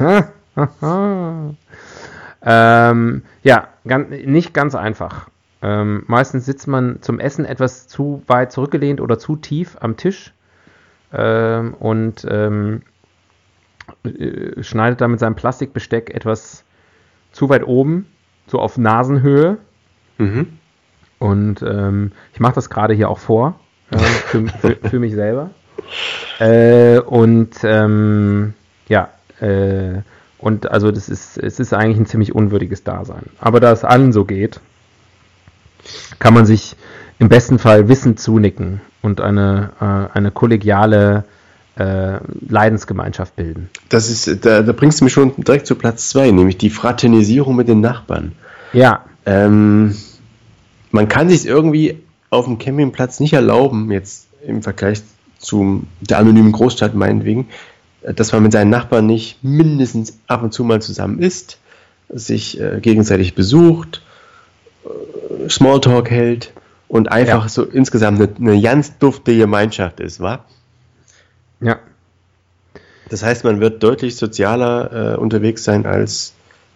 ähm, 2.42 3.22
ja, 3.44 3.68
ganz, 3.86 4.10
nicht 4.10 4.52
ganz 4.52 4.74
einfach. 4.74 5.28
Ähm, 5.62 6.04
meistens 6.06 6.44
sitzt 6.44 6.66
man 6.66 7.00
zum 7.00 7.18
Essen 7.18 7.44
etwas 7.44 7.88
zu 7.88 8.22
weit 8.26 8.52
zurückgelehnt 8.52 9.00
oder 9.00 9.18
zu 9.18 9.36
tief 9.36 9.76
am 9.80 9.96
Tisch 9.96 10.32
ähm, 11.12 11.74
und 11.74 12.26
ähm, 12.28 12.82
äh, 14.04 14.62
schneidet 14.62 15.00
dann 15.00 15.12
mit 15.12 15.20
seinem 15.20 15.34
Plastikbesteck 15.34 16.14
etwas 16.14 16.64
zu 17.32 17.48
weit 17.48 17.66
oben, 17.66 18.06
so 18.46 18.58
auf 18.58 18.78
Nasenhöhe. 18.78 19.58
Mhm. 20.18 20.58
Und 21.18 21.62
ähm, 21.62 22.12
ich 22.34 22.40
mache 22.40 22.54
das 22.54 22.68
gerade 22.68 22.94
hier 22.94 23.08
auch 23.08 23.18
vor, 23.18 23.58
äh, 23.90 23.98
für, 23.98 24.46
für, 24.46 24.76
für 24.76 24.98
mich 24.98 25.14
selber. 25.14 25.50
Äh, 26.38 26.98
und 26.98 27.56
ähm, 27.62 28.54
ja, 28.88 29.08
äh, 29.40 30.02
und 30.38 30.70
also 30.70 30.90
das 30.92 31.08
ist, 31.08 31.38
es 31.38 31.58
ist 31.58 31.72
eigentlich 31.72 31.98
ein 31.98 32.06
ziemlich 32.06 32.34
unwürdiges 32.34 32.84
Dasein. 32.84 33.24
Aber 33.40 33.60
da 33.60 33.72
es 33.72 33.84
allen 33.84 34.12
so 34.12 34.24
geht, 34.24 34.60
kann 36.18 36.34
man 36.34 36.46
sich 36.46 36.76
im 37.18 37.28
besten 37.28 37.58
Fall 37.58 37.88
Wissen 37.88 38.16
zunicken 38.16 38.80
und 39.02 39.20
eine, 39.20 39.70
äh, 39.80 40.16
eine 40.16 40.30
kollegiale 40.30 41.24
äh, 41.76 42.18
Leidensgemeinschaft 42.48 43.36
bilden. 43.36 43.68
Das 43.88 44.10
ist, 44.10 44.44
da, 44.44 44.62
da 44.62 44.72
bringst 44.72 45.00
du 45.00 45.04
mich 45.04 45.12
schon 45.12 45.32
direkt 45.36 45.66
zu 45.66 45.74
Platz 45.74 46.10
2, 46.10 46.30
nämlich 46.30 46.58
die 46.58 46.70
Fraternisierung 46.70 47.56
mit 47.56 47.68
den 47.68 47.80
Nachbarn. 47.80 48.32
Ja, 48.72 49.04
Ähm, 49.26 49.96
man 50.92 51.08
kann 51.08 51.28
sich 51.28 51.46
irgendwie 51.46 51.98
auf 52.30 52.46
dem 52.46 52.58
Campingplatz 52.58 53.20
nicht 53.20 53.32
erlauben, 53.32 53.90
jetzt 53.90 54.28
im 54.46 54.62
Vergleich 54.62 55.02
zu 55.38 55.84
der 56.00 56.18
anonymen 56.18 56.52
Großstadt 56.52 56.94
meinetwegen, 56.94 57.48
dass 58.02 58.32
man 58.32 58.42
mit 58.42 58.52
seinen 58.52 58.70
Nachbarn 58.70 59.06
nicht 59.06 59.42
mindestens 59.42 60.18
ab 60.28 60.42
und 60.42 60.52
zu 60.52 60.64
mal 60.64 60.80
zusammen 60.80 61.18
isst, 61.18 61.58
sich 62.08 62.60
äh, 62.60 62.78
gegenseitig 62.80 63.34
besucht, 63.34 64.02
Smalltalk 65.48 66.10
hält 66.10 66.52
und 66.88 67.10
einfach 67.10 67.44
Ja. 67.44 67.48
so 67.48 67.64
insgesamt 67.64 68.20
eine, 68.20 68.52
eine 68.52 68.60
ganz 68.62 68.98
dufte 68.98 69.36
Gemeinschaft 69.36 70.00
ist, 70.00 70.20
wa? 70.20 70.44
ja, 71.60 71.78
Das 73.10 73.22
heißt, 73.22 73.44
man 73.44 73.60
wird 73.60 73.82
deutlich 73.82 74.16
sozialer 74.16 75.14
äh, 75.14 75.16
unterwegs 75.16 75.64
sein 75.64 75.86
als, 75.86 76.32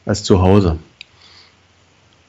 als 0.07 0.23
zu 0.25 0.41
Hause. 0.43 0.79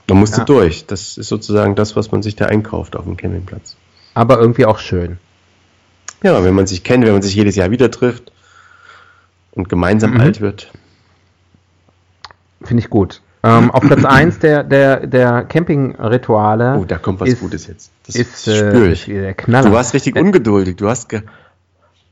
Man 0.08 0.20
musste 0.20 0.40
Ja. 0.40 0.46
durch. 0.46 0.86
Das 0.88 1.18
ist 1.18 1.30
sozusagen 1.30 1.76
das, 1.76 1.96
was 1.96 2.12
man 2.12 2.22
sich 2.22 2.36
da 2.36 2.46
einkauft 2.48 2.96
auf 2.96 3.06
dem 3.06 3.16
Campingplatz. 3.18 3.76
aber 4.14 4.40
irgendwie 4.40 4.66
auch 4.66 4.80
schön. 4.80 5.18
Ja, 6.24 6.44
wenn 6.44 6.54
man 6.54 6.68
sich 6.68 6.84
kennt, 6.84 7.06
wenn 7.06 7.14
man 7.14 7.22
sich 7.22 7.34
jedes 7.36 7.56
Jahr 7.56 7.72
wieder 7.72 7.90
trifft 7.90 8.32
und 9.54 9.70
gemeinsam 9.70 10.12
Mhm. 10.16 10.22
alt 10.22 10.42
wird. 10.42 10.72
Finde 12.64 12.84
ich 12.84 12.90
gut. 12.90 13.22
Ähm, 13.44 13.72
auf 13.72 13.82
Platz 13.82 14.06
1 14.06 14.40
der, 14.40 14.64
der, 14.64 15.08
der 15.08 15.44
Campingrituale 15.44 16.78
Oh, 16.80 16.86
da 16.86 16.98
kommt 16.98 17.20
was 17.20 17.30
ist, 17.30 17.40
Gutes 17.40 17.68
jetzt. 17.68 17.92
Das 18.06 18.16
ist 18.16 18.48
äh, 18.48 18.92
ich. 18.92 19.06
der 19.06 19.34
Knaller. 19.34 19.70
Du 19.70 19.76
warst 19.76 19.94
richtig 19.94 20.16
Äh, 20.16 20.22
ungeduldig. 20.22 20.76
Du 20.78 20.88
hast 20.88 21.10
ge 21.10 21.22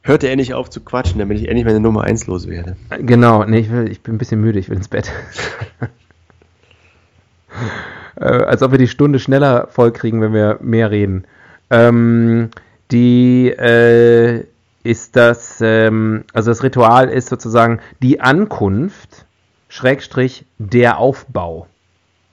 Hörte 0.02 0.30
endlich 0.30 0.54
auf 0.54 0.70
zu 0.70 0.80
quatschen, 0.80 1.20
damit 1.20 1.38
ich 1.40 1.48
endlich 1.48 1.66
meine 1.66 1.82
Nummer 1.82 2.04
1 2.04 2.26
los 2.28 2.48
werde. 2.48 2.78
Genau, 3.00 3.44
nee, 3.44 3.60
ich, 3.60 3.70
will, 3.70 3.92
ich 3.92 4.02
bin 4.02 4.16
ein 4.16 4.18
bisschen 4.18 4.40
müde, 4.40 4.58
ich 4.58 4.70
will 4.70 4.78
ins 4.78 4.88
Bett. 4.88 5.12
äh, 8.16 8.24
als 8.24 8.64
ob 8.64 8.72
wir 8.72 8.78
die 8.78 8.88
Stunde 8.88 9.20
schneller 9.20 9.68
vollkriegen, 9.70 10.22
wenn 10.22 10.34
wir 10.34 10.58
mehr 10.62 10.90
reden. 10.90 11.26
Ähm, 11.70 12.50
die 12.92 13.50
äh, 13.50 14.46
ist 14.84 15.16
das, 15.16 15.60
ähm, 15.62 16.24
also 16.34 16.50
das 16.52 16.64
Ritual 16.64 17.10
ist 17.10 17.30
sozusagen 17.30 17.80
die 18.02 18.22
Ankunft, 18.22 19.26
Schrägstrich, 19.70 20.46
der 20.58 20.98
Aufbau. 20.98 21.68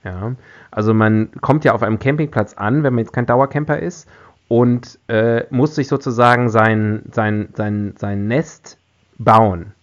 Ja, 0.03 0.33
also 0.71 0.93
man 0.93 1.31
kommt 1.41 1.63
ja 1.63 1.73
auf 1.73 1.83
einem 1.83 1.99
Campingplatz 1.99 2.53
an, 2.53 2.83
wenn 2.83 2.93
man 2.93 3.03
jetzt 3.03 3.13
kein 3.13 3.25
Dauercamper 3.25 3.79
ist 3.79 4.07
und 4.47 4.99
äh, 5.07 5.43
muss 5.49 5.75
sich 5.75 5.87
sozusagen 5.87 6.49
sein, 6.49 7.03
sein, 7.11 7.49
sein, 7.55 7.93
sein 7.97 8.27
Nest 8.27 8.77
bauen. 9.17 9.73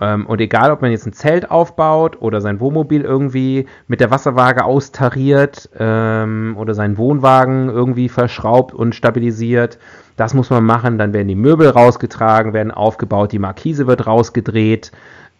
Ähm, 0.00 0.26
und 0.26 0.40
egal, 0.40 0.70
ob 0.70 0.80
man 0.82 0.90
jetzt 0.90 1.06
ein 1.06 1.12
Zelt 1.12 1.50
aufbaut 1.50 2.20
oder 2.20 2.40
sein 2.40 2.58
Wohnmobil 2.60 3.02
irgendwie 3.02 3.66
mit 3.86 4.00
der 4.00 4.10
Wasserwaage 4.10 4.64
austariert 4.64 5.68
ähm, 5.78 6.54
oder 6.56 6.74
seinen 6.74 6.96
Wohnwagen 6.96 7.68
irgendwie 7.68 8.08
verschraubt 8.08 8.72
und 8.72 8.94
stabilisiert, 8.94 9.78
das 10.16 10.32
muss 10.34 10.50
man 10.50 10.64
machen. 10.64 10.96
Dann 10.96 11.12
werden 11.12 11.28
die 11.28 11.34
Möbel 11.34 11.68
rausgetragen, 11.68 12.54
werden 12.54 12.72
aufgebaut, 12.72 13.32
die 13.32 13.38
Markise 13.38 13.86
wird 13.86 14.06
rausgedreht, 14.06 14.90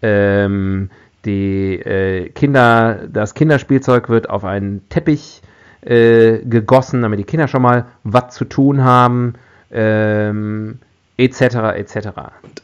ähm, 0.02 0.90
die 1.24 1.74
äh, 1.74 2.28
Kinder, 2.30 3.06
das 3.12 3.34
Kinderspielzeug 3.34 4.08
wird 4.08 4.30
auf 4.30 4.44
einen 4.44 4.88
Teppich 4.88 5.42
äh, 5.82 6.38
gegossen, 6.38 7.02
damit 7.02 7.18
die 7.18 7.24
Kinder 7.24 7.48
schon 7.48 7.62
mal 7.62 7.86
was 8.04 8.34
zu 8.34 8.44
tun 8.44 8.84
haben, 8.84 9.34
ähm, 9.70 10.78
etc. 11.16 11.40
etc. 11.76 12.08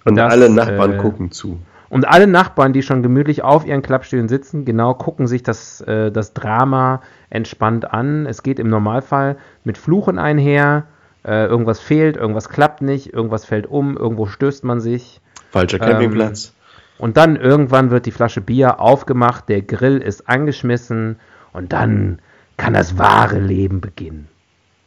Und 0.04 0.16
Das, 0.16 0.32
alle 0.32 0.50
Nachbarn 0.50 0.94
äh, 0.94 0.96
gucken 0.98 1.30
zu. 1.30 1.58
Und 1.88 2.08
alle 2.08 2.26
Nachbarn, 2.26 2.72
die 2.72 2.82
schon 2.82 3.02
gemütlich 3.02 3.42
auf 3.42 3.66
ihren 3.66 3.82
Klappstühlen 3.82 4.28
sitzen, 4.28 4.64
genau 4.64 4.94
gucken 4.94 5.26
sich 5.26 5.42
das, 5.42 5.80
äh, 5.82 6.10
das 6.10 6.32
Drama 6.34 7.02
entspannt 7.30 7.90
an. 7.92 8.26
Es 8.26 8.42
geht 8.42 8.58
im 8.58 8.68
Normalfall 8.68 9.36
mit 9.64 9.78
Fluchen 9.78 10.18
einher. 10.18 10.84
Äh, 11.24 11.46
irgendwas 11.46 11.80
fehlt, 11.80 12.16
irgendwas 12.16 12.48
klappt 12.48 12.82
nicht, 12.82 13.12
irgendwas 13.12 13.44
fällt 13.44 13.66
um, 13.66 13.96
irgendwo 13.96 14.26
stößt 14.26 14.64
man 14.64 14.80
sich. 14.80 15.20
Falscher 15.50 15.78
Campingplatz. 15.78 16.52
Und 16.98 17.16
dann 17.16 17.36
irgendwann 17.36 17.90
wird 17.90 18.06
die 18.06 18.10
Flasche 18.10 18.40
Bier 18.40 18.80
aufgemacht, 18.80 19.48
der 19.48 19.62
Grill 19.62 19.98
ist 19.98 20.28
angeschmissen 20.28 21.18
und 21.52 21.72
dann 21.72 22.20
kann 22.56 22.72
das 22.72 22.98
wahre 22.98 23.38
Leben 23.38 23.80
beginnen. 23.80 24.28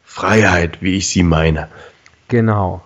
Freiheit, 0.03 0.81
wie 0.81 0.97
ich 0.97 1.09
sie 1.09 1.23
meine. 1.23 1.67
Genau. 2.27 2.83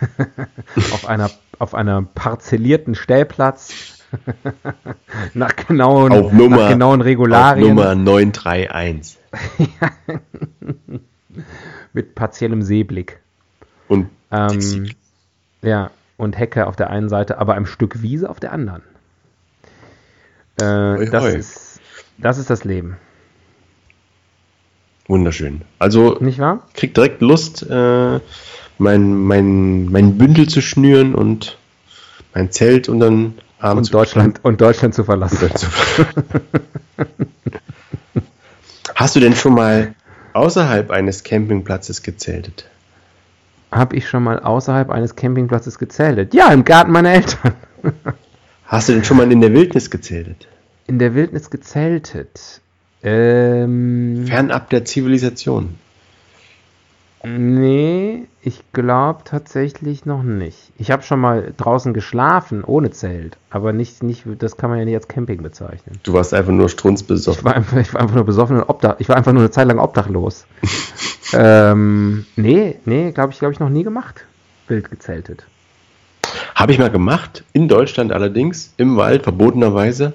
auf, 0.76 1.06
einer, 1.08 1.30
auf 1.58 1.74
einer 1.74 2.02
parzellierten 2.02 2.94
Stellplatz. 2.94 3.98
nach, 5.34 5.54
genauen, 5.56 6.12
Auf 6.12 6.32
Nummer, 6.32 6.56
nach 6.56 6.68
genauen 6.70 7.00
auf 7.00 7.06
Regularien. 7.06 7.68
Nummer 7.68 7.94
931. 7.94 9.18
Mit 11.92 12.14
partiellem 12.14 12.62
Seeblick. 12.62 13.20
Und 13.88 14.08
Ähm, 14.30 14.88
ja, 15.62 15.90
und 16.20 16.38
Hecke 16.38 16.66
auf 16.66 16.76
der 16.76 16.90
einen 16.90 17.08
Seite, 17.08 17.38
aber 17.38 17.54
ein 17.54 17.66
Stück 17.66 18.02
Wiese 18.02 18.30
auf 18.30 18.40
der 18.40 18.52
anderen. 18.52 18.82
Äh, 20.60 20.64
Hoi, 20.64 21.10
das, 21.10 21.24
hoi. 21.24 21.30
ist, 21.30 21.80
das 22.18 22.38
ist 22.38 22.50
das 22.50 22.64
Leben, 22.64 22.96
wunderschön. 25.10 25.62
Also 25.78 26.16
nicht 26.20 26.38
wahr? 26.38 26.66
krieg 26.74 26.94
direkt 26.94 27.20
Lust, 27.20 27.68
äh, 27.68 28.20
mein, 28.78 29.14
mein, 29.14 29.86
mein 29.86 30.16
Bündel 30.16 30.48
zu 30.48 30.62
schnüren 30.62 31.14
und 31.14 31.58
mein 32.32 32.50
Zelt 32.50 32.88
und 32.88 33.00
dann 33.00 33.34
abends 33.58 33.90
Und 33.90 33.94
Deutschland, 33.94 34.40
und 34.42 34.60
Deutschland 34.60 34.94
zu 34.94 35.04
verlassen. 35.04 35.50
Hast 38.94 39.16
du 39.16 39.20
denn 39.20 39.34
schon 39.34 39.54
mal 39.54 39.94
außerhalb 40.32 40.90
eines 40.90 41.24
Campingplatzes 41.24 42.02
gezeltet? 42.02 42.69
Habe 43.72 43.96
ich 43.96 44.08
schon 44.08 44.24
mal 44.24 44.40
außerhalb 44.40 44.90
eines 44.90 45.14
Campingplatzes 45.16 45.78
gezeltet? 45.78 46.34
Ja, 46.34 46.52
im 46.52 46.64
Garten 46.64 46.90
meiner 46.92 47.12
Eltern. 47.12 47.54
Hast 48.66 48.88
du 48.88 48.92
denn 48.94 49.04
schon 49.04 49.16
mal 49.16 49.30
in 49.30 49.40
der 49.40 49.52
Wildnis 49.52 49.90
gezeltet? 49.90 50.48
In 50.86 50.98
der 50.98 51.14
Wildnis 51.14 51.50
gezeltet. 51.50 52.60
Ähm, 53.02 54.24
Fernab 54.26 54.70
der 54.70 54.84
Zivilisation. 54.84 55.76
nee, 57.24 58.26
ich 58.42 58.62
glaube 58.72 59.20
tatsächlich 59.24 60.06
noch 60.06 60.22
nicht. 60.22 60.72
Ich 60.78 60.90
habe 60.90 61.02
schon 61.02 61.20
mal 61.20 61.52
draußen 61.56 61.92
geschlafen, 61.94 62.64
ohne 62.64 62.90
Zelt. 62.90 63.36
Aber 63.50 63.72
nicht, 63.72 64.02
nicht, 64.02 64.24
das 64.38 64.56
kann 64.56 64.70
man 64.70 64.78
ja 64.78 64.84
nicht 64.84 64.94
als 64.94 65.08
Camping 65.08 65.42
bezeichnen. 65.42 65.98
Du 66.02 66.12
warst 66.12 66.34
einfach 66.34 66.52
nur 66.52 66.66
Ich 66.66 66.72
strunzbesoffen. 66.72 67.44
war 67.44 67.54
einfach, 67.56 67.76
ich 67.78 67.92
war 67.94 68.00
einfach 68.00 68.16
nur 68.16 68.24
besoffen 68.24 68.56
und 68.56 68.68
obdach. 68.68 68.96
Ich 68.98 69.08
war 69.08 69.16
einfach 69.16 69.32
nur 69.32 69.42
eine 69.42 69.50
Zeit 69.50 69.66
lang 69.68 69.78
obdachlos. 69.78 70.46
ähm, 71.34 72.26
nee, 72.36 72.76
nee, 72.84 73.12
glaube 73.12 73.32
ich, 73.32 73.38
glaube 73.38 73.52
ich, 73.52 73.60
noch 73.60 73.68
nie 73.68 73.82
gemacht. 73.82 74.24
Wild 74.68 74.90
gezeltet. 74.90 75.44
Habe 76.54 76.72
ich 76.72 76.78
mal 76.78 76.90
gemacht, 76.90 77.44
in 77.52 77.68
Deutschland 77.68 78.12
allerdings, 78.12 78.72
im 78.76 78.96
Wald, 78.96 79.24
verbotenerweise. 79.24 80.12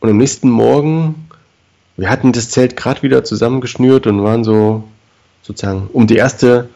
Und 0.00 0.10
am 0.10 0.16
nächsten 0.16 0.50
Morgen, 0.50 1.28
wir 1.96 2.10
hatten 2.10 2.32
das 2.32 2.50
Zelt 2.50 2.76
gerade 2.76 3.02
wieder 3.02 3.24
zusammengeschnürt 3.24 4.06
und 4.06 4.22
waren 4.22 4.44
so 4.44 4.84
sozusagen 5.42 5.88
um 5.92 6.06
die 6.06 6.16
erste 6.16 6.68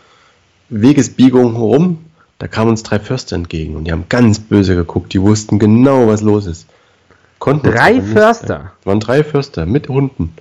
Wegesbiegung 0.68 1.54
herum. 1.54 2.04
da 2.38 2.48
kamen 2.48 2.70
uns 2.70 2.82
drei 2.82 2.98
Förster 2.98 3.36
entgegen 3.36 3.76
und 3.76 3.84
die 3.84 3.92
haben 3.92 4.06
ganz 4.08 4.38
böse 4.38 4.74
geguckt. 4.74 5.12
Die 5.12 5.22
wussten 5.22 5.58
genau, 5.58 6.08
was 6.08 6.20
los 6.20 6.46
ist. 6.46 6.66
Konnten 7.38 7.70
drei 7.70 8.00
Förster? 8.00 8.72
Es 8.80 8.86
waren 8.86 9.00
drei 9.00 9.22
Förster 9.22 9.66
mit 9.66 9.88
Hunden. 9.88 10.34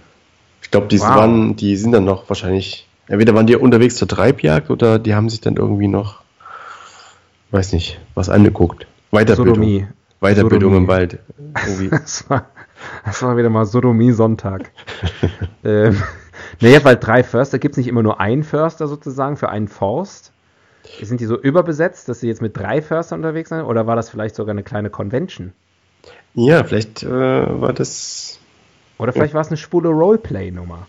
Ich 0.61 0.71
glaube, 0.71 0.87
die, 0.87 0.99
wow. 0.99 1.55
die 1.55 1.75
sind 1.75 1.91
dann 1.91 2.05
noch 2.05 2.29
wahrscheinlich, 2.29 2.87
entweder 3.13 3.35
waren 3.35 3.45
die 3.45 3.55
unterwegs 3.55 3.95
zur 3.95 4.07
Treibjagd 4.07 4.71
oder 4.71 4.97
die 4.97 5.13
haben 5.13 5.29
sich 5.29 5.39
dann 5.39 5.55
irgendwie 5.55 5.87
noch, 5.87 6.23
weiß 7.51 7.73
nicht, 7.73 7.99
was 8.15 8.27
angeguckt. 8.27 8.87
Weiterbildung. 9.11 9.55
Sodomie. 9.55 9.87
Weiterbildung 10.19 10.73
Sodomie. 10.73 10.77
im 10.77 10.87
Wald. 10.87 11.19
das, 11.91 12.27
war, 12.27 12.47
das 13.05 13.21
war 13.21 13.37
wieder 13.37 13.51
mal 13.51 13.65
Sodomie-Sonntag. 13.65 14.71
ähm, 15.63 16.01
naja, 16.59 16.83
weil 16.83 16.95
drei 16.95 17.23
Förster, 17.23 17.59
gibt 17.59 17.73
es 17.73 17.77
nicht 17.77 17.87
immer 17.87 18.01
nur 18.01 18.19
einen 18.19 18.43
Förster 18.43 18.87
sozusagen 18.87 19.37
für 19.37 19.49
einen 19.49 19.67
Forst? 19.67 20.31
Sind 21.01 21.19
die 21.19 21.25
so 21.25 21.39
überbesetzt, 21.39 22.09
dass 22.09 22.19
sie 22.19 22.27
jetzt 22.27 22.41
mit 22.41 22.57
drei 22.57 22.81
Förstern 22.81 23.19
unterwegs 23.19 23.49
sind? 23.49 23.61
Oder 23.61 23.85
war 23.85 23.95
das 23.95 24.09
vielleicht 24.09 24.35
sogar 24.35 24.51
eine 24.51 24.63
kleine 24.63 24.89
Convention? 24.89 25.53
Ja, 26.33 26.63
vielleicht 26.63 27.03
äh, 27.03 27.09
war 27.61 27.73
das. 27.73 28.39
Oder 28.97 29.13
vielleicht 29.13 29.33
ja. 29.33 29.35
war 29.35 29.41
es 29.41 29.49
eine 29.49 29.57
spule 29.57 29.89
Roleplay-Nummer. 29.89 30.87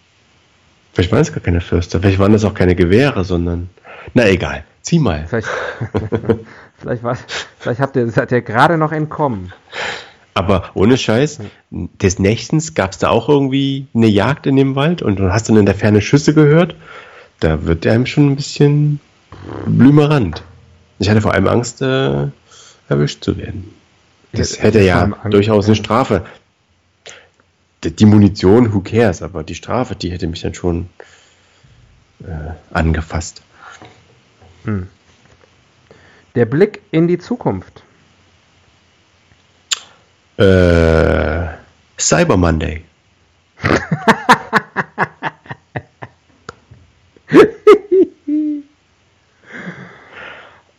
Vielleicht 0.95 1.11
waren 1.11 1.21
es 1.21 1.33
gar 1.33 1.43
keine 1.43 1.61
Förster. 1.61 2.01
Vielleicht 2.01 2.21
waren 2.21 2.33
das 2.33 2.45
auch 2.45 2.55
keine 2.55 2.77
Gewehre, 2.77 3.25
sondern. 3.25 3.69
Na 4.15 4.29
egal, 4.29 4.65
zieh 4.81 5.01
mal. 5.01 5.27
Vielleicht, 5.27 5.49
vielleicht, 6.79 7.03
war, 7.03 7.19
vielleicht 7.59 7.81
habt 7.81 7.97
ihr, 7.97 8.09
seid 8.11 8.31
ihr 8.31 8.43
gerade 8.43 8.79
noch 8.79 8.93
entkommen. 8.93 9.53
Aber 10.35 10.71
ohne 10.75 10.97
Scheiß, 10.97 11.41
des 11.71 12.19
Nächtens 12.19 12.75
gab 12.75 12.93
es 12.93 12.99
da 12.99 13.09
auch 13.09 13.29
irgendwie 13.29 13.87
eine 13.95 14.07
Jagd 14.07 14.47
in 14.47 14.57
dem 14.57 14.77
Wald 14.77 15.03
und 15.03 15.19
du 15.19 15.33
hast 15.33 15.49
dann 15.49 15.57
in 15.57 15.67
der 15.67 15.75
Ferne 15.75 16.01
Schüsse 16.01 16.35
gehört. 16.35 16.77
Da 17.41 17.65
wird 17.65 17.87
einem 17.87 18.07
schon 18.07 18.31
ein 18.31 18.37
bisschen 18.37 19.01
blümerant. 19.67 20.43
Ich 20.99 21.09
hatte 21.09 21.21
vor 21.21 21.35
allem 21.35 21.49
Angst, 21.49 21.83
äh, 21.83 22.29
erwischt 22.89 23.23
zu 23.25 23.37
werden. 23.37 23.75
Das 24.33 24.63
hätte 24.63 24.81
ja 24.81 25.07
durchaus 25.31 25.67
eine 25.67 25.77
Strafe. 25.77 26.25
Die 27.91 28.07
Munition, 28.07 28.73
who 28.73 28.81
cares, 28.81 29.21
aber 29.23 29.43
die 29.43 29.55
Strafe, 29.55 29.95
die 29.95 30.11
hätte 30.11 30.27
mich 30.27 30.41
dann 30.41 30.55
schon 30.55 30.89
äh, 32.21 32.53
angefasst. 32.73 33.43
Hm. 34.65 34.89
Der 36.35 36.47
Blick 36.47 36.81
in 36.91 37.07
die 37.07 37.19
Zukunft. 37.19 37.83
Äh, 40.37 41.49
Cyber 41.99 42.37
Monday. 42.37 42.85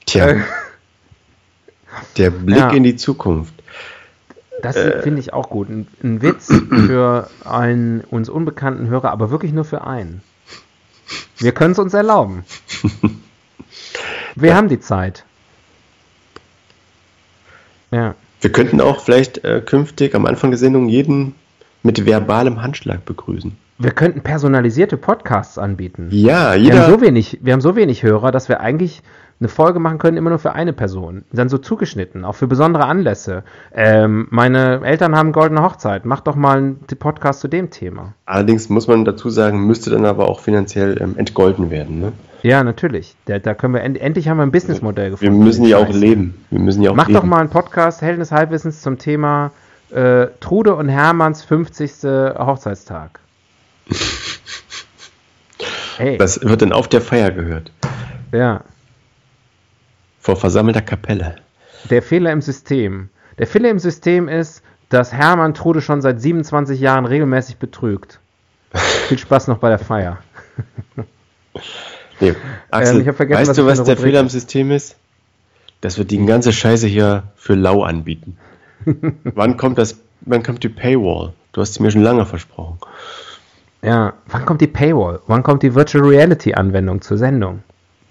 Tja. 0.05 0.29
Äh. 0.29 0.41
Der 2.17 2.31
Blick 2.31 2.57
ja. 2.57 2.71
in 2.71 2.83
die 2.83 2.95
Zukunft. 2.95 3.53
Das 4.61 4.75
äh, 4.75 5.01
finde 5.01 5.19
ich 5.19 5.33
auch 5.33 5.49
gut. 5.49 5.69
Ein, 5.69 5.87
ein, 6.03 6.21
Witz 6.21 6.47
für 6.87 7.29
einen 7.43 8.01
uns 8.01 8.29
unbekannten 8.29 8.87
Hörer, 8.87 9.11
aber 9.11 9.31
wirklich 9.31 9.53
nur 9.53 9.65
für 9.65 9.85
einen. 9.85 10.21
Wir 11.37 11.51
können 11.51 11.73
es 11.73 11.79
uns 11.79 11.93
erlauben. 11.93 12.45
Wir 14.35 14.49
ja. 14.49 14.55
haben 14.55 14.67
die 14.67 14.79
Zeit. 14.79 15.25
Ja. 17.91 18.15
Wir 18.41 18.51
könnten 18.51 18.81
auch 18.81 19.01
vielleicht 19.01 19.43
äh, 19.43 19.61
künftig 19.65 20.13
am 20.13 20.25
Anfang 20.25 20.51
der 20.51 20.57
Sendung 20.57 20.89
jeden 20.89 21.35
mit 21.83 22.05
verbalem 22.05 22.61
Handschlag 22.61 23.05
begrüßen. 23.05 23.55
Wir 23.77 23.91
könnten 23.91 24.21
personalisierte 24.21 24.97
Podcasts 24.97 25.57
anbieten. 25.57 26.07
Ja, 26.11 26.53
jeder. 26.53 26.73
Wir 26.73 26.81
haben 26.83 26.91
so 26.91 27.01
wenig, 27.01 27.39
wir 27.41 27.53
haben 27.53 27.61
so 27.61 27.75
wenig 27.75 28.03
Hörer, 28.03 28.31
dass 28.31 28.49
wir 28.49 28.61
eigentlich 28.61 29.01
eine 29.39 29.49
Folge 29.49 29.79
machen 29.79 29.97
können, 29.97 30.17
immer 30.17 30.29
nur 30.29 30.39
für 30.39 30.53
eine 30.53 30.71
Person. 30.71 31.25
Dann 31.31 31.49
so 31.49 31.57
zugeschnitten, 31.57 32.23
auch 32.23 32.35
für 32.35 32.47
besondere 32.47 32.85
Anlässe. 32.85 33.43
Ähm, 33.73 34.27
meine 34.29 34.81
Eltern 34.85 35.15
haben 35.15 35.33
goldene 35.33 35.61
Hochzeit. 35.61 36.05
Mach 36.05 36.21
doch 36.21 36.35
mal 36.35 36.57
einen 36.57 36.79
Podcast 36.99 37.41
zu 37.41 37.49
dem 37.49 37.69
Thema. 37.69 38.13
Allerdings 38.25 38.69
muss 38.69 38.87
man 38.87 39.03
dazu 39.03 39.29
sagen, 39.29 39.67
müsste 39.67 39.89
dann 39.89 40.05
aber 40.05 40.29
auch 40.29 40.39
finanziell 40.39 41.01
ähm, 41.01 41.17
entgolden 41.17 41.69
werden. 41.69 41.99
Ne? 41.99 42.13
Ja, 42.43 42.63
natürlich. 42.63 43.15
Da, 43.25 43.39
da 43.39 43.53
können 43.53 43.73
wir 43.73 43.81
end 43.81 43.99
endlich 43.99 44.29
haben 44.29 44.37
wir 44.37 44.43
ein 44.43 44.51
Businessmodell 44.51 45.11
gefunden. 45.11 45.33
Wir 45.33 45.43
müssen 45.43 45.65
ja 45.65 45.77
auch 45.77 45.89
leben. 45.89 46.45
Wir 46.49 46.59
müssen 46.59 46.81
ja 46.81 46.91
auch 46.91 46.95
Mach 46.95 47.07
leben. 47.07 47.19
doch 47.19 47.25
mal 47.25 47.39
einen 47.39 47.49
Podcast 47.49 48.01
Helden 48.01 48.19
des 48.19 48.31
Halbwissens 48.31 48.81
zum 48.81 48.97
Thema 48.97 49.51
äh, 49.91 50.27
Trude 50.39 50.75
und 50.75 50.87
Hermanns 50.87 51.43
50. 51.43 52.03
Hochzeitstag. 52.03 53.19
hey. 55.97 56.17
Das 56.17 56.41
wird 56.41 56.61
dann 56.61 56.71
auf 56.71 56.87
der 56.87 57.01
Feier 57.01 57.31
gehört. 57.31 57.71
Ja. 58.31 58.61
Vor 60.25 60.37
versammelter 60.37 60.81
Kapelle. 60.81 61.35
Der 61.91 62.01
Fehler 62.01 62.31
im 62.31 62.41
System. 62.41 63.09
Der 63.37 63.45
Fehler 63.45 63.69
im 63.69 63.77
System 63.77 64.27
ist, 64.27 64.63
dass 64.89 65.13
Hermann 65.13 65.53
Trude 65.53 65.81
schon 65.81 66.01
seit 66.01 66.19
27 66.19 66.79
Jahren 66.79 67.05
regelmäßig 67.05 67.57
betrügt. 67.57 68.19
Viel 69.07 69.19
Spaß 69.19 69.47
noch 69.49 69.59
bei 69.59 69.69
der 69.69 69.77
Feier. 69.77 70.17
nee, 72.19 72.33
Axel, 72.71 73.01
ähm, 73.01 73.05
weißt 73.05 73.49
was 73.49 73.55
du, 73.55 73.67
was 73.67 73.83
der 73.83 73.97
Fehler 73.97 74.19
im 74.21 74.29
System 74.29 74.71
ist? 74.71 74.95
Dass 75.81 75.99
wir 75.99 76.05
die 76.05 76.25
ganze 76.25 76.51
Scheiße 76.51 76.87
hier 76.87 77.25
für 77.35 77.53
lau 77.53 77.83
anbieten. 77.83 78.35
wann 79.25 79.57
kommt 79.57 79.77
das, 79.77 79.99
wann 80.21 80.41
kommt 80.41 80.63
die 80.63 80.69
Paywall? 80.69 81.33
Du 81.51 81.61
hast 81.61 81.75
sie 81.75 81.83
mir 81.83 81.91
schon 81.91 82.01
lange 82.01 82.25
versprochen. 82.25 82.79
Ja, 83.83 84.13
wann 84.25 84.43
kommt 84.43 84.61
die 84.61 84.67
Paywall? 84.67 85.21
Wann 85.27 85.43
kommt 85.43 85.61
die 85.61 85.75
Virtual 85.75 86.03
Reality 86.03 86.55
Anwendung 86.55 87.01
zur 87.01 87.19
Sendung? 87.19 87.61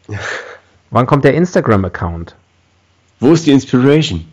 Wann 0.95 1.07
kommt 1.07 1.25
der 1.25 1.35
Instagram-Account? 1.35 2.37
Wo 3.19 3.33
ist 3.33 3.45
die 3.45 3.51
Inspiration? 3.51 4.25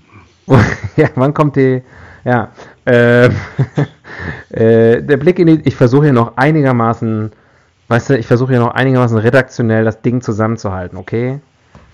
ja, 0.96 1.10
wann 1.16 1.34
kommt 1.34 1.56
die. 1.56 1.82
Ja. 2.24 2.52
Äh, 2.86 3.26
äh, 4.52 5.02
der 5.02 5.18
Blick 5.18 5.40
in 5.40 5.48
die. 5.48 5.62
Ich 5.64 5.76
versuche 5.76 6.04
hier 6.04 6.14
noch 6.14 6.38
einigermaßen. 6.38 7.32
Weißt 7.88 8.12
du, 8.12 8.18
ich 8.20 8.28
versuche 8.28 8.52
hier 8.52 8.60
noch 8.60 8.76
einigermaßen 8.76 9.18
redaktionell 9.18 9.86
das 9.86 10.04
Ding 10.04 10.22
zusammenzuhalten, 10.22 11.00
okay? 11.00 11.40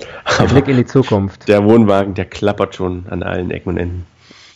Der 0.01 0.07
Aber 0.41 0.49
Blick 0.49 0.68
in 0.68 0.76
die 0.76 0.86
Zukunft. 0.86 1.47
Der 1.47 1.63
Wohnwagen, 1.63 2.13
der 2.13 2.26
klappert 2.26 2.76
schon 2.76 3.05
an 3.09 3.24
allen 3.24 3.51
Ecken 3.51 3.70
und 3.70 3.78
Enden. 3.78 4.05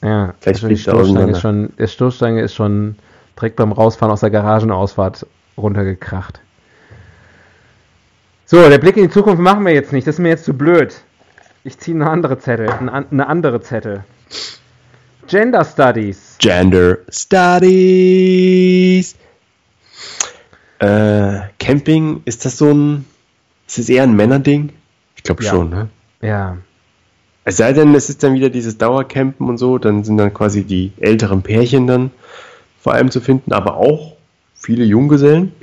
Ja, 0.03 0.33
Vielleicht 0.41 0.69
die 0.69 0.75
Stoßstange 0.75 1.31
ist 1.31 1.39
schon, 1.39 1.71
der 1.79 1.87
Stoßstange 1.87 2.41
ist 2.41 2.53
schon 2.53 2.97
direkt 3.37 3.55
beim 3.55 3.71
Rausfahren 3.71 4.11
aus 4.11 4.19
der 4.19 4.29
Garagenausfahrt 4.29 5.25
runtergekracht. 5.57 6.41
So, 8.51 8.67
der 8.67 8.79
Blick 8.79 8.97
in 8.97 9.03
die 9.03 9.09
Zukunft 9.09 9.41
machen 9.41 9.65
wir 9.65 9.73
jetzt 9.73 9.93
nicht. 9.93 10.05
Das 10.05 10.15
ist 10.15 10.19
mir 10.19 10.27
jetzt 10.27 10.43
zu 10.43 10.53
blöd. 10.53 10.93
Ich 11.63 11.79
ziehe 11.79 11.95
eine 11.95 12.09
andere 12.09 12.37
Zettel. 12.37 12.69
Eine 12.69 13.27
andere 13.27 13.61
Zettel. 13.61 14.03
Gender 15.25 15.63
Studies. 15.63 16.35
Gender 16.37 16.97
Studies. 17.07 18.25
Äh, 20.79 21.39
Camping, 21.59 22.23
ist 22.25 22.43
das 22.43 22.57
so 22.57 22.73
ein. 22.73 23.05
Ist 23.69 23.77
das 23.77 23.87
eher 23.87 24.03
ein 24.03 24.17
Männerding? 24.17 24.73
Ich 25.15 25.23
glaube 25.23 25.45
ja. 25.45 25.49
schon, 25.49 25.69
ne? 25.69 25.87
Ja. 26.21 26.57
Es 27.45 27.55
sei 27.55 27.71
denn, 27.71 27.95
es 27.95 28.09
ist 28.09 28.21
dann 28.21 28.33
wieder 28.33 28.49
dieses 28.49 28.77
Dauercampen 28.77 29.47
und 29.47 29.59
so, 29.59 29.77
dann 29.77 30.03
sind 30.03 30.17
dann 30.17 30.33
quasi 30.33 30.65
die 30.65 30.91
älteren 30.99 31.41
Pärchen 31.41 31.87
dann 31.87 32.11
vor 32.81 32.95
allem 32.95 33.11
zu 33.11 33.21
finden, 33.21 33.53
aber 33.53 33.77
auch 33.77 34.17
viele 34.55 34.83
Junggesellen. 34.83 35.53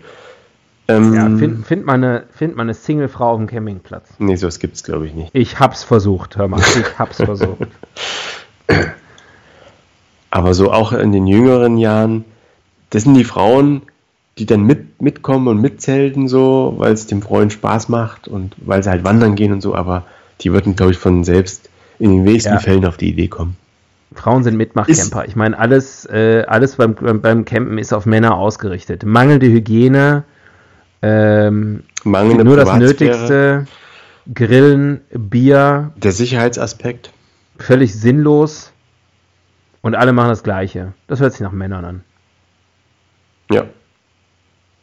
Ähm, 0.90 1.14
ja, 1.14 1.28
find, 1.36 1.66
find, 1.66 1.84
mal 1.84 1.94
eine, 1.94 2.24
find 2.30 2.56
mal 2.56 2.62
eine 2.62 2.72
Single-Frau 2.72 3.32
auf 3.32 3.38
dem 3.38 3.46
Campingplatz. 3.46 4.08
Nee, 4.18 4.36
sowas 4.36 4.58
gibt 4.58 4.76
es, 4.76 4.82
glaube 4.82 5.06
ich, 5.06 5.14
nicht. 5.14 5.30
Ich 5.34 5.60
hab's 5.60 5.84
versucht, 5.84 6.38
hör 6.38 6.48
mal. 6.48 6.60
Ich 6.60 6.98
hab's 6.98 7.18
versucht. 7.18 7.68
Aber 10.30 10.54
so 10.54 10.72
auch 10.72 10.92
in 10.92 11.12
den 11.12 11.26
jüngeren 11.26 11.76
Jahren, 11.76 12.24
das 12.90 13.02
sind 13.04 13.14
die 13.14 13.24
Frauen, 13.24 13.82
die 14.38 14.46
dann 14.46 14.62
mit, 14.62 15.02
mitkommen 15.02 15.48
und 15.48 15.60
mitzelten, 15.60 16.28
so, 16.28 16.74
weil 16.78 16.92
es 16.92 17.06
dem 17.06 17.20
Freund 17.20 17.52
Spaß 17.52 17.88
macht 17.88 18.28
und 18.28 18.54
weil 18.58 18.82
sie 18.82 18.90
halt 18.90 19.04
wandern 19.04 19.34
gehen 19.34 19.52
und 19.52 19.60
so, 19.60 19.74
aber 19.74 20.04
die 20.40 20.52
würden, 20.52 20.76
glaube 20.76 20.92
ich, 20.92 20.98
von 20.98 21.24
selbst 21.24 21.68
in 21.98 22.10
den 22.10 22.24
wenigsten 22.24 22.54
ja. 22.54 22.60
Fällen 22.60 22.86
auf 22.86 22.96
die 22.96 23.08
Idee 23.08 23.28
kommen. 23.28 23.56
Frauen 24.14 24.42
sind 24.42 24.56
Mitmachcamper. 24.56 25.26
Ich 25.26 25.36
meine, 25.36 25.58
alles, 25.58 26.06
äh, 26.06 26.44
alles 26.46 26.76
beim, 26.76 26.94
beim 26.94 27.44
Campen 27.44 27.76
ist 27.78 27.92
auf 27.92 28.06
Männer 28.06 28.36
ausgerichtet. 28.36 29.04
Mangelnde 29.04 29.46
Hygiene, 29.46 30.24
ähm, 31.02 31.84
Mangelnde 32.04 32.44
nur 32.44 32.56
das 32.56 32.76
Nötigste. 32.76 33.66
Grillen, 34.32 35.00
Bier. 35.12 35.92
Der 35.96 36.12
Sicherheitsaspekt. 36.12 37.12
Völlig 37.58 37.94
sinnlos. 37.94 38.72
Und 39.80 39.94
alle 39.94 40.12
machen 40.12 40.28
das 40.28 40.42
Gleiche. 40.42 40.92
Das 41.06 41.20
hört 41.20 41.32
sich 41.32 41.40
nach 41.40 41.52
Männern 41.52 41.84
an. 41.84 42.04
Ja. 43.50 43.64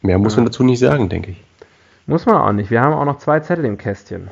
Mehr 0.02 0.18
muss 0.18 0.34
ja. 0.34 0.38
man 0.38 0.46
dazu 0.46 0.64
nicht 0.64 0.80
sagen, 0.80 1.08
denke 1.08 1.32
ich. 1.32 1.44
Muss 2.06 2.26
man 2.26 2.36
auch 2.36 2.52
nicht. 2.52 2.70
Wir 2.70 2.80
haben 2.80 2.92
auch 2.94 3.04
noch 3.04 3.18
zwei 3.18 3.40
Zettel 3.40 3.64
im 3.64 3.78
Kästchen. 3.78 4.30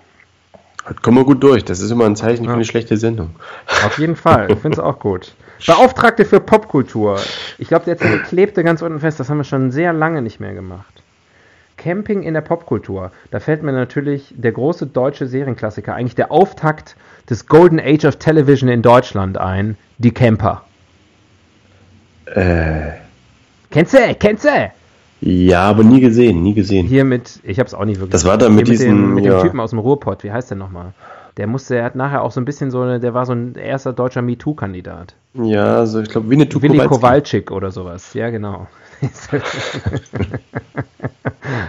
Das 0.87 0.97
kommen 0.97 1.19
wir 1.19 1.25
gut 1.25 1.43
durch. 1.43 1.65
Das 1.65 1.81
ist 1.81 1.91
immer 1.91 2.07
ein 2.07 2.17
Zeichen 2.17 2.45
ja. 2.45 2.51
für 2.51 2.57
eine 2.57 2.65
schlechte 2.65 2.97
Sendung. 2.97 3.37
Auf 3.85 3.99
jeden 3.99 4.17
Fall. 4.17 4.51
Ich 4.51 4.59
finde 4.59 4.77
es 4.77 4.85
auch 4.85 4.99
gut. 4.99 5.35
Beauftragte 5.67 6.25
für 6.25 6.41
Popkultur. 6.41 7.21
Ich 7.59 7.69
glaube, 7.69 7.85
der 7.85 7.97
Zettel 7.97 8.21
klebte 8.21 8.65
ganz 8.65 8.83
unten 8.83 9.01
fest. 9.01 9.21
Das 9.21 9.31
haben 9.31 9.39
wir 9.39 9.45
schon 9.45 9.71
sehr 9.71 9.93
lange 9.93 10.23
nicht 10.23 10.41
mehr 10.41 10.55
gemacht. 10.55 11.04
Camping 11.85 12.23
in 12.23 12.33
der 12.33 12.41
Popkultur. 12.41 13.11
Da 13.31 13.41
fällt 13.41 13.63
mir 13.63 13.73
natürlich 13.73 14.33
der 14.35 14.53
große 14.53 14.87
deutsche 14.87 15.27
Serienklassiker, 15.27 15.95
eigentlich 15.95 16.15
der 16.15 16.33
Auftakt 16.33 16.97
des 17.29 17.47
Golden 17.47 17.79
Age 17.79 18.07
of 18.07 18.17
Television 18.17 18.71
in 18.71 18.81
Deutschland 18.81 19.37
ein, 19.37 19.77
die 19.99 20.11
Camper. 20.11 20.63
Äh, 22.25 22.93
Kennst 23.71 23.93
du? 23.93 23.99
Kennst 24.19 24.47
du? 24.47 24.73
ja, 25.21 25.61
aber 25.61 25.85
nie 25.85 26.01
gesehen, 26.01 26.43
nie 26.43 26.55
gesehen. 26.55 26.87
Hier 26.87 27.05
mit, 27.05 27.41
ich 27.43 27.59
habe 27.59 27.67
es 27.67 27.75
auch 27.75 27.85
nicht 27.85 28.01
wirklich. 28.01 28.13
Das 28.13 28.25
war 28.25 28.39
dann 28.39 28.55
mit 28.55 28.67
Hier 28.67 28.79
diesem, 28.79 28.97
dem, 28.97 29.15
mit 29.15 29.27
ja. 29.27 29.39
dem 29.39 29.43
Typen 29.43 29.61
aus 29.61 29.71
dem 29.71 29.79
Ruhrpott. 29.79 30.25
Wie 30.25 30.33
heißt 30.33 30.51
der 30.51 30.57
nochmal? 30.57 30.95
Der 31.37 31.47
musste, 31.47 31.77
er 31.77 31.85
hat 31.85 31.97
nachher 31.97 32.23
auch 32.23 32.31
so 32.31 32.41
ein 32.41 32.47
bisschen 32.47 32.71
so, 32.71 32.81
eine, 32.81 32.99
der 32.99 33.13
war 33.13 33.27
so 33.27 33.33
ein 33.33 33.57
erster 33.57 33.93
deutscher 33.93 34.23
MeToo-Kandidat. 34.23 35.17
Ja, 35.35 35.85
so 35.85 36.01
ich 36.01 36.09
glaube 36.09 36.31
Winnetou 36.31 36.63
Willi 36.63 36.79
Kowalski. 36.79 36.95
Kowalczyk 36.95 37.51
oder 37.51 37.71
sowas. 37.73 38.15
Ja, 38.15 38.31
genau. 38.31 38.69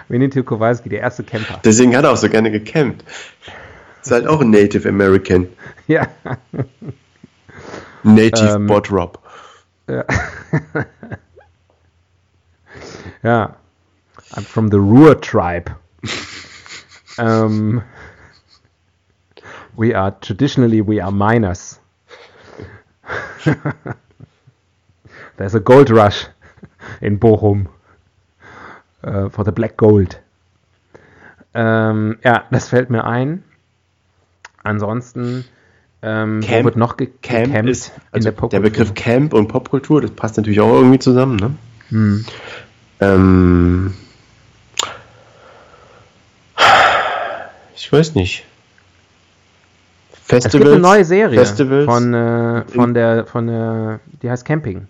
Winnetou 0.07 0.43
Kowalski, 0.43 0.89
der 0.89 1.01
erste 1.01 1.23
Camper. 1.23 1.59
Deswegen 1.63 1.95
hat 1.95 2.05
er 2.05 2.11
auch 2.11 2.17
so 2.17 2.29
gerne 2.29 2.51
gecampt. 2.51 3.03
Ist 4.01 4.11
halt 4.11 4.27
auch 4.27 4.41
ein 4.41 4.51
Native 4.51 4.87
American. 4.87 5.47
Ja. 5.87 6.07
Native 8.03 8.55
Ähm, 8.55 8.67
Bot 8.67 8.91
Ja. 13.23 13.55
I'm 14.33 14.43
from 14.43 14.69
the 14.69 14.77
Ruhr 14.77 15.19
tribe. 15.19 15.71
um, 17.17 17.81
we 19.75 19.95
are 19.95 20.11
traditionally 20.21 20.81
we 20.81 20.99
are 20.99 21.11
miners. 21.11 21.79
There's 25.37 25.55
a 25.55 25.59
gold 25.59 25.89
rush 25.89 26.27
in 27.01 27.19
Bochum 27.19 27.67
uh, 29.05 29.29
for 29.29 29.45
the 29.45 29.51
black 29.51 29.77
gold. 29.77 30.21
Ähm, 31.53 32.17
ja, 32.23 32.43
das 32.51 32.67
fällt 32.69 32.89
mir 32.89 33.05
ein. 33.05 33.43
Ansonsten 34.63 35.45
ähm, 36.01 36.41
Camp- 36.41 36.65
wird 36.65 36.75
noch 36.75 36.97
ge 36.97 37.09
Camp 37.21 37.45
gecampt 37.47 37.69
ist, 37.69 37.87
in 37.87 38.01
also 38.11 38.31
der 38.31 38.47
der? 38.49 38.59
Begriff 38.59 38.93
Camp 38.93 39.33
und 39.33 39.47
Popkultur, 39.47 40.01
das 40.01 40.11
passt 40.11 40.37
natürlich 40.37 40.59
auch 40.59 40.73
irgendwie 40.73 40.99
zusammen, 40.99 41.35
ne? 41.37 41.55
Hm. 41.89 42.25
Ähm, 42.99 43.93
ich 47.75 47.91
weiß 47.91 48.15
nicht. 48.15 48.43
Es 50.11 50.19
Festivals, 50.19 50.51
gibt 50.53 50.67
eine 50.67 50.79
neue 50.79 51.05
Serie 51.05 51.37
Festivals, 51.37 51.85
von, 51.85 52.13
äh, 52.13 52.63
von 52.65 52.93
der, 52.95 53.25
von 53.25 53.47
der, 53.47 53.99
die 54.21 54.29
heißt 54.29 54.43
Camping. 54.43 54.87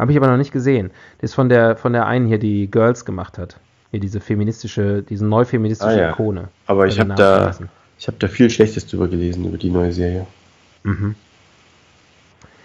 Habe 0.00 0.12
ich 0.12 0.18
aber 0.18 0.28
noch 0.28 0.38
nicht 0.38 0.52
gesehen. 0.52 0.90
Die 1.20 1.26
ist 1.26 1.34
von 1.34 1.48
der, 1.48 1.76
von 1.76 1.92
der 1.92 2.06
einen 2.06 2.26
hier, 2.26 2.38
die 2.38 2.70
Girls 2.70 3.04
gemacht 3.04 3.36
hat. 3.38 3.58
Hier 3.90 4.00
diese 4.00 4.20
feministische, 4.20 5.02
diese 5.02 5.26
neu 5.26 5.44
feministische 5.44 5.90
Ah, 5.90 6.00
ja. 6.00 6.10
Ikone. 6.12 6.48
aber 6.66 6.86
ich 6.86 6.98
habe 6.98 7.14
da, 7.14 7.54
ich 7.98 8.06
habe 8.06 8.16
da 8.18 8.28
viel 8.28 8.48
Schlechtes 8.48 8.86
drüber 8.86 9.08
gelesen 9.08 9.44
über 9.44 9.58
die 9.58 9.68
neue 9.70 9.92
Serie. 9.92 10.26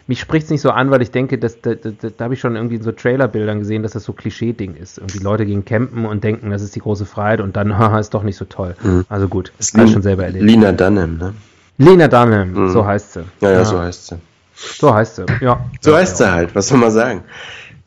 Mich 0.07 0.19
spricht 0.19 0.45
es 0.45 0.51
nicht 0.51 0.61
so 0.61 0.69
an, 0.69 0.91
weil 0.91 1.01
ich 1.01 1.11
denke, 1.11 1.37
dass, 1.39 1.59
da, 1.61 1.73
da, 1.73 1.89
da, 1.91 2.23
habe 2.23 2.35
ich 2.35 2.39
schon 2.39 2.55
irgendwie 2.55 2.75
in 2.75 2.83
so 2.83 2.91
Trailerbildern 2.91 3.59
gesehen, 3.59 3.81
dass 3.81 3.93
das 3.93 4.03
so 4.03 4.13
Klischee-Ding 4.13 4.75
ist. 4.75 4.99
Irgendwie 4.99 5.19
Leute 5.19 5.45
gehen 5.45 5.65
campen 5.65 6.05
und 6.05 6.23
denken, 6.23 6.51
das 6.51 6.61
ist 6.61 6.75
die 6.75 6.79
große 6.79 7.05
Freiheit 7.05 7.41
und 7.41 7.55
dann, 7.57 7.77
haha, 7.77 7.99
ist 7.99 8.13
doch 8.13 8.23
nicht 8.23 8.37
so 8.37 8.45
toll. 8.45 8.75
Also 9.09 9.27
gut, 9.27 9.51
das 9.57 9.73
habe 9.73 9.85
ich 9.85 9.91
schon 9.91 10.03
selber 10.03 10.23
erlebt. 10.25 10.45
Lina 10.45 10.71
Dunham, 10.71 11.17
ne? 11.17 11.33
Lena 11.79 12.07
Dunham, 12.07 12.69
so 12.69 12.85
heißt 12.85 13.13
sie. 13.13 13.23
Ja, 13.41 13.51
ja, 13.51 13.65
so 13.65 13.79
heißt 13.79 14.07
sie. 14.07 14.15
So 14.55 14.93
heißt 14.93 15.17
sie. 15.17 15.25
Ja. 15.41 15.65
So 15.81 15.95
heißt 15.95 16.17
sie 16.17 16.31
halt, 16.31 16.55
was 16.55 16.67
soll 16.67 16.77
man 16.77 16.91
sagen? 16.91 17.23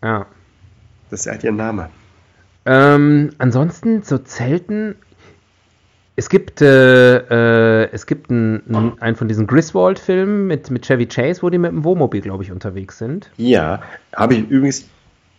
Ja. 0.03 0.27
Das 1.11 1.21
ist 1.21 1.27
halt 1.27 1.45
ihr 1.45 1.53
Name. 1.53 1.89
Ähm, 2.67 3.31
ansonsten 3.39 4.03
so 4.03 4.19
Zelten. 4.19 4.97
Es 6.17 6.29
gibt, 6.29 6.61
äh, 6.61 7.85
äh, 7.85 7.89
es 7.93 8.05
gibt 8.07 8.31
einen, 8.31 8.97
einen 9.01 9.15
von 9.15 9.29
diesen 9.29 9.47
Griswold-Filmen 9.47 10.49
mit, 10.49 10.69
mit 10.69 10.85
Chevy 10.85 11.07
Chase, 11.07 11.43
wo 11.43 11.51
die 11.51 11.59
mit 11.59 11.71
dem 11.71 11.85
Wohnmobil, 11.85 12.21
glaube 12.21 12.43
ich, 12.43 12.51
unterwegs 12.51 12.99
sind. 12.99 13.31
Ja, 13.37 13.83
habe 14.13 14.35
ich 14.35 14.49
übrigens, 14.51 14.89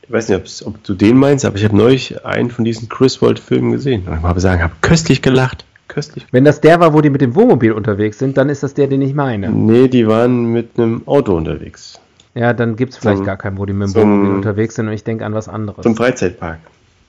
ich 0.04 0.12
weiß 0.12 0.30
nicht, 0.30 0.66
ob 0.66 0.82
du 0.84 0.94
den 0.94 1.18
meinst, 1.18 1.44
aber 1.44 1.58
ich 1.58 1.66
habe 1.66 1.76
neulich 1.76 2.26
einen 2.26 2.50
von 2.50 2.64
diesen 2.64 2.88
Griswold-Filmen 2.88 3.74
gesehen. 3.74 4.08
Und 4.08 4.16
ich 4.16 4.22
muss 4.22 4.42
sagen, 4.42 4.64
habe 4.64 4.74
köstlich 4.82 5.22
gelacht. 5.22 5.66
Köstlich. 5.90 6.26
Wenn 6.32 6.46
das 6.46 6.62
der 6.62 6.80
war, 6.80 6.94
wo 6.94 7.02
die 7.02 7.10
mit 7.10 7.20
dem 7.20 7.36
Wohnmobil 7.36 7.74
unterwegs 7.74 8.18
sind, 8.20 8.38
dann 8.38 8.48
ist 8.48 8.64
das 8.64 8.74
der, 8.74 8.88
den 8.88 9.02
ich 9.02 9.14
meine. 9.14 9.50
Nee, 9.50 9.90
die 9.90 10.08
waren 10.08 10.46
mit 10.54 10.78
einem 10.80 11.02
Auto 11.06 11.36
unterwegs. 11.36 12.00
Ja, 12.36 12.54
dann 12.54 12.76
gibt 12.78 12.94
es 12.94 13.00
vielleicht 13.00 13.18
Zum- 13.18 13.26
gar 13.26 13.36
keinen, 13.38 13.58
wo 13.58 13.66
die 13.66 13.74
mit 13.74 13.88
dem 13.90 13.92
zum- 13.94 14.02
Wohnmobil 14.04 14.36
unterwegs 14.36 14.76
sind 14.76 14.88
und 14.88 14.94
ich 14.94 15.04
denke 15.04 15.26
an 15.26 15.34
was 15.34 15.50
anderes. 15.50 15.84
Zum 15.84 15.96
Freizeitpark. 15.98 16.60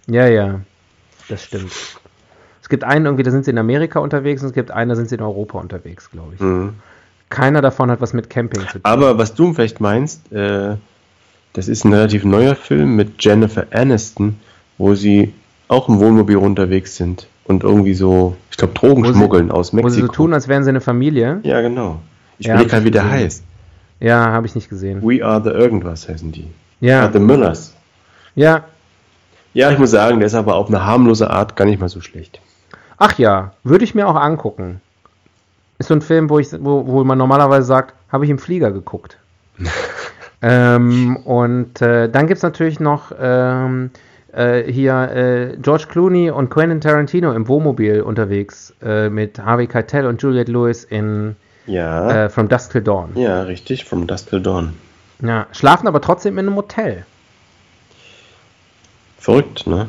Ja, 0.09 0.27
ja, 0.27 0.61
das 1.29 1.45
stimmt. 1.45 1.71
Es 2.63 2.69
gibt 2.69 2.83
einen 2.85 3.05
irgendwie, 3.05 3.23
da 3.23 3.31
sind 3.31 3.45
sie 3.45 3.51
in 3.51 3.59
Amerika 3.59 4.01
unterwegs 4.01 4.43
und 4.43 4.49
es 4.49 4.55
gibt 4.55 4.71
einen, 4.71 4.89
da 4.89 4.97
sind 4.97 5.09
sie 5.09 5.15
in 5.17 5.21
Europa 5.23 5.59
unterwegs, 5.61 6.11
glaube 6.11 6.35
ich. 6.35 6.41
Mhm. 6.41 6.75
Keiner 7.29 7.61
davon 7.63 7.91
hat 7.91 8.01
was 8.01 8.13
mit 8.13 8.31
Camping 8.31 8.63
zu 8.63 8.67
tun. 8.79 8.81
Aber 8.83 9.19
was 9.19 9.35
du 9.35 9.53
vielleicht 9.53 9.81
meinst, 9.81 10.33
äh, 10.33 10.77
das 11.53 11.69
ist 11.69 11.85
ein 11.85 11.93
relativ 11.93 12.25
neuer 12.25 12.55
Film 12.57 12.97
mit 12.97 13.23
Jennifer 13.23 13.67
Aniston, 13.73 14.37
wo 14.79 14.95
sie 14.95 15.33
auch 15.69 15.89
im 15.89 16.01
Wohnmobil 16.01 16.37
unterwegs 16.39 16.97
sind 16.97 17.27
und 17.51 17.63
irgendwie 17.65 17.95
so, 17.95 18.37
ich 18.51 18.57
glaube, 18.57 18.73
Drogen 18.75 19.03
Wo 19.03 19.09
sie- 19.09 19.13
schmuggeln 19.15 19.51
aus 19.51 19.73
Wo 19.73 19.77
sie 19.79 19.83
Mexiko. 19.83 20.07
so 20.07 20.13
tun, 20.13 20.33
als 20.35 20.49
wären 20.49 20.63
sie 20.65 20.71
eine 20.71 20.81
Familie. 20.81 21.41
ja, 21.43 21.61
genau. 21.61 22.01
Ich 22.39 22.47
Ja, 22.47 22.55
überlege 22.55 22.73
halt, 22.73 22.85
wie 22.85 22.91
der 22.91 23.11
heißt. 23.11 23.43
Ja, 23.99 24.27
habe 24.33 24.47
ich 24.47 24.55
nicht 24.55 24.71
gesehen. 24.71 25.03
We 25.03 25.23
are 25.23 25.43
the 25.43 25.51
irgendwas 25.51 26.09
heißen 26.09 26.33
die. 26.33 26.47
Ja, 26.81 27.05
Ah, 27.07 27.11
The 27.13 27.19
Müllers. 27.19 27.75
ja. 28.35 28.65
Ja, 29.53 29.71
ich 29.73 29.79
muss 29.79 29.91
sagen, 29.91 30.21
der 30.21 30.27
ist 30.29 30.35
aber 30.35 30.55
auf 30.55 30.69
eine 30.69 30.87
harmlose 30.87 31.29
Art 31.29 31.57
gar 31.57 31.65
nicht 31.65 31.81
mal 31.81 31.89
so 31.89 32.01
schlecht. 32.01 32.41
Ach 32.99 33.19
ja, 33.19 33.51
würde 33.65 33.85
ich 33.85 33.95
mir 33.97 34.07
auch 34.07 34.15
angucken. 34.15 34.81
Ist 35.79 35.89
so 35.89 35.95
ein 35.95 36.03
Film, 36.03 36.31
wo, 36.31 36.39
ich, 36.39 36.49
wo, 36.61 36.87
wo 36.87 37.03
man 37.05 37.19
normalerweise 37.19 37.67
sagt, 37.67 37.95
habe 38.13 38.25
ich 38.25 38.31
im 38.31 38.39
Flieger 38.39 38.71
geguckt. 38.71 39.19
ähm, 40.43 41.17
und 41.25 41.83
äh, 41.83 42.09
dann 42.09 42.27
gibt 42.27 42.39
es 42.39 42.43
natürlich 42.43 42.81
noch 42.81 43.13
ähm, 43.21 43.91
äh, 44.33 44.71
hier 44.71 44.95
äh, 45.53 45.57
George 45.61 45.85
Clooney 45.89 46.31
und 46.31 46.51
Quentin 46.51 46.81
Tarantino 46.81 47.33
im 47.33 47.49
Wohnmobil 47.49 48.01
unterwegs 48.03 48.75
äh, 48.83 49.09
mit 49.09 49.39
Harvey 49.39 49.67
Keitel 49.67 50.07
und 50.07 50.23
Juliette 50.23 50.51
Lewis 50.53 50.85
in 50.85 51.37
Ja, 51.67 52.25
äh, 52.25 52.29
From 52.29 52.49
Dusk 52.49 52.73
Till 52.73 52.83
Dawn. 52.83 53.11
ja, 53.15 53.43
richtig, 53.43 53.85
From 53.85 54.07
Dusk 54.07 54.31
Till 54.31 54.41
Dawn. 54.41 54.75
Ja, 55.23 55.47
schlafen 55.53 55.87
aber 55.89 56.01
trotzdem 56.01 56.39
in 56.39 56.47
einem 56.47 56.57
Hotel. 56.57 57.05
Verrückt, 59.19 59.67
ne? 59.67 59.89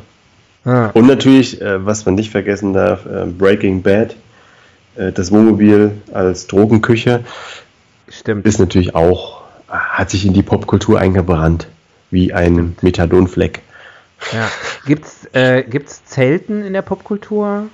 Ja. 0.64 0.90
Und 0.94 1.06
natürlich, 1.06 1.60
äh, 1.60 1.84
was 1.84 2.04
man 2.06 2.14
nicht 2.14 2.30
vergessen 2.30 2.72
darf, 2.72 3.06
äh, 3.06 3.26
Breaking 3.26 3.82
Bad, 3.82 4.16
das 4.94 5.32
Wohnmobil 5.32 5.92
als 6.12 6.48
Drogenküche, 6.48 7.24
Stimmt. 8.10 8.44
ist 8.44 8.60
natürlich 8.60 8.94
auch, 8.94 9.40
hat 9.66 10.10
sich 10.10 10.26
in 10.26 10.34
die 10.34 10.42
Popkultur 10.42 11.00
eingebrannt, 11.00 11.66
wie 12.10 12.34
ein 12.34 12.76
Methadonfleck. 12.82 13.62
Ja. 14.30 14.50
Gibt's, 14.86 15.28
äh, 15.32 15.62
gibt's 15.62 16.04
Zelten 16.04 16.64
in 16.64 16.72
der 16.72 16.82
Popkultur? 16.82 17.68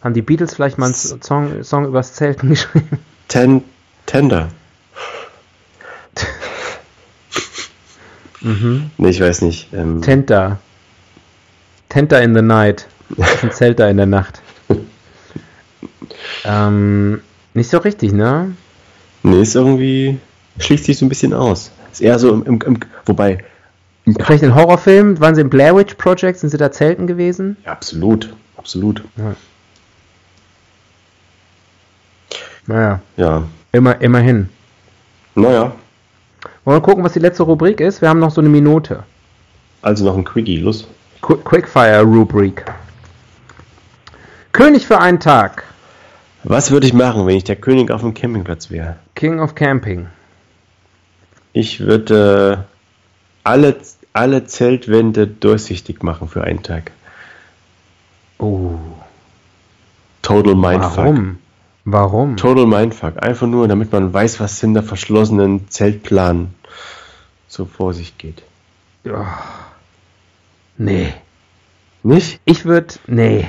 Haben 0.00 0.14
die 0.14 0.22
Beatles 0.22 0.54
vielleicht 0.54 0.78
mal 0.78 0.86
einen 0.86 0.94
Song, 0.94 1.64
Song 1.64 1.86
übers 1.86 2.14
Zelten 2.14 2.48
geschrieben? 2.50 2.98
Ten, 3.28 3.64
Tender. 4.06 4.48
Nee, 8.44 9.08
ich 9.08 9.20
weiß 9.20 9.42
nicht. 9.42 9.72
Ähm, 9.72 10.02
Tenta. 10.02 10.58
Tenta 11.88 12.18
in 12.18 12.34
the 12.34 12.42
night. 12.42 12.86
Ein 13.42 13.52
Zelter 13.52 13.88
in 13.90 13.96
der 13.96 14.06
Nacht. 14.06 14.42
ähm, 16.44 17.20
nicht 17.54 17.70
so 17.70 17.78
richtig, 17.78 18.12
ne? 18.12 18.54
nee, 19.22 19.40
ist 19.42 19.54
irgendwie, 19.54 20.18
schließt 20.58 20.84
sich 20.86 20.98
so 20.98 21.06
ein 21.06 21.08
bisschen 21.08 21.34
aus. 21.34 21.70
Ist 21.92 22.00
eher 22.00 22.18
so 22.18 22.32
im, 22.32 22.44
im, 22.44 22.60
im 22.62 22.80
wobei, 23.04 23.44
Vielleicht 24.04 24.42
ein 24.42 24.54
Horrorfilm? 24.54 25.20
Waren 25.20 25.34
sie 25.34 25.40
im 25.42 25.50
Blair 25.50 25.76
Witch 25.76 25.94
Project? 25.94 26.38
Sind 26.38 26.50
sie 26.50 26.56
da 26.58 26.72
Zelten 26.72 27.06
gewesen? 27.06 27.56
ja, 27.64 27.72
absolut, 27.72 28.34
absolut. 28.56 29.02
Naja, 32.66 33.00
Ja, 33.16 33.42
immer, 33.72 34.00
immerhin. 34.00 34.48
naja, 35.34 35.72
Wollen 36.64 36.76
wir 36.78 36.82
gucken, 36.82 37.04
was 37.04 37.12
die 37.12 37.18
letzte 37.20 37.42
Rubrik 37.44 37.80
ist? 37.80 38.00
Wir 38.02 38.08
haben 38.08 38.18
noch 38.20 38.30
so 38.30 38.40
eine 38.40 38.48
Minute. 38.50 39.04
also 39.82 40.04
noch 40.04 40.16
ein 40.16 40.24
Quickie, 40.24 40.58
los. 40.58 40.86
Qu 41.20 41.36
Quickfire-Rubrik. 41.36 42.64
König 44.52 44.86
für 44.86 44.98
einen 44.98 45.20
Tag. 45.20 45.64
Was 46.44 46.70
würde 46.72 46.86
ich 46.86 46.92
machen, 46.92 47.26
wenn 47.26 47.36
ich 47.36 47.44
der 47.44 47.56
König 47.56 47.90
auf 47.92 48.00
dem 48.00 48.14
Campingplatz 48.14 48.70
wäre? 48.70 48.96
King 49.14 49.38
of 49.40 49.54
Camping. 49.54 50.08
Ich 51.52 51.80
würde 51.80 52.64
äh, 52.68 52.71
alle, 53.44 53.76
alle 54.12 54.44
Zeltwände 54.46 55.26
durchsichtig 55.26 56.02
machen 56.02 56.28
für 56.28 56.44
einen 56.44 56.62
Tag. 56.62 56.92
Oh, 58.38 58.78
Total 60.22 60.54
Mindfuck. 60.54 60.96
warum? 60.96 61.38
Warum? 61.84 62.36
Total 62.36 62.66
Mindfuck. 62.66 63.22
Einfach 63.22 63.46
nur, 63.46 63.66
damit 63.66 63.92
man 63.92 64.12
weiß, 64.12 64.38
was 64.40 64.60
hinter 64.60 64.82
verschlossenen 64.82 65.68
Zeltplanen 65.68 66.54
so 67.48 67.66
vor 67.66 67.92
sich 67.92 68.16
geht. 68.18 68.42
Ja. 69.04 69.38
Nee. 70.78 71.12
Nicht? 72.04 72.40
Ich 72.44 72.64
würde, 72.64 72.94
nee. 73.06 73.48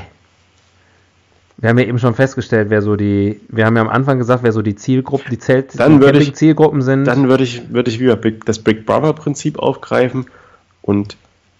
Wir 1.63 1.69
haben 1.69 1.77
ja 1.77 1.85
eben 1.85 1.97
schon 1.97 2.13
festgestellt, 2.13 2.69
wer 2.71 2.81
so 2.81 2.97
die, 2.97 3.39
wir 3.47 3.65
haben 3.65 3.77
ja 3.77 3.81
am 3.83 3.87
Anfang 3.87 4.17
gesagt, 4.17 4.43
wer 4.43 4.51
so 4.51 4.61
die 4.61 4.75
Zielgruppen, 4.75 5.29
die 5.31 5.39
Zelt, 5.39 5.79
Dann 5.79 6.01
würde 6.01 6.19
ich- 6.19 6.35
Zielgruppen 6.35 6.81
sind. 6.81 7.05
Dann 7.05 7.29
würde 7.29 7.45
ich, 7.45 7.71
würde 7.71 7.89
ich 7.89 8.01
wieder 8.01 8.17
das 8.17 8.59
Big 8.59 8.85
Brother-Prinzip 8.85 9.57
aufgreifen 9.59 10.25
und 10.81 11.15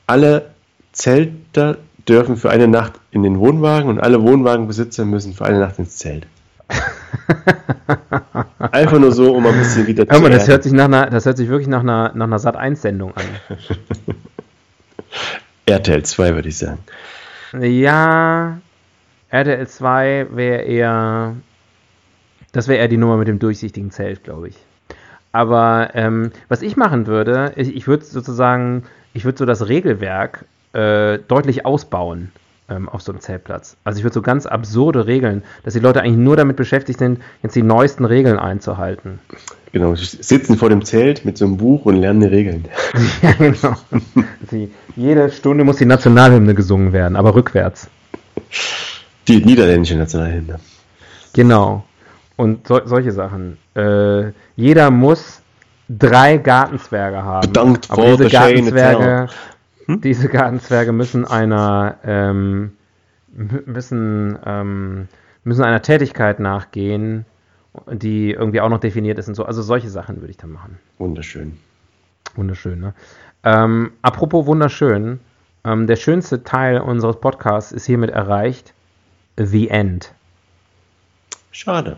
alle 0.06 0.48
Zelter 0.92 1.78
dürfen 2.06 2.36
für 2.36 2.50
eine 2.50 2.68
Nacht 2.68 3.00
in 3.12 3.24
den 3.24 3.40
Wohnwagen 3.40 3.90
und 3.90 4.02
alle 4.02 4.22
Wohnwagenbesitzer 4.22 5.06
müssen 5.06 5.36
für 5.36 5.46
eine 5.46 5.60
Nacht 5.60 5.80
ins 5.80 5.96
Zelt. 5.96 6.28
Einfach 8.74 9.00
nur 9.00 9.14
so, 9.14 9.34
um 9.34 9.46
ein 9.48 9.58
bisschen 9.58 9.88
wieder 9.88 10.06
Hör 10.10 10.20
mal, 10.20 10.30
das 10.32 10.40
erden. 10.42 10.52
hört 10.52 10.64
sich 10.64 10.74
nach 10.74 10.84
einer, 10.86 11.10
das 11.12 11.26
hört 11.26 11.38
sich 11.38 11.48
wirklich 11.48 11.70
nach 11.70 11.80
einer, 11.80 12.12
nach 12.14 12.26
einer 12.26 12.40
Sat 12.40 12.58
1 12.58 12.82
Sendung 12.82 13.14
an. 13.16 13.24
RTL 15.66 16.04
2, 16.04 16.36
würde 16.36 16.50
ich 16.50 16.58
sagen. 16.58 16.80
Ja, 17.62 18.58
RTL 19.34 19.68
2 19.68 20.28
wäre 20.30 20.62
eher, 20.62 21.36
das 22.52 22.68
wäre 22.68 22.78
eher 22.78 22.88
die 22.88 22.98
Nummer 22.98 23.18
mit 23.18 23.28
dem 23.28 23.40
durchsichtigen 23.40 23.90
Zelt, 23.90 24.24
glaube 24.24 24.50
ich. 24.50 24.56
Aber 25.32 25.90
ähm, 25.96 26.32
was 26.50 26.62
ich 26.62 26.78
machen 26.78 27.08
würde, 27.08 27.52
ich, 27.56 27.76
ich 27.76 27.88
würde 27.88 28.06
sozusagen, 28.06 28.84
ich 29.16 29.26
würde 29.26 29.40
so 29.40 29.46
das 29.46 29.68
Regelwerk 29.68 30.46
äh, 30.74 31.18
deutlich 31.28 31.66
ausbauen 31.66 32.32
ähm, 32.70 32.88
auf 32.88 33.02
so 33.02 33.12
einem 33.12 33.22
Zeltplatz. 33.22 33.76
Also 33.84 33.98
ich 33.98 34.04
würde 34.04 34.14
so 34.14 34.22
ganz 34.22 34.46
absurde 34.46 35.08
Regeln, 35.08 35.42
dass 35.64 35.74
die 35.74 35.80
Leute 35.80 36.04
eigentlich 36.04 36.18
nur 36.18 36.38
damit 36.38 36.56
beschäftigt 36.56 37.00
sind, 37.00 37.20
jetzt 37.42 37.56
die 37.56 37.64
neuesten 37.64 38.06
Regeln 38.06 38.38
einzuhalten. 38.38 39.18
Genau, 39.72 39.96
sie 39.96 40.06
sitzen 40.06 40.58
vor 40.58 40.70
dem 40.70 40.86
Zelt 40.86 41.26
mit 41.26 41.40
so 41.40 41.46
einem 41.46 41.58
Buch 41.58 41.86
und 41.86 41.96
lernen 41.96 42.20
die 42.20 42.28
Regeln. 42.28 42.66
ja, 43.24 43.32
genau. 43.32 43.76
Sie, 44.52 44.72
jede 44.96 45.32
Stunde 45.32 45.64
muss 45.64 45.78
die 45.78 45.86
Nationalhymne 45.86 46.54
gesungen 46.54 46.94
werden, 46.94 47.16
aber 47.16 47.34
rückwärts. 47.34 47.90
Die 49.28 49.44
niederländische 49.46 49.96
Nationalhymne. 49.96 50.60
Genau. 51.34 51.86
Und 52.36 52.68
so, 52.68 52.82
solche 52.86 53.12
Sachen. 53.12 53.58
Äh, 53.76 54.32
jeder 54.56 54.92
muss 54.92 55.42
drei 55.90 56.38
Gartenzwerge 56.38 57.24
haben. 57.24 57.48
Bedankt 57.48 57.92
aber 57.92 58.04
diese 58.18 58.30
Gartenzwerge, 58.30 59.30
diese 59.88 60.30
Gartenzwerge 60.30 60.92
müssen 60.92 61.26
einer 61.26 61.96
ähm, 62.04 62.74
mü- 63.38 63.64
müssen 63.66 64.38
ähm, 64.46 65.08
müssen 65.44 65.64
einer 65.64 65.82
Tätigkeit 65.82 66.40
nachgehen, 66.40 67.26
die 67.92 68.32
irgendwie 68.32 68.62
auch 68.62 68.70
noch 68.70 68.80
definiert 68.80 69.20
ist 69.20 69.28
und 69.28 69.36
so. 69.36 69.46
Also 69.46 69.62
solche 69.62 69.90
Sachen 69.90 70.22
würde 70.22 70.32
ich 70.32 70.38
dann 70.38 70.52
machen. 70.52 70.78
Wunderschön. 70.98 71.58
Wunderschön, 72.36 72.80
ne? 72.80 72.94
Ähm, 73.44 73.92
apropos 74.02 74.46
wunderschön, 74.46 75.20
ähm, 75.66 75.86
der 75.86 75.98
schönste 75.98 76.44
Teil 76.44 76.80
unseres 76.80 77.18
Podcasts 77.20 77.74
ist 77.74 77.86
hiermit 77.86 78.10
erreicht. 78.10 78.74
The 79.38 79.70
End. 79.70 80.12
Schade. 81.52 81.98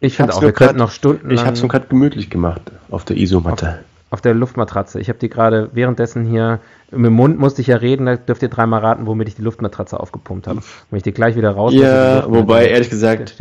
Ich 0.00 0.16
finde 0.16 0.34
auch, 0.34 0.42
wir 0.42 0.52
könnten 0.52 0.74
grad- 0.76 0.86
noch 0.86 0.90
Stunden 0.92 1.30
Ich 1.30 1.40
habe 1.40 1.52
es 1.54 1.62
mir 1.62 1.68
gerade 1.68 1.86
gemütlich 1.88 2.30
gemacht 2.30 2.62
auf 2.90 3.04
der 3.04 3.16
Isomatte. 3.16 3.80
auf 4.10 4.20
der 4.20 4.32
Luftmatratze. 4.34 5.00
Ich 5.00 5.08
habe 5.08 5.18
die 5.18 5.28
gerade 5.28 5.70
währenddessen 5.72 6.24
hier, 6.24 6.60
mit 6.90 7.06
dem 7.06 7.12
Mund 7.14 7.38
musste 7.38 7.60
ich 7.60 7.66
ja 7.66 7.76
reden, 7.76 8.06
da 8.06 8.16
dürft 8.16 8.42
ihr 8.42 8.48
dreimal 8.48 8.80
raten, 8.80 9.06
womit 9.06 9.28
ich 9.28 9.34
die 9.34 9.42
Luftmatratze 9.42 9.98
aufgepumpt 10.00 10.46
habe. 10.46 10.62
Wenn 10.90 10.96
ich 10.96 11.02
die 11.02 11.12
gleich 11.12 11.36
wieder 11.36 11.50
raus 11.50 11.74
Ja, 11.74 12.24
wobei, 12.30 12.68
ehrlich 12.68 12.90
gesagt, 12.90 13.34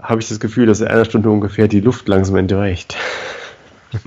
habe 0.00 0.20
ich 0.20 0.28
das 0.28 0.38
Gefühl, 0.40 0.66
dass 0.66 0.80
in 0.80 0.86
einer 0.88 1.04
Stunde 1.04 1.28
ungefähr 1.30 1.66
die 1.68 1.80
Luft 1.80 2.06
langsam 2.08 2.36
entweicht. 2.36 2.96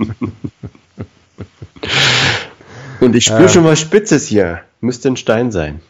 Und 3.00 3.16
ich 3.16 3.24
spüre 3.24 3.42
Ja. 3.42 3.48
schon 3.48 3.64
was 3.64 3.80
Spitzes 3.80 4.26
hier. 4.26 4.60
Müsste 4.80 5.08
ein 5.08 5.16
Stein 5.16 5.50
sein. 5.52 5.80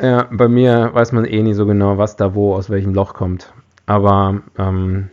Ja, 0.00 0.26
bei 0.30 0.48
mir 0.48 0.90
weiß 0.92 1.12
man 1.12 1.24
eh 1.24 1.42
nie 1.42 1.54
so 1.54 1.66
genau, 1.66 1.96
was 1.98 2.16
da 2.16 2.34
wo, 2.34 2.54
aus 2.54 2.68
welchem 2.70 2.94
Loch 2.94 3.14
kommt. 3.14 3.52
Aber, 3.86 4.40
ähm, 4.58 5.08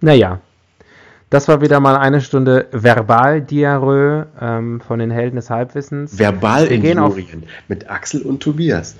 naja. 0.00 0.40
Das 1.28 1.48
war 1.48 1.60
wieder 1.60 1.80
mal 1.80 1.96
eine 1.96 2.20
Stunde 2.20 2.66
Verbaldiarrhoe 2.70 4.26
ähm, 4.40 4.80
von 4.80 5.00
den 5.00 5.10
Helden 5.10 5.34
des 5.36 5.50
Halbwissens. 5.50 6.18
Verbal 6.18 6.70
Wir 6.70 6.78
gehen 6.78 6.98
auf- 7.00 7.16
Injurien 7.18 7.44
mit 7.66 7.90
Axel 7.90 8.22
und 8.22 8.40
Tobias. 8.40 8.96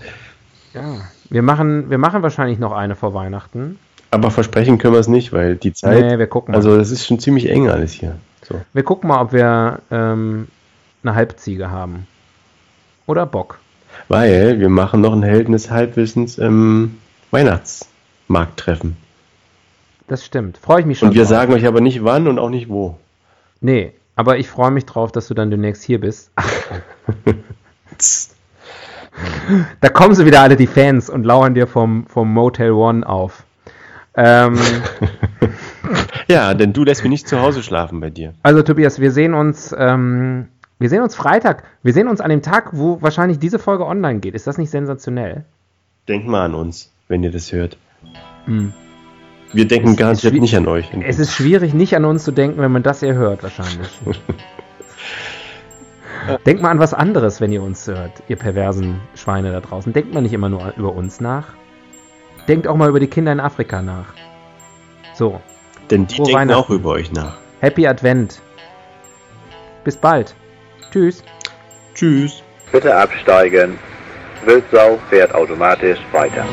Ja, 0.74 0.96
wir 1.30 1.42
machen, 1.42 1.88
wir 1.88 1.98
machen 1.98 2.22
wahrscheinlich 2.22 2.58
noch 2.58 2.72
eine 2.72 2.96
vor 2.96 3.14
Weihnachten. 3.14 3.78
Aber 4.10 4.30
versprechen 4.32 4.78
können 4.78 4.94
wir 4.94 5.00
es 5.00 5.08
nicht, 5.08 5.32
weil 5.32 5.54
die 5.56 5.72
Zeit. 5.72 6.04
Nee, 6.04 6.18
wir 6.18 6.26
gucken 6.26 6.52
mal. 6.52 6.56
Also, 6.56 6.76
das 6.76 6.90
ist 6.90 7.06
schon 7.06 7.18
ziemlich 7.20 7.48
eng 7.48 7.68
alles 7.68 7.92
hier. 7.92 8.16
So. 8.42 8.60
Wir 8.72 8.82
gucken 8.82 9.08
mal, 9.08 9.20
ob 9.20 9.32
wir 9.32 9.78
ähm, 9.90 10.48
eine 11.04 11.14
Halbziege 11.14 11.70
haben. 11.70 12.06
Oder 13.06 13.24
Bock. 13.24 13.58
Weil 14.08 14.60
wir 14.60 14.68
machen 14.68 15.00
noch 15.00 15.12
ein 15.12 15.22
Helden 15.22 15.52
des 15.52 15.70
Halbwissens 15.70 16.38
im 16.38 16.98
Weihnachtsmarkttreffen. 17.30 18.96
Das 20.08 20.24
stimmt. 20.24 20.58
Freue 20.58 20.80
ich 20.80 20.86
mich 20.86 20.98
schon. 20.98 21.08
Und 21.08 21.14
wir 21.14 21.22
drauf. 21.22 21.30
sagen 21.30 21.52
euch 21.52 21.66
aber 21.66 21.80
nicht 21.80 22.04
wann 22.04 22.28
und 22.28 22.38
auch 22.38 22.50
nicht 22.50 22.68
wo. 22.68 22.96
Nee, 23.60 23.92
aber 24.14 24.38
ich 24.38 24.48
freue 24.48 24.70
mich 24.70 24.86
drauf, 24.86 25.10
dass 25.10 25.26
du 25.26 25.34
dann 25.34 25.50
demnächst 25.50 25.82
hier 25.82 26.00
bist. 26.00 26.30
Da 29.80 29.88
kommen 29.88 30.14
sie 30.14 30.26
wieder 30.26 30.42
alle, 30.42 30.56
die 30.56 30.66
Fans, 30.66 31.08
und 31.08 31.24
lauern 31.24 31.54
dir 31.54 31.66
vom, 31.66 32.06
vom 32.06 32.30
Motel 32.32 32.72
One 32.72 33.08
auf. 33.08 33.44
Ähm, 34.14 34.58
Ja, 36.28 36.54
denn 36.54 36.72
du 36.72 36.84
lässt 36.84 37.02
mich 37.02 37.10
nicht 37.10 37.28
zu 37.28 37.40
Hause 37.40 37.62
schlafen 37.62 38.00
bei 38.00 38.10
dir. 38.10 38.34
also 38.42 38.62
Tobias, 38.62 39.00
wir 39.00 39.12
sehen 39.12 39.32
uns, 39.34 39.74
ähm, 39.78 40.48
wir 40.78 40.88
sehen 40.90 41.02
uns 41.02 41.14
Freitag. 41.14 41.64
Wir 41.82 41.92
sehen 41.92 42.08
uns 42.08 42.20
an 42.20 42.30
dem 42.30 42.42
Tag, 42.42 42.70
wo 42.72 43.00
wahrscheinlich 43.02 43.38
diese 43.38 43.58
Folge 43.58 43.86
online 43.86 44.20
geht. 44.20 44.34
Ist 44.34 44.46
das 44.46 44.58
nicht 44.58 44.70
sensationell? 44.70 45.44
Denkt 46.08 46.26
mal 46.28 46.44
an 46.44 46.54
uns, 46.54 46.92
wenn 47.08 47.22
ihr 47.22 47.30
das 47.30 47.52
hört. 47.52 47.76
Hm. 48.44 48.72
Wir 49.52 49.66
denken 49.66 49.90
Es- 49.90 49.96
garantiert 49.96 50.34
nicht 50.34 50.56
an 50.56 50.66
euch. 50.68 50.90
Es 51.06 51.18
ist 51.18 51.32
schwierig, 51.32 51.72
nicht 51.72 51.94
an 51.96 52.04
uns 52.04 52.24
zu 52.24 52.32
denken, 52.32 52.60
wenn 52.60 52.72
man 52.72 52.82
das 52.82 53.00
hier 53.00 53.14
hört, 53.14 53.42
wahrscheinlich. 53.42 53.88
Denkt 56.44 56.60
mal 56.62 56.70
an 56.70 56.80
was 56.80 56.92
anderes, 56.92 57.40
wenn 57.40 57.52
ihr 57.52 57.62
uns 57.62 57.86
hört, 57.86 58.22
ihr 58.28 58.36
perversen 58.36 59.00
Schweine 59.14 59.52
da 59.52 59.60
draußen. 59.60 59.92
Denkt 59.92 60.12
mal 60.12 60.22
nicht 60.22 60.32
immer 60.32 60.48
nur 60.48 60.72
über 60.76 60.92
uns 60.92 61.20
nach. 61.20 61.48
Denkt 62.48 62.66
auch 62.66 62.76
mal 62.76 62.88
über 62.88 62.98
die 63.00 63.06
Kinder 63.06 63.30
in 63.32 63.38
Afrika 63.40 63.80
nach. 63.82 64.06
So, 65.14 65.40
Denn 65.90 66.06
die 66.08 66.16
Frohe 66.16 66.26
denken 66.26 66.52
auch 66.52 66.68
über 66.70 66.90
euch 66.90 67.12
nach. 67.12 67.38
Happy 67.60 67.86
Advent. 67.86 68.40
Bis 69.84 69.96
bald. 69.96 70.34
Tschüss. 70.96 71.22
Tschüss. 71.94 72.42
Bitte 72.72 72.96
absteigen. 72.96 73.78
Wildsau 74.46 74.98
fährt 75.10 75.34
automatisch 75.34 75.98
weiter. 76.10 76.46